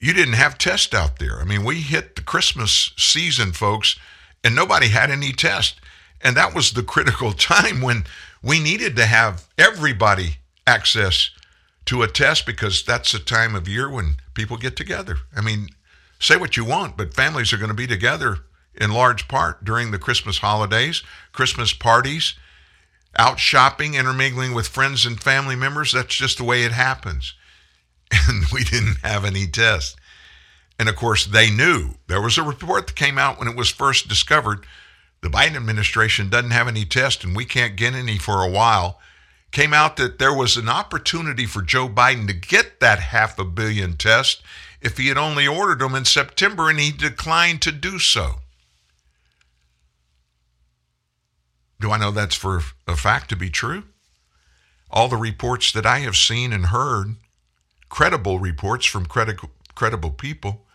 [0.00, 1.40] you didn't have tests out there.
[1.40, 3.96] I mean, we hit the Christmas season, folks,
[4.44, 5.80] and nobody had any tests.
[6.20, 8.04] And that was the critical time when
[8.42, 11.30] we needed to have everybody access
[11.86, 15.16] to a test because that's the time of year when people get together.
[15.34, 15.68] I mean,
[16.20, 18.38] say what you want, but families are going to be together
[18.74, 21.02] in large part during the Christmas holidays,
[21.32, 22.34] Christmas parties
[23.16, 25.92] out shopping, intermingling with friends and family members.
[25.92, 27.34] That's just the way it happens.
[28.10, 29.96] And we didn't have any tests.
[30.78, 31.94] And of course, they knew.
[32.06, 34.64] There was a report that came out when it was first discovered.
[35.20, 39.00] The Biden administration doesn't have any tests, and we can't get any for a while.
[39.50, 43.44] Came out that there was an opportunity for Joe Biden to get that half a
[43.44, 44.42] billion test
[44.80, 48.36] if he had only ordered them in September, and he declined to do so.
[51.80, 53.84] Do I know that's for a fact to be true?
[54.90, 57.16] All the reports that I have seen and heard,
[57.88, 60.66] credible reports from credible, credible people,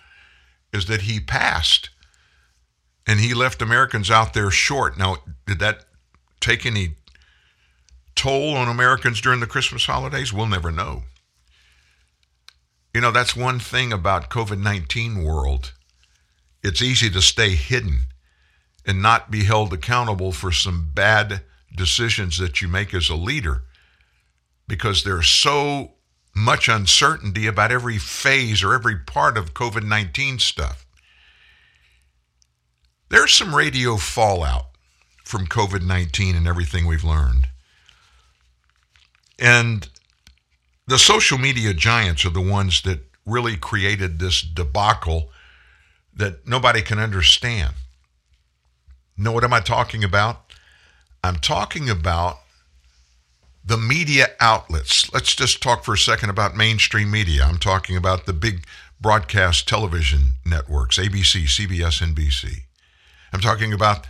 [0.72, 1.90] is that he passed
[3.06, 4.98] and he left Americans out there short.
[4.98, 5.85] Now, did that
[6.40, 6.95] take any
[8.15, 10.31] toll on Americans during the Christmas holidays?
[10.31, 11.03] We'll never know.
[12.94, 15.73] You know, that's one thing about COVID-19 world.
[16.61, 18.03] It's easy to stay hidden
[18.85, 21.41] and not be held accountable for some bad
[21.76, 23.64] decisions that you make as a leader
[24.68, 25.93] because there's so
[26.35, 30.85] much uncertainty about every phase or every part of COVID 19 stuff.
[33.10, 34.68] There's some radio fallout
[35.23, 37.47] from COVID 19 and everything we've learned.
[39.38, 39.88] And
[40.88, 45.30] the social media giants are the ones that really created this debacle
[46.15, 47.73] that nobody can understand.
[49.18, 50.53] Know what am I talking about?
[51.23, 52.39] I'm talking about
[53.64, 55.11] the media outlets.
[55.14, 57.44] Let's just talk for a second about mainstream media.
[57.44, 58.65] I'm talking about the big
[58.99, 62.64] broadcast television networks ABC, CBS, NBC.
[63.31, 64.06] I'm talking about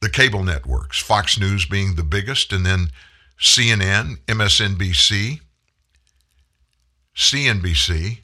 [0.00, 2.88] the cable networks, Fox News being the biggest, and then
[3.38, 5.40] CNN, MSNBC,
[7.16, 8.18] CNBC,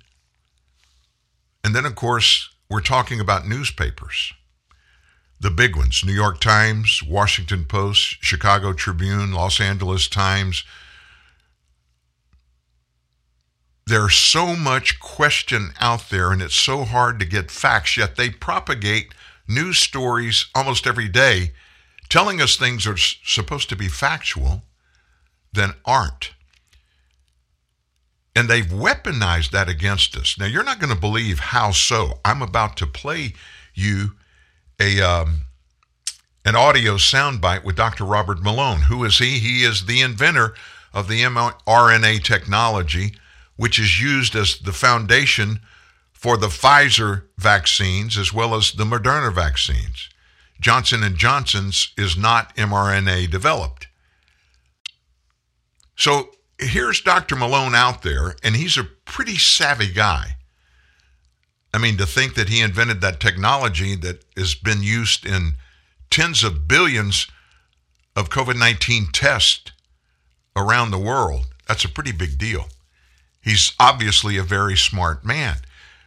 [1.64, 4.32] and then, of course, we're talking about newspapers.
[5.46, 10.64] The big ones New York Times, Washington Post, Chicago Tribune, Los Angeles Times.
[13.86, 18.28] There's so much question out there, and it's so hard to get facts, yet they
[18.28, 19.14] propagate
[19.46, 21.52] news stories almost every day
[22.08, 24.64] telling us things are supposed to be factual,
[25.52, 26.32] then aren't.
[28.34, 30.36] And they've weaponized that against us.
[30.36, 32.18] Now, you're not going to believe how so.
[32.24, 33.34] I'm about to play
[33.74, 34.16] you
[34.80, 35.46] a um,
[36.44, 38.04] an audio soundbite with Dr.
[38.04, 38.82] Robert Malone.
[38.82, 39.38] Who is he?
[39.38, 40.54] He is the inventor
[40.92, 43.14] of the mRNA technology,
[43.56, 45.60] which is used as the foundation
[46.12, 50.08] for the Pfizer vaccines as well as the Moderna vaccines.
[50.60, 53.88] Johnson and Johnson's is not mRNA developed.
[55.96, 57.36] So here's Dr.
[57.36, 60.35] Malone out there, and he's a pretty savvy guy.
[61.76, 65.56] I mean, to think that he invented that technology that has been used in
[66.08, 67.26] tens of billions
[68.16, 69.72] of COVID 19 tests
[70.56, 72.68] around the world, that's a pretty big deal.
[73.42, 75.56] He's obviously a very smart man.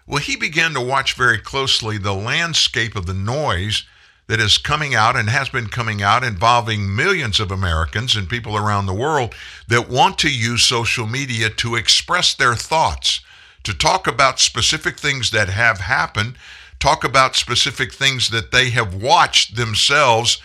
[0.08, 3.84] Well, he began to watch very closely the landscape of the noise
[4.26, 8.58] that is coming out and has been coming out involving millions of Americans and people
[8.58, 9.36] around the world
[9.68, 13.22] that want to use social media to express their thoughts,
[13.64, 16.36] to talk about specific things that have happened,
[16.80, 20.42] talk about specific things that they have watched themselves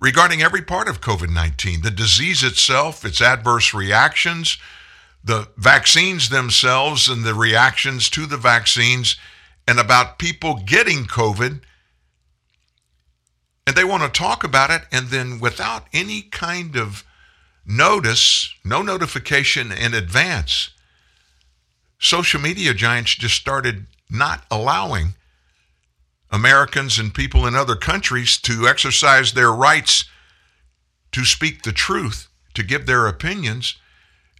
[0.00, 4.58] regarding every part of COVID 19 the disease itself, its adverse reactions,
[5.24, 9.16] the vaccines themselves, and the reactions to the vaccines,
[9.66, 11.60] and about people getting COVID
[13.66, 17.04] and they want to talk about it and then without any kind of
[17.64, 20.70] notice no notification in advance
[22.02, 25.14] social media giants just started not allowing
[26.30, 30.04] americans and people in other countries to exercise their rights
[31.12, 33.76] to speak the truth to give their opinions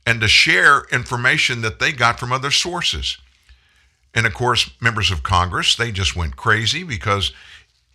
[0.05, 3.17] and to share information that they got from other sources
[4.15, 7.33] and of course members of congress they just went crazy because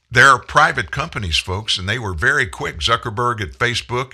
[0.10, 2.78] they're private companies, folks, and they were very quick.
[2.78, 4.14] Zuckerberg at Facebook,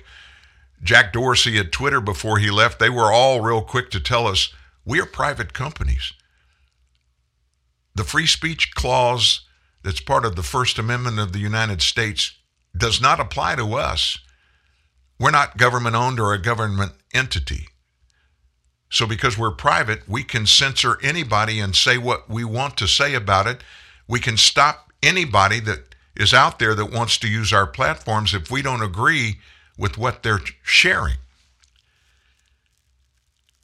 [0.82, 4.52] Jack Dorsey at Twitter before he left, they were all real quick to tell us
[4.86, 6.14] we are private companies.
[7.96, 9.42] The free speech clause
[9.84, 12.38] that's part of the First Amendment of the United States
[12.76, 14.18] does not apply to us.
[15.20, 17.68] We're not government owned or a government entity.
[18.90, 23.16] So, because we're private, we can censor anybody and say what we want to say
[23.16, 23.64] about it.
[24.08, 28.52] We can stop anybody that is out there that wants to use our platforms if
[28.52, 29.40] we don't agree
[29.78, 31.18] with what they're sharing.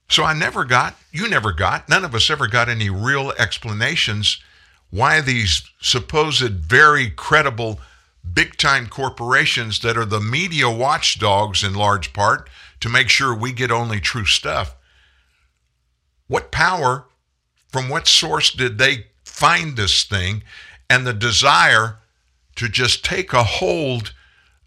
[0.10, 4.40] So I never got, you never got, none of us ever got any real explanations
[4.90, 7.80] why these supposed very credible
[8.34, 12.50] big time corporations that are the media watchdogs in large part
[12.80, 14.76] to make sure we get only true stuff.
[16.28, 17.06] What power,
[17.68, 20.44] from what source did they find this thing
[20.90, 21.98] and the desire
[22.56, 24.14] to just take a hold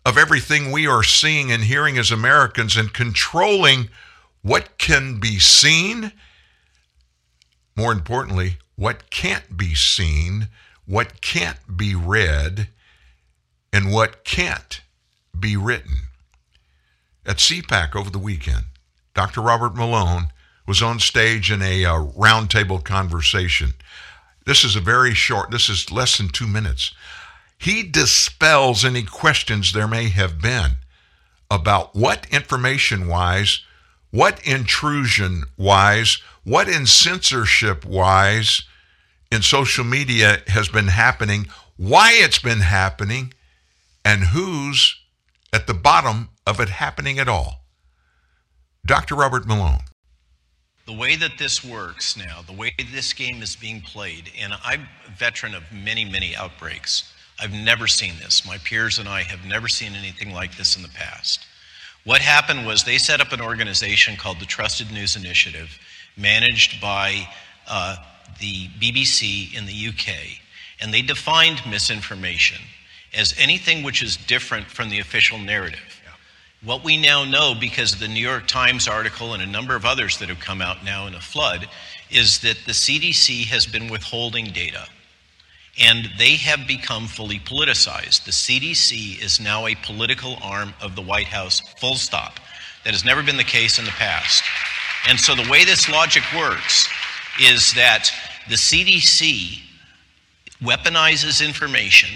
[0.04, 3.88] of everything we are seeing and hearing as Americans and controlling
[4.42, 6.12] what can be seen,
[7.76, 10.48] more importantly, what can't be seen,
[10.86, 12.68] what can't be read,
[13.72, 14.82] and what can't
[15.38, 15.94] be written.
[17.24, 18.64] At CPAC over the weekend,
[19.14, 19.40] Dr.
[19.40, 20.28] Robert Malone
[20.66, 23.74] was on stage in a uh, roundtable conversation
[24.44, 26.92] this is a very short, this is less than two minutes.
[27.58, 30.72] He dispels any questions there may have been
[31.50, 33.60] about what information wise,
[34.12, 38.62] what intrusion wise, what in censorship wise
[39.32, 43.32] in social media has been happening, why it's been happening,
[44.04, 45.00] and who's
[45.52, 47.64] at the bottom of it happening at all.
[48.84, 49.14] Dr.
[49.14, 49.80] Robert Malone.
[50.86, 54.88] The way that this works now, the way this game is being played, and I'm
[55.06, 57.10] a veteran of many, many outbreaks.
[57.40, 58.44] I've never seen this.
[58.44, 61.46] My peers and I have never seen anything like this in the past.
[62.04, 65.78] What happened was they set up an organization called the Trusted News Initiative,
[66.16, 67.28] managed by
[67.68, 67.96] uh,
[68.40, 70.14] the BBC in the UK,
[70.80, 72.58] and they defined misinformation
[73.14, 76.00] as anything which is different from the official narrative.
[76.64, 79.84] What we now know, because of the New York Times article and a number of
[79.84, 81.68] others that have come out now in a flood,
[82.08, 84.86] is that the CDC has been withholding data.
[85.80, 88.24] And they have become fully politicized.
[88.24, 92.38] The CDC is now a political arm of the White House, full stop.
[92.84, 94.44] That has never been the case in the past.
[95.08, 96.88] And so the way this logic works
[97.40, 98.10] is that
[98.48, 99.60] the CDC
[100.60, 102.10] weaponizes information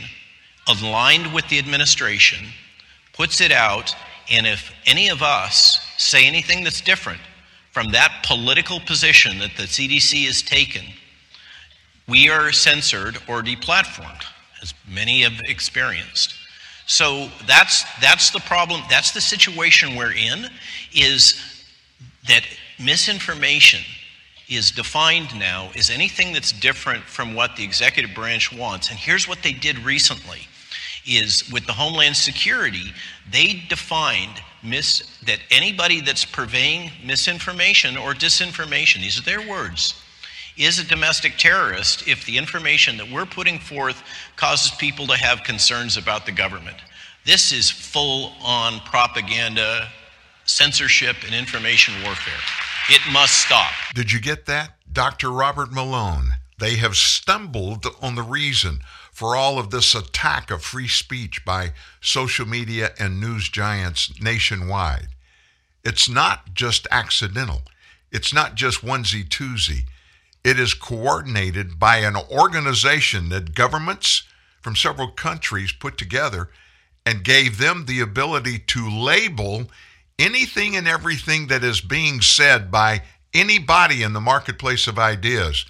[0.68, 2.46] aligned with the administration,
[3.12, 3.94] puts it out,
[4.30, 7.20] and if any of us say anything that's different
[7.70, 10.84] from that political position that the CDC has taken,
[12.08, 14.24] we are censored or deplatformed,
[14.62, 16.34] as many have experienced.
[16.86, 18.82] So that's that's the problem.
[18.88, 20.48] That's the situation we're in.
[20.94, 21.42] Is
[22.28, 22.42] that
[22.78, 23.80] misinformation
[24.48, 28.90] is defined now as anything that's different from what the executive branch wants.
[28.90, 30.46] And here's what they did recently
[31.04, 32.92] is with the Homeland Security,
[33.30, 40.00] they defined mis- that anybody that's purveying misinformation or disinformation, these are their words,
[40.56, 44.02] is a domestic terrorist if the information that we're putting forth
[44.36, 46.76] causes people to have concerns about the government.
[47.24, 49.88] This is full on propaganda,
[50.44, 52.40] censorship, and information warfare.
[52.88, 53.72] It must stop.
[53.94, 54.72] Did you get that?
[54.90, 55.30] Dr.
[55.30, 56.34] Robert Malone.
[56.58, 58.80] They have stumbled on the reason
[59.12, 65.08] for all of this attack of free speech by social media and news giants nationwide.
[65.84, 67.62] It's not just accidental,
[68.10, 69.84] it's not just onesie twosie.
[70.46, 74.22] It is coordinated by an organization that governments
[74.60, 76.50] from several countries put together
[77.04, 79.66] and gave them the ability to label
[80.20, 83.02] anything and everything that is being said by
[83.34, 85.66] anybody in the marketplace of ideas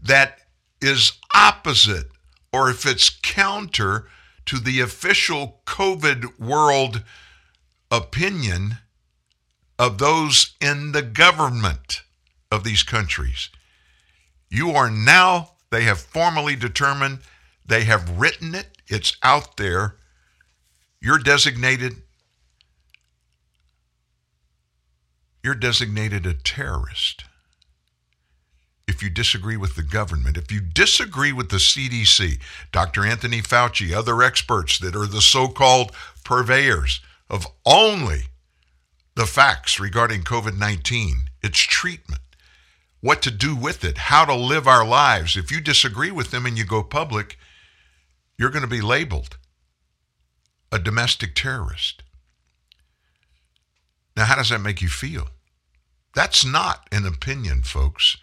[0.00, 0.38] that
[0.80, 2.12] is opposite
[2.52, 4.06] or if it's counter
[4.46, 7.02] to the official COVID world
[7.90, 8.78] opinion
[9.76, 12.02] of those in the government
[12.52, 13.50] of these countries.
[14.50, 17.20] You are now, they have formally determined,
[17.64, 19.96] they have written it, it's out there.
[21.00, 22.02] You're designated
[25.42, 27.24] you're designated a terrorist
[28.86, 32.40] if you disagree with the government, if you disagree with the CDC,
[32.72, 33.06] Dr.
[33.06, 35.92] Anthony Fauci, other experts that are the so called
[36.24, 37.00] purveyors
[37.30, 38.24] of only
[39.14, 42.20] the facts regarding COVID 19, its treatment,
[43.00, 46.46] what to do with it, how to live our lives, if you disagree with them
[46.46, 47.38] and you go public,
[48.38, 49.36] you're going to be labeled
[50.72, 52.02] a domestic terrorist.
[54.16, 55.28] Now, how does that make you feel?
[56.14, 58.16] That's not an opinion, folks.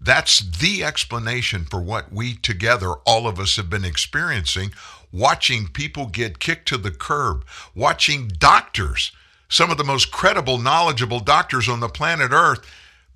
[0.00, 4.72] That's the explanation for what we together, all of us, have been experiencing
[5.12, 7.44] watching people get kicked to the curb,
[7.74, 9.10] watching doctors,
[9.48, 12.60] some of the most credible, knowledgeable doctors on the planet Earth,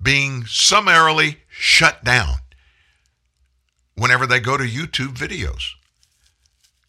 [0.03, 2.37] being summarily shut down
[3.95, 5.71] whenever they go to YouTube videos.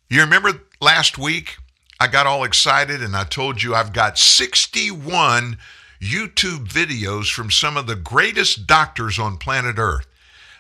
[0.09, 1.57] You remember last week,
[2.01, 5.59] I got all excited and I told you I've got 61
[6.01, 10.07] YouTube videos from some of the greatest doctors on planet Earth.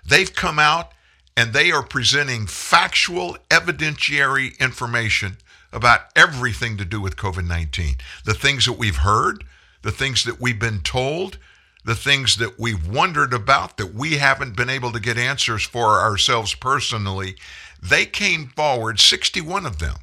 [0.06, 0.92] They've come out
[1.36, 5.38] and they are presenting factual, evidentiary information
[5.72, 7.96] about everything to do with COVID 19.
[8.24, 9.44] The things that we've heard,
[9.82, 11.38] the things that we've been told,
[11.84, 16.00] the things that we've wondered about that we haven't been able to get answers for
[16.00, 17.36] ourselves personally.
[17.82, 19.96] They came forward, 61 of them,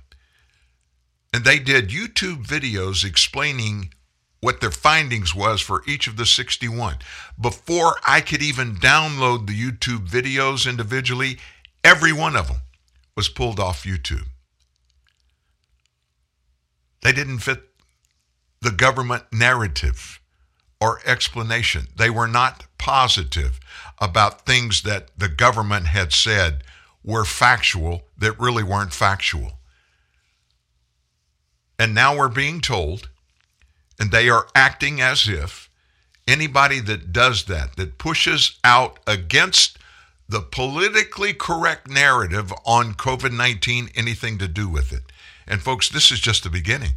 [1.33, 3.93] and they did YouTube videos explaining
[4.41, 6.97] what their findings was for each of the 61.
[7.39, 11.37] Before I could even download the YouTube videos individually,
[11.83, 12.61] every one of them
[13.15, 14.25] was pulled off YouTube.
[17.01, 17.63] They didn't fit
[18.61, 20.20] the government narrative
[20.81, 21.87] or explanation.
[21.95, 23.59] They were not positive
[23.99, 26.63] about things that the government had said
[27.03, 29.53] were factual that really weren't factual.
[31.77, 33.09] And now we're being told,
[33.99, 35.69] and they are acting as if
[36.27, 39.77] anybody that does that, that pushes out against
[40.27, 45.03] the politically correct narrative on COVID 19, anything to do with it.
[45.47, 46.93] And folks, this is just the beginning.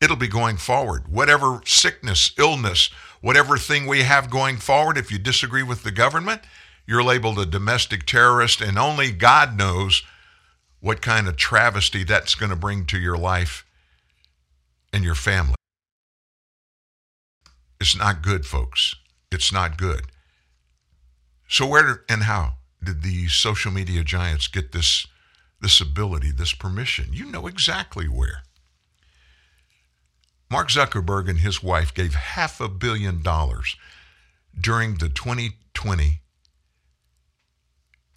[0.00, 1.08] It'll be going forward.
[1.08, 2.90] Whatever sickness, illness,
[3.24, 6.42] whatever thing we have going forward, if you disagree with the government,
[6.86, 10.02] you're labeled a domestic terrorist, and only God knows
[10.80, 13.64] what kind of travesty that's going to bring to your life
[14.92, 15.54] and your family.
[17.80, 18.94] It's not good, folks.
[19.32, 20.02] It's not good.
[21.48, 25.06] So, where and how did the social media giants get this,
[25.62, 27.06] this ability, this permission?
[27.14, 28.42] You know exactly where.
[30.50, 33.76] Mark Zuckerberg and his wife gave half a billion dollars
[34.58, 36.20] during the 2020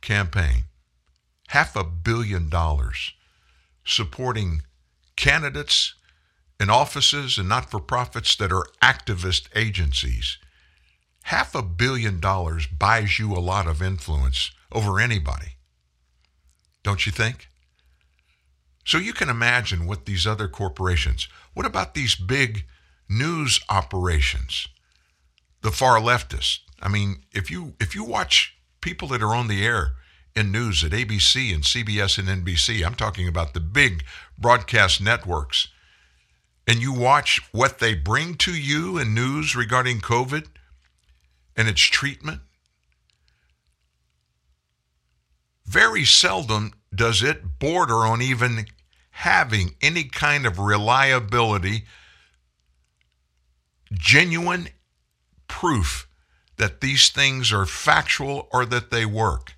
[0.02, 0.66] campaign,
[1.48, 3.14] half a billion dollars
[3.84, 4.62] supporting
[5.16, 5.96] candidates
[6.60, 10.38] and offices and not for profits that are activist agencies.
[11.24, 15.56] Half a billion dollars buys you a lot of influence over anybody.
[16.84, 17.50] Don't you think?
[18.88, 22.64] So you can imagine what these other corporations, what about these big
[23.10, 24.70] news operations?
[25.62, 26.60] The far leftists.
[26.82, 29.96] I mean, if you if you watch people that are on the air
[30.38, 34.06] in news at ABC and CBS and NBC, I'm talking about the big
[34.38, 35.68] broadcast networks,
[36.66, 40.46] and you watch what they bring to you in news regarding COVID
[41.58, 42.40] and its treatment,
[45.66, 48.66] very seldom does it border on even
[49.18, 51.84] having any kind of reliability,
[53.92, 54.70] genuine
[55.48, 56.08] proof
[56.58, 59.56] that these things are factual or that they work.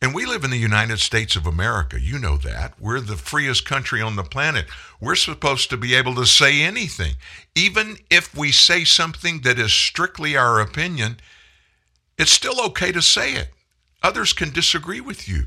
[0.00, 2.00] And we live in the United States of America.
[2.00, 2.74] You know that.
[2.80, 4.66] We're the freest country on the planet.
[5.00, 7.14] We're supposed to be able to say anything.
[7.54, 11.18] Even if we say something that is strictly our opinion,
[12.18, 13.50] it's still okay to say it.
[14.02, 15.46] Others can disagree with you.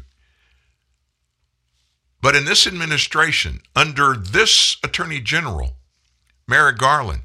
[2.26, 5.76] But in this administration, under this Attorney General,
[6.48, 7.22] Merrick Garland,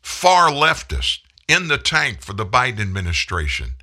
[0.00, 3.74] far leftist, in the tank for the Biden administration,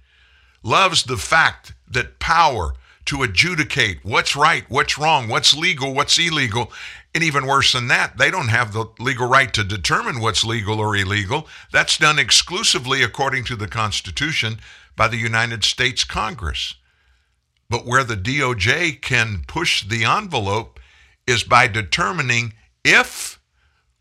[0.64, 2.74] loves the fact that power
[3.06, 6.72] to adjudicate what's right, what's wrong, what's legal, what's illegal,
[7.14, 10.80] and even worse than that, they don't have the legal right to determine what's legal
[10.80, 11.48] or illegal.
[11.72, 14.60] That's done exclusively according to the Constitution
[14.96, 16.74] by the United States Congress.
[17.72, 20.78] But where the DOJ can push the envelope
[21.26, 22.54] is by determining
[22.84, 23.40] if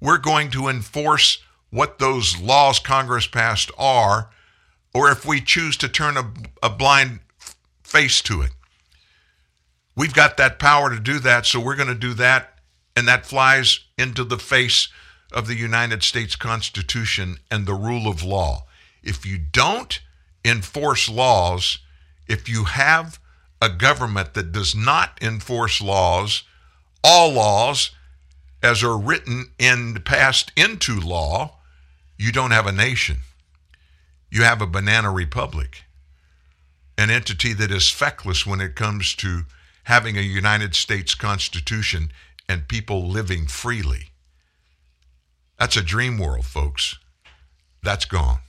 [0.01, 1.39] we're going to enforce
[1.71, 4.31] what those laws Congress passed are,
[4.93, 6.33] or if we choose to turn a,
[6.65, 7.21] a blind
[7.85, 8.51] face to it.
[9.95, 12.59] We've got that power to do that, so we're going to do that,
[12.97, 14.89] and that flies into the face
[15.33, 18.65] of the United States Constitution and the rule of law.
[19.01, 20.01] If you don't
[20.45, 21.79] enforce laws,
[22.27, 23.21] if you have
[23.61, 26.45] a government that does not enforce laws,
[27.05, 27.91] all laws
[28.63, 31.59] as are written and passed into law,
[32.19, 33.19] you don't have a nation.
[34.31, 35.85] You have a banana republic,
[36.97, 39.43] an entity that is feckless when it comes to
[39.85, 42.13] having a United States Constitution
[42.49, 44.11] and people living freely.
[45.59, 46.99] That's a dream world, folks.
[47.83, 48.41] That's gone.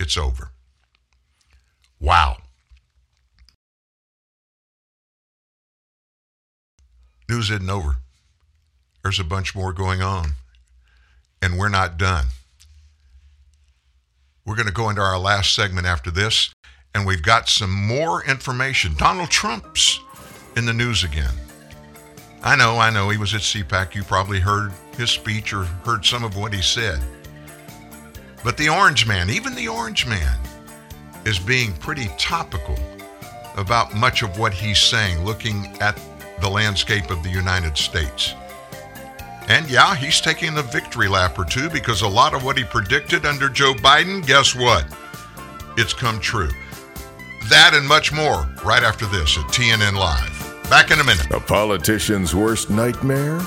[0.00, 0.52] It's over.
[2.00, 2.38] Wow.
[7.32, 7.96] News isn't over.
[9.02, 10.32] There's a bunch more going on,
[11.40, 12.26] and we're not done.
[14.44, 16.52] We're going to go into our last segment after this,
[16.94, 18.92] and we've got some more information.
[18.98, 19.98] Donald Trump's
[20.56, 21.32] in the news again.
[22.42, 23.94] I know, I know, he was at CPAC.
[23.94, 27.02] You probably heard his speech or heard some of what he said.
[28.44, 30.38] But the Orange Man, even the Orange Man,
[31.24, 32.76] is being pretty topical
[33.56, 35.98] about much of what he's saying, looking at
[36.42, 38.34] the landscape of the United States.
[39.48, 42.64] And yeah, he's taking the victory lap or two because a lot of what he
[42.64, 44.84] predicted under Joe Biden, guess what?
[45.76, 46.50] It's come true.
[47.48, 50.70] That and much more right after this at TNN Live.
[50.70, 51.30] Back in a minute.
[51.30, 53.38] A politician's worst nightmare?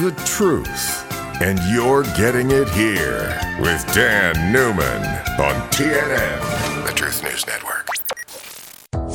[0.00, 1.04] The truth.
[1.40, 5.04] And you're getting it here with Dan Newman
[5.38, 6.86] on TNN.
[6.86, 7.77] The Truth News Network.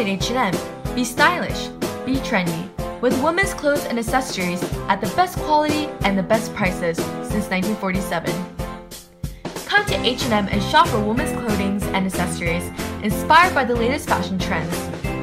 [0.00, 0.54] At H&M.
[0.94, 1.68] Be stylish.
[2.06, 2.70] Be trendy.
[3.02, 8.32] With women's clothes and accessories at the best quality and the best prices since 1947.
[9.66, 12.70] Come to H&M and shop for women's clothing and accessories
[13.02, 14.74] inspired by the latest fashion trends.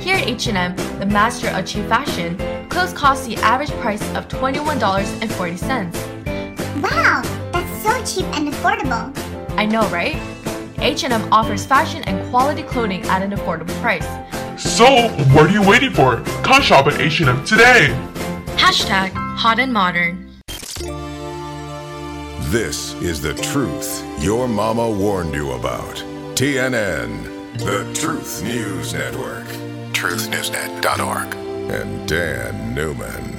[0.04, 2.38] Here at H&M, the master of cheap fashion,
[2.70, 6.84] clothes cost the average price of $21.40.
[6.84, 9.12] Wow, that's so cheap and affordable.
[9.58, 10.18] I know, right?
[10.78, 14.06] H&M offers fashion and quality clothing at an affordable price.
[14.58, 16.18] So, what are you waiting for?
[16.44, 17.90] Come shop at H&M today.
[18.58, 20.28] Hashtag hot and modern.
[22.50, 25.96] This is the truth your mama warned you about.
[26.34, 29.46] TNN, the Truth News Network.
[29.94, 31.36] TruthNewsNet.org.
[31.70, 33.38] And Dan Newman.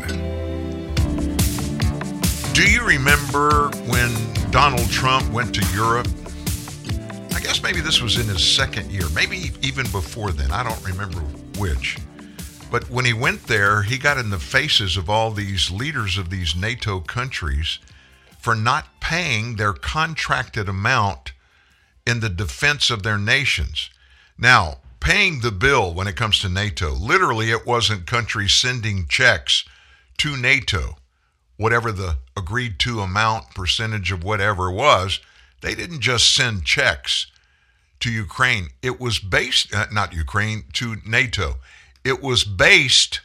[2.53, 4.13] Do you remember when
[4.51, 6.09] Donald Trump went to Europe?
[7.39, 10.51] I guess maybe this was in his second year, maybe even before then.
[10.51, 11.21] I don't remember
[11.57, 11.97] which.
[12.69, 16.31] But when he went there, he got in the faces of all these leaders of
[16.31, 17.79] these NATO countries
[18.41, 21.31] for not paying their contracted amount
[22.05, 23.89] in the defense of their nations.
[24.37, 29.65] Now, paying the bill when it comes to NATO, literally, it wasn't countries sending checks
[30.17, 30.97] to NATO,
[31.57, 35.21] whatever the agreed to amount, percentage of whatever was.
[35.61, 37.27] They didn't just send checks
[38.01, 38.69] to Ukraine.
[38.83, 41.57] It was based, uh, not Ukraine, to NATO.
[42.05, 43.21] It was based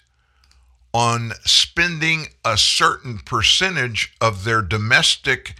[0.93, 5.55] on spending a certain percentage of their domestic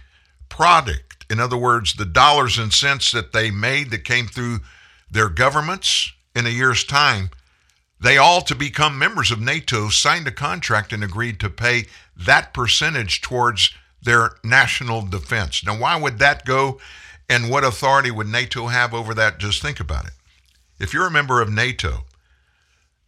[0.48, 1.26] product.
[1.30, 4.60] In other words, the dollars and cents that they made that came through
[5.10, 7.30] their governments in a year's time,
[8.00, 11.86] they all, to become members of NATO, signed a contract and agreed to pay
[12.16, 13.72] that percentage towards
[14.04, 15.64] their national defense.
[15.64, 16.78] Now, why would that go?
[17.28, 19.38] And what authority would NATO have over that?
[19.38, 20.12] Just think about it.
[20.78, 22.04] If you're a member of NATO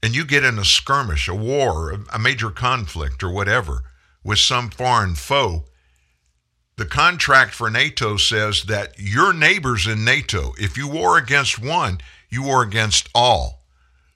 [0.02, 3.82] and you get in a skirmish, a war, a major conflict, or whatever
[4.24, 5.64] with some foreign foe,
[6.76, 12.00] the contract for NATO says that your neighbors in NATO, if you war against one,
[12.28, 13.62] you war against all.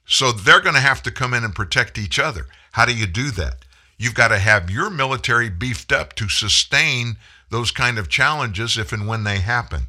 [0.05, 2.47] So they're going to have to come in and protect each other.
[2.73, 3.65] How do you do that?
[4.01, 7.17] You've got to have your military beefed up to sustain
[7.51, 9.81] those kind of challenges if and when they happen.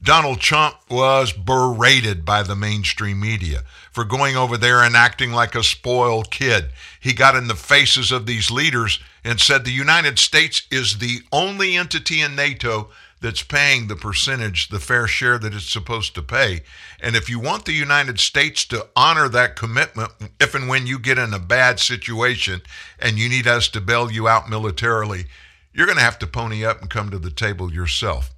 [0.00, 5.56] Donald Trump was berated by the mainstream media for going over there and acting like
[5.56, 6.66] a spoiled kid.
[7.00, 11.22] He got in the faces of these leaders and said the United States is the
[11.32, 12.90] only entity in NATO
[13.22, 16.62] that's paying the percentage, the fair share that it's supposed to pay.
[17.00, 20.98] And if you want the United States to honor that commitment, if and when you
[20.98, 22.62] get in a bad situation
[22.98, 25.26] and you need us to bail you out militarily,
[25.72, 28.34] you're going to have to pony up and come to the table yourself.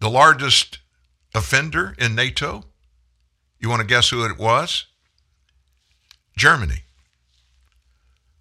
[0.00, 0.78] The largest
[1.34, 2.64] offender in NATO,
[3.60, 4.86] you want to guess who it was?
[6.36, 6.84] Germany.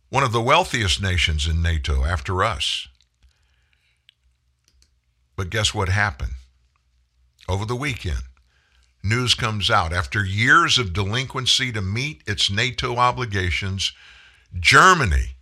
[0.09, 2.87] One of the wealthiest nations in NATO after us.
[5.39, 6.33] But guess what happened?
[7.47, 8.23] Over the weekend,
[9.01, 9.93] news comes out.
[9.93, 13.93] After years of delinquency to meet its NATO obligations,
[14.59, 15.37] Germany,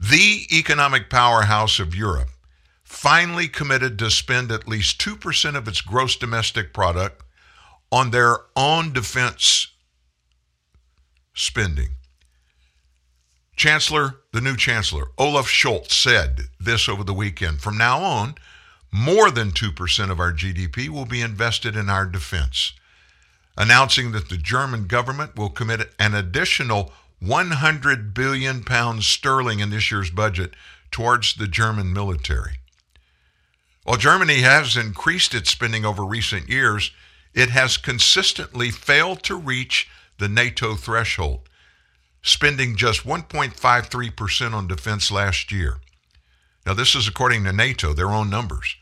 [0.00, 2.30] the economic powerhouse of Europe,
[2.82, 7.22] finally committed to spend at least 2% of its gross domestic product
[7.92, 9.66] on their own defense
[11.34, 11.90] spending.
[13.54, 17.60] Chancellor, the new Chancellor, Olaf Scholz, said this over the weekend.
[17.60, 18.36] From now on,
[18.96, 22.74] more than 2% of our GDP will be invested in our defense,
[23.58, 29.90] announcing that the German government will commit an additional 100 billion pounds sterling in this
[29.90, 30.52] year's budget
[30.92, 32.60] towards the German military.
[33.82, 36.92] While Germany has increased its spending over recent years,
[37.34, 39.88] it has consistently failed to reach
[40.18, 41.48] the NATO threshold,
[42.22, 45.80] spending just 1.53% on defense last year.
[46.64, 48.76] Now, this is according to NATO, their own numbers.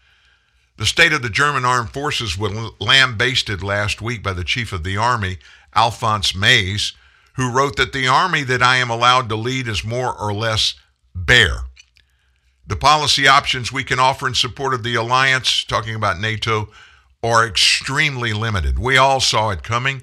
[0.83, 4.83] The state of the German armed forces was lambasted last week by the chief of
[4.83, 5.39] the army,
[5.77, 6.93] Alfons Mais,
[7.35, 10.75] who wrote that the army that I am allowed to lead is more or less
[11.15, 11.67] bare.
[12.67, 16.69] The policy options we can offer in support of the alliance, talking about NATO,
[17.23, 18.77] are extremely limited.
[18.77, 20.03] We all saw it coming.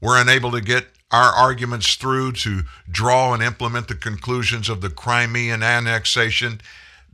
[0.00, 4.90] We're unable to get our arguments through to draw and implement the conclusions of the
[4.90, 6.60] Crimean annexation.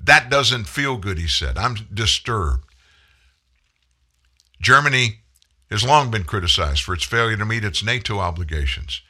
[0.02, 1.59] That doesn't feel good, he said.
[1.59, 2.68] I'm disturbed.
[4.62, 5.18] Germany
[5.70, 9.02] has long been criticized for its failure to meet its NATO obligations.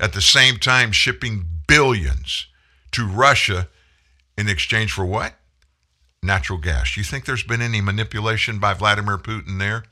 [0.00, 2.46] at the same time shipping billions
[2.90, 3.68] to Russia
[4.36, 5.34] in exchange for what?
[6.24, 6.96] Natural gas.
[6.96, 9.84] You think there's been any manipulation by Vladimir Putin there?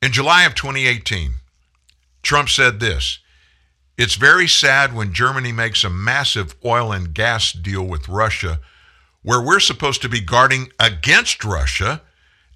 [0.00, 1.32] In July of 2018,
[2.22, 3.18] Trump said this
[3.98, 8.60] It's very sad when Germany makes a massive oil and gas deal with Russia,
[9.22, 12.02] where we're supposed to be guarding against Russia,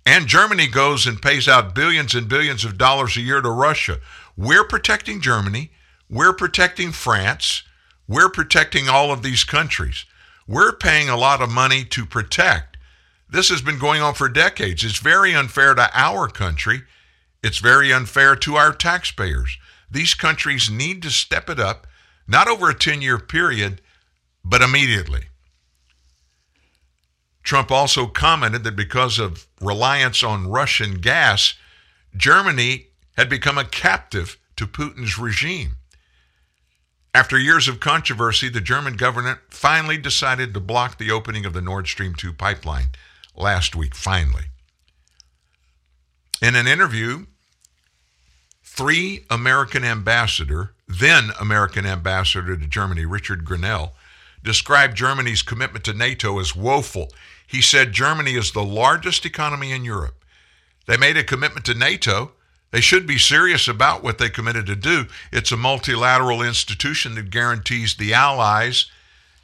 [0.07, 3.99] and Germany goes and pays out billions and billions of dollars a year to Russia.
[4.37, 5.71] We're protecting Germany,
[6.11, 7.63] we're protecting France,
[8.07, 10.05] we're protecting all of these countries.
[10.47, 12.77] We're paying a lot of money to protect.
[13.31, 14.85] This has been going on for decades.
[14.85, 16.83] It's very unfair to our country.
[17.43, 19.59] It's very unfair to our taxpayers.
[19.91, 21.87] These countries need to step it up,
[22.29, 23.81] not over a 10 year period,
[24.45, 25.29] but immediately.
[27.45, 31.55] Trump also commented that because of reliance on Russian gas,
[32.16, 35.77] Germany had become a captive to Putin's regime.
[37.12, 41.61] After years of controversy, the German government finally decided to block the opening of the
[41.61, 42.89] Nord Stream 2 pipeline
[43.37, 44.47] last week, finally.
[46.43, 47.27] In an interview,
[48.65, 53.93] three American ambassador, then American ambassador to Germany, Richard Grenell,
[54.43, 57.11] described Germany's commitment to NATO as woeful.
[57.47, 60.25] He said Germany is the largest economy in Europe.
[60.87, 62.33] They made a commitment to NATO.
[62.71, 65.07] They should be serious about what they committed to do.
[65.33, 68.87] It's a multilateral institution that guarantees the allies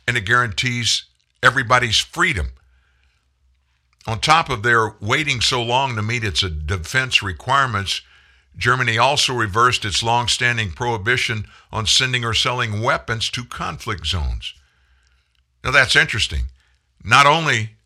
[0.09, 1.05] and it guarantees
[1.43, 2.49] everybody's freedom.
[4.07, 8.03] On top of their waiting so long to meet its defense requirements,
[8.57, 14.55] Germany also reversed its long-standing prohibition on sending or selling weapons to conflict zones.
[15.63, 16.47] Now that's interesting.
[17.05, 17.77] Not only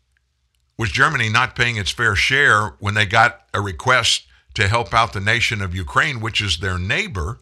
[0.77, 5.13] was Germany not paying its fair share when they got a request to help out
[5.13, 7.39] the nation of Ukraine, which is their neighbor,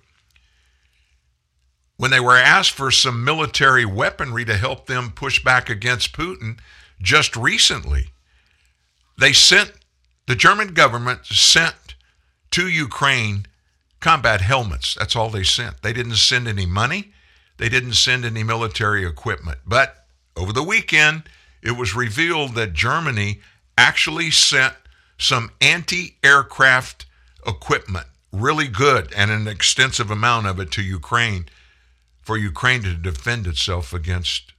[1.98, 6.58] when they were asked for some military weaponry to help them push back against Putin
[7.02, 8.08] just recently,
[9.18, 9.72] they sent,
[10.28, 11.96] the German government sent
[12.52, 13.46] to Ukraine
[14.00, 14.96] combat helmets.
[14.96, 15.82] That's all they sent.
[15.82, 17.14] They didn't send any money,
[17.58, 19.60] they didn't send any military equipment.
[19.66, 20.06] But
[20.36, 21.24] over the weekend,
[21.64, 23.40] it was revealed that Germany
[23.78, 24.74] actually sent
[25.18, 27.06] some anti aircraft
[27.48, 31.46] equipment, really good, and an extensive amount of it to Ukraine
[32.22, 34.54] for Ukraine to defend itself against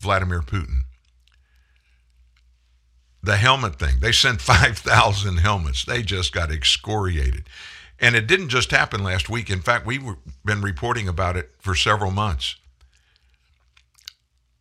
[0.00, 0.82] Vladimir Putin.
[3.22, 5.84] The helmet thing, they sent 5,000 helmets.
[5.84, 7.48] They just got excoriated.
[8.00, 9.48] And it didn't just happen last week.
[9.48, 10.02] In fact, we've
[10.44, 12.56] been reporting about it for several months.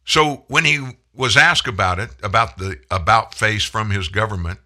[0.06, 4.60] So when he was asked about it, about the about face from his government,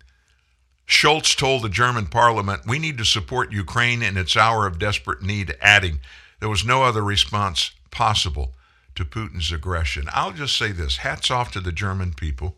[0.88, 5.22] Scholz told the German parliament, We need to support Ukraine in its hour of desperate
[5.22, 6.00] need, adding,
[6.40, 8.54] There was no other response possible
[8.96, 10.08] to Putin's aggression.
[10.12, 12.58] I'll just say this hats off to the German people.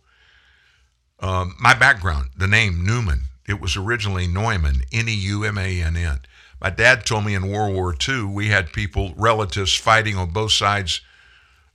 [1.19, 5.81] Um, my background, the name Newman, it was originally Neumann, N E U M A
[5.81, 6.19] N N.
[6.61, 10.51] My dad told me in World War II, we had people, relatives, fighting on both
[10.51, 11.01] sides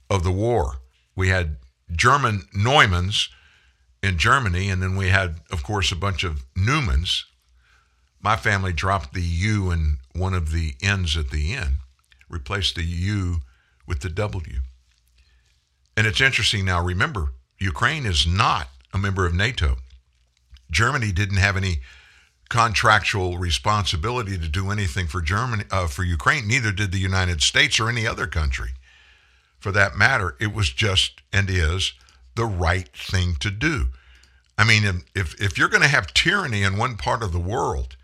[0.09, 0.79] of the war.
[1.15, 1.57] We had
[1.91, 3.29] German Neumanns
[4.01, 7.23] in Germany, and then we had, of course, a bunch of Newmans.
[8.21, 11.75] My family dropped the U and one of the N's at the end,
[12.29, 13.41] replaced the U
[13.87, 14.59] with the W.
[15.95, 19.77] And it's interesting now, remember, Ukraine is not a member of NATO.
[20.71, 21.81] Germany didn't have any
[22.49, 26.47] contractual responsibility to do anything for Germany uh, for Ukraine.
[26.47, 28.73] Neither did the United States or any other country,
[29.63, 30.35] for that matter.
[30.41, 31.93] It was just and is
[32.35, 33.87] the right thing to do.
[34.57, 37.95] I mean, if if you're going to have tyranny in one part of the world,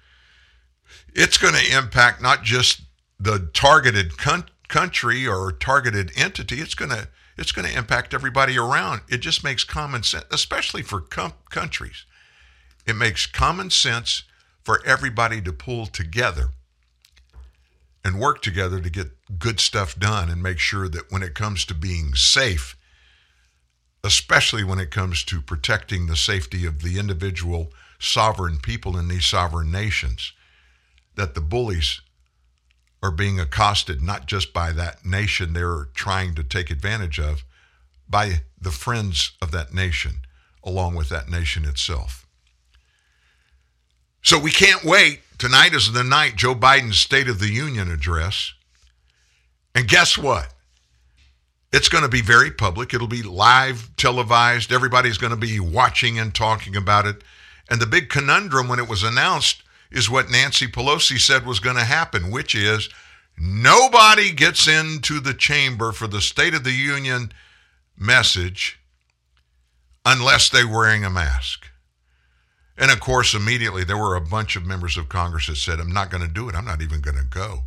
[1.13, 2.81] it's going to impact not just
[3.19, 6.61] the targeted con- country or targeted entity.
[6.61, 9.01] It's going to it's going to impact everybody around.
[9.09, 12.05] It just makes common sense, especially for com- countries.
[12.87, 14.23] It makes common sense
[14.63, 16.51] for everybody to pull together
[18.03, 21.65] and work together to get good stuff done and make sure that when it comes
[21.65, 22.75] to being safe,
[24.03, 29.25] especially when it comes to protecting the safety of the individual sovereign people in these
[29.25, 30.33] sovereign nations,
[31.15, 32.01] that the bullies
[33.03, 37.43] are being accosted not just by that nation they're trying to take advantage of,
[38.09, 40.19] by the friends of that nation,
[40.63, 42.25] along with that nation itself.
[44.21, 45.21] So we can't wait.
[45.37, 48.53] Tonight is the night Joe Biden's State of the Union address.
[49.75, 50.53] And guess what?
[51.71, 52.93] It's going to be very public.
[52.93, 54.71] It'll be live, televised.
[54.71, 57.23] Everybody's going to be watching and talking about it.
[57.69, 61.75] And the big conundrum when it was announced is what Nancy Pelosi said was going
[61.75, 62.89] to happen, which is
[63.39, 67.31] Nobody gets into the chamber for the State of the Union
[67.97, 68.79] message
[70.05, 71.67] unless they're wearing a mask.
[72.77, 75.93] And of course, immediately there were a bunch of members of Congress that said, I'm
[75.93, 76.55] not going to do it.
[76.55, 77.63] I'm not even going to go.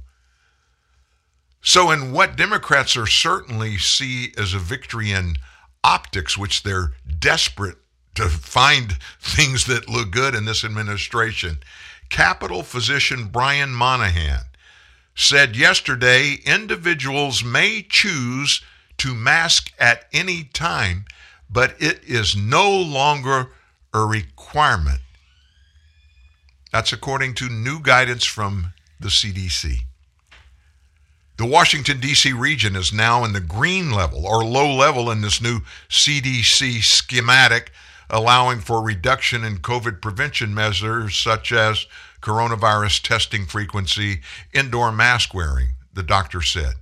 [1.64, 5.36] So, in what Democrats are certainly see as a victory in
[5.84, 7.78] optics, which they're desperate
[8.16, 11.60] to find things that look good in this administration,
[12.08, 14.40] Capitol physician Brian Monahan
[15.14, 18.60] said yesterday individuals may choose
[18.98, 21.04] to mask at any time,
[21.48, 23.52] but it is no longer
[23.94, 25.00] a requirement.
[26.72, 29.84] That's according to new guidance from the CDC.
[31.42, 32.32] The Washington, D.C.
[32.32, 37.72] region is now in the green level or low level in this new CDC schematic,
[38.08, 41.86] allowing for reduction in COVID prevention measures such as
[42.20, 44.20] coronavirus testing frequency,
[44.52, 46.74] indoor mask wearing, the doctor said.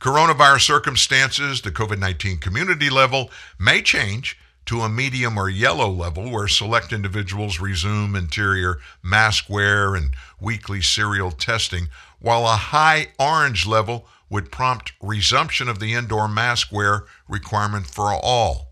[0.00, 6.28] Coronavirus circumstances, the COVID 19 community level, may change to a medium or yellow level
[6.28, 11.88] where select individuals resume interior mask wear and weekly serial testing,
[12.22, 18.12] while a high orange level would prompt resumption of the indoor mask wear requirement for
[18.12, 18.70] all.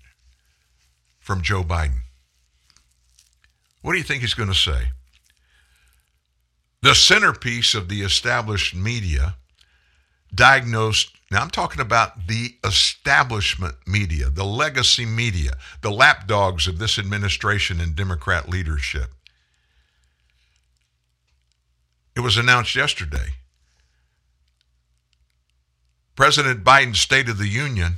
[1.19, 2.01] from Joe Biden?
[3.81, 4.91] What do you think he's going to say?
[6.81, 9.35] The centerpiece of the established media
[10.35, 15.53] diagnosed, now I'm talking about the establishment media, the legacy media,
[15.83, 19.11] the lapdogs of this administration and Democrat leadership.
[22.15, 23.35] It was announced yesterday.
[26.15, 27.95] President Biden's State of the Union,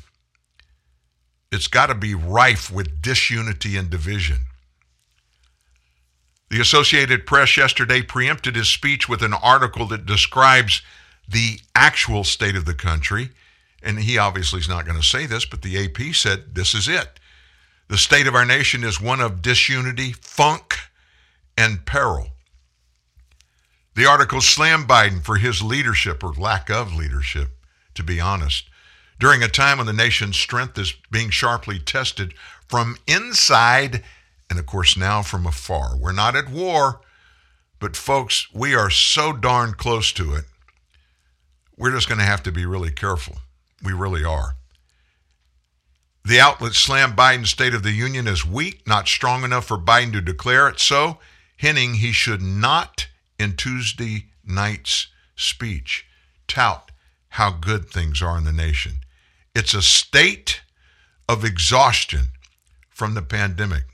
[1.51, 4.41] it's got to be rife with disunity and division.
[6.51, 10.83] The Associated Press yesterday preempted his speech with an article that describes
[11.29, 13.31] the actual state of the country.
[13.85, 16.89] And he obviously is not going to say this, but the AP said this is
[16.89, 17.21] it.
[17.87, 20.77] The state of our nation is one of disunity, funk,
[21.57, 22.31] and peril.
[23.95, 27.51] The article slammed Biden for his leadership or lack of leadership,
[27.95, 28.69] to be honest,
[29.21, 32.35] during a time when the nation's strength is being sharply tested
[32.67, 34.03] from inside
[34.51, 35.97] and, of course, now from afar.
[35.97, 37.01] We're not at war,
[37.79, 40.45] but folks, we are so darn close to it.
[41.79, 43.39] We're just going to have to be really careful.
[43.83, 44.57] We really are.
[46.25, 50.13] The outlet slammed Biden's State of the Union as weak, not strong enough for Biden
[50.13, 51.19] to declare it so,
[51.57, 53.07] hinting he should not
[53.39, 56.07] in Tuesday night's speech
[56.47, 56.91] tout
[57.35, 59.01] how good things are in the nation.
[59.55, 60.61] It's a state
[61.29, 62.33] of exhaustion
[62.89, 63.85] from the pandemic,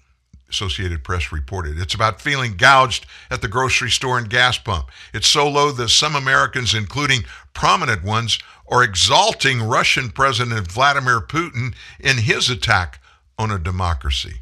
[0.48, 1.78] Associated Press reported.
[1.78, 4.90] It's about feeling gouged at the grocery store and gas pump.
[5.12, 11.74] It's so low that some Americans, including prominent ones, are exalting Russian President Vladimir Putin
[11.98, 13.00] in his attack
[13.38, 14.40] on a democracy.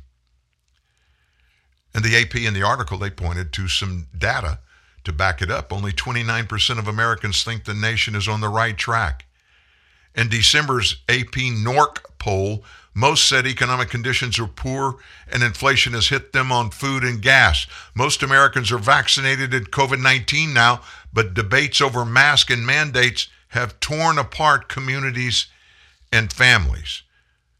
[1.94, 4.58] And the AP in the article, they pointed to some data
[5.04, 8.76] to back it up, only 29% of Americans think the nation is on the right
[8.76, 9.26] track.
[10.14, 12.64] In December's AP NORC poll,
[12.94, 14.98] most said economic conditions are poor
[15.30, 17.66] and inflation has hit them on food and gas.
[17.94, 20.80] Most Americans are vaccinated at COVID 19 now,
[21.12, 25.46] but debates over masks and mandates have torn apart communities
[26.12, 27.02] and families.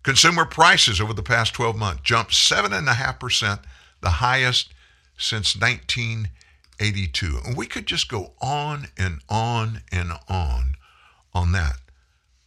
[0.04, 3.60] Consumer prices over the past 12 months jumped 7.5%,
[4.02, 4.72] the highest
[5.16, 7.38] since 1982.
[7.44, 10.74] And we could just go on and on and on
[11.32, 11.76] on that,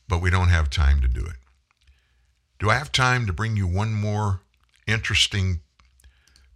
[0.08, 1.36] but we don't have time to do it.
[2.60, 4.42] Do I have time to bring you one more
[4.88, 5.62] interesting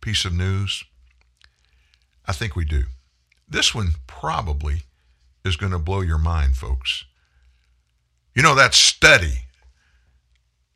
[0.02, 0.84] piece of news?
[2.26, 2.86] I think we do.
[3.48, 4.84] This one probably
[5.44, 7.06] is going to blow your mind, folks.
[8.34, 9.44] You know, that study,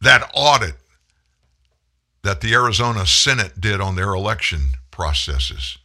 [0.02, 0.76] that audit
[2.24, 5.78] that the Arizona Senate did on their election processes,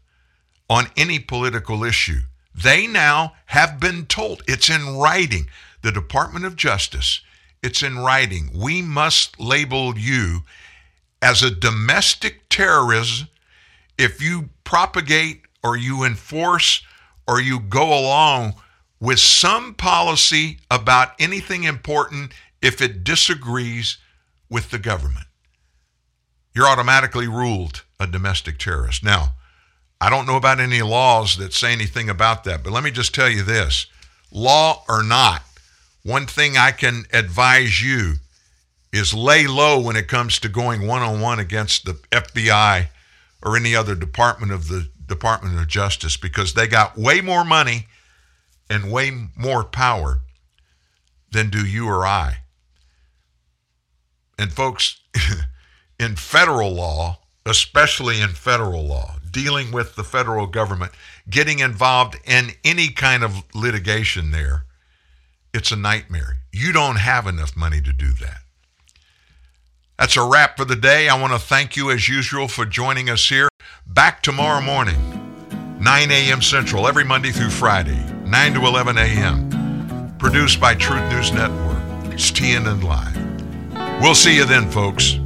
[0.69, 2.21] on any political issue,
[2.55, 5.47] they now have been told, it's in writing,
[5.81, 7.21] the Department of Justice,
[7.63, 10.43] it's in writing, we must label you
[11.21, 13.25] as a domestic terrorist
[13.97, 16.81] if you propagate or you enforce
[17.31, 18.53] or you go along
[18.99, 23.97] with some policy about anything important if it disagrees
[24.49, 25.27] with the government.
[26.53, 29.01] You're automatically ruled a domestic terrorist.
[29.01, 29.29] Now,
[30.01, 33.15] I don't know about any laws that say anything about that, but let me just
[33.15, 33.87] tell you this
[34.29, 35.41] law or not,
[36.03, 38.15] one thing I can advise you
[38.91, 42.87] is lay low when it comes to going one on one against the FBI
[43.41, 47.87] or any other department of the Department of Justice because they got way more money
[48.69, 50.21] and way more power
[51.31, 52.37] than do you or I.
[54.39, 55.01] And folks,
[55.99, 60.93] in federal law, especially in federal law, dealing with the federal government,
[61.29, 64.63] getting involved in any kind of litigation there,
[65.53, 66.37] it's a nightmare.
[66.53, 68.37] You don't have enough money to do that.
[69.99, 71.09] That's a wrap for the day.
[71.09, 73.49] I want to thank you as usual for joining us here.
[73.93, 74.95] Back tomorrow morning,
[75.81, 76.41] 9 a.m.
[76.41, 80.15] Central, every Monday through Friday, 9 to 11 a.m.
[80.17, 81.77] Produced by Truth News Network.
[82.05, 84.01] It's TNN Live.
[84.01, 85.19] We'll see you then, folks.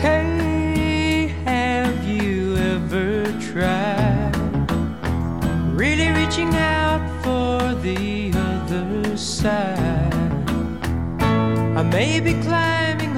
[0.00, 4.32] Hey, have you ever tried
[5.78, 10.14] really reaching out for the other side?
[11.20, 13.11] I may be climbing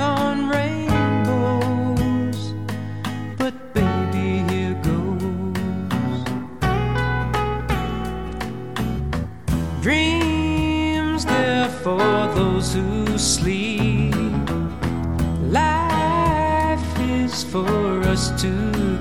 [9.85, 11.99] Dreams there for
[12.35, 14.15] those who sleep.
[15.43, 18.51] Life is for us to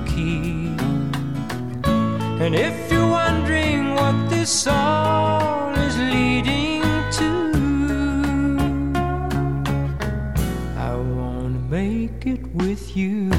[0.06, 0.78] keep.
[2.44, 6.82] And if you're wondering what this all is leading
[7.18, 7.30] to,
[10.78, 13.32] I wanna make it with you.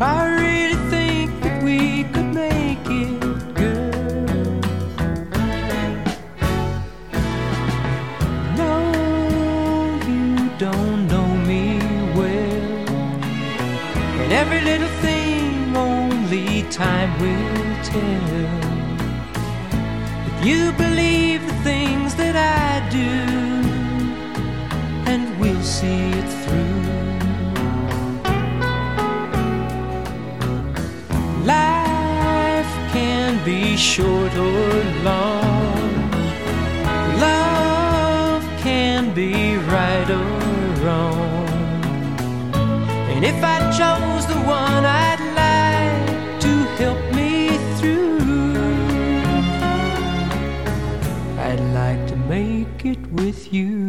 [0.00, 0.43] I
[16.74, 18.34] time will tell.
[20.26, 23.12] If you believe the things that I do,
[25.08, 26.82] and we'll see it through.
[31.44, 34.72] Life can be short or
[35.04, 36.10] long.
[37.20, 41.48] Love can be right or wrong.
[43.12, 45.03] And if I chose the one I'd
[53.14, 53.86] with you.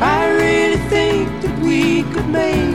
[0.00, 2.65] I really think that we could make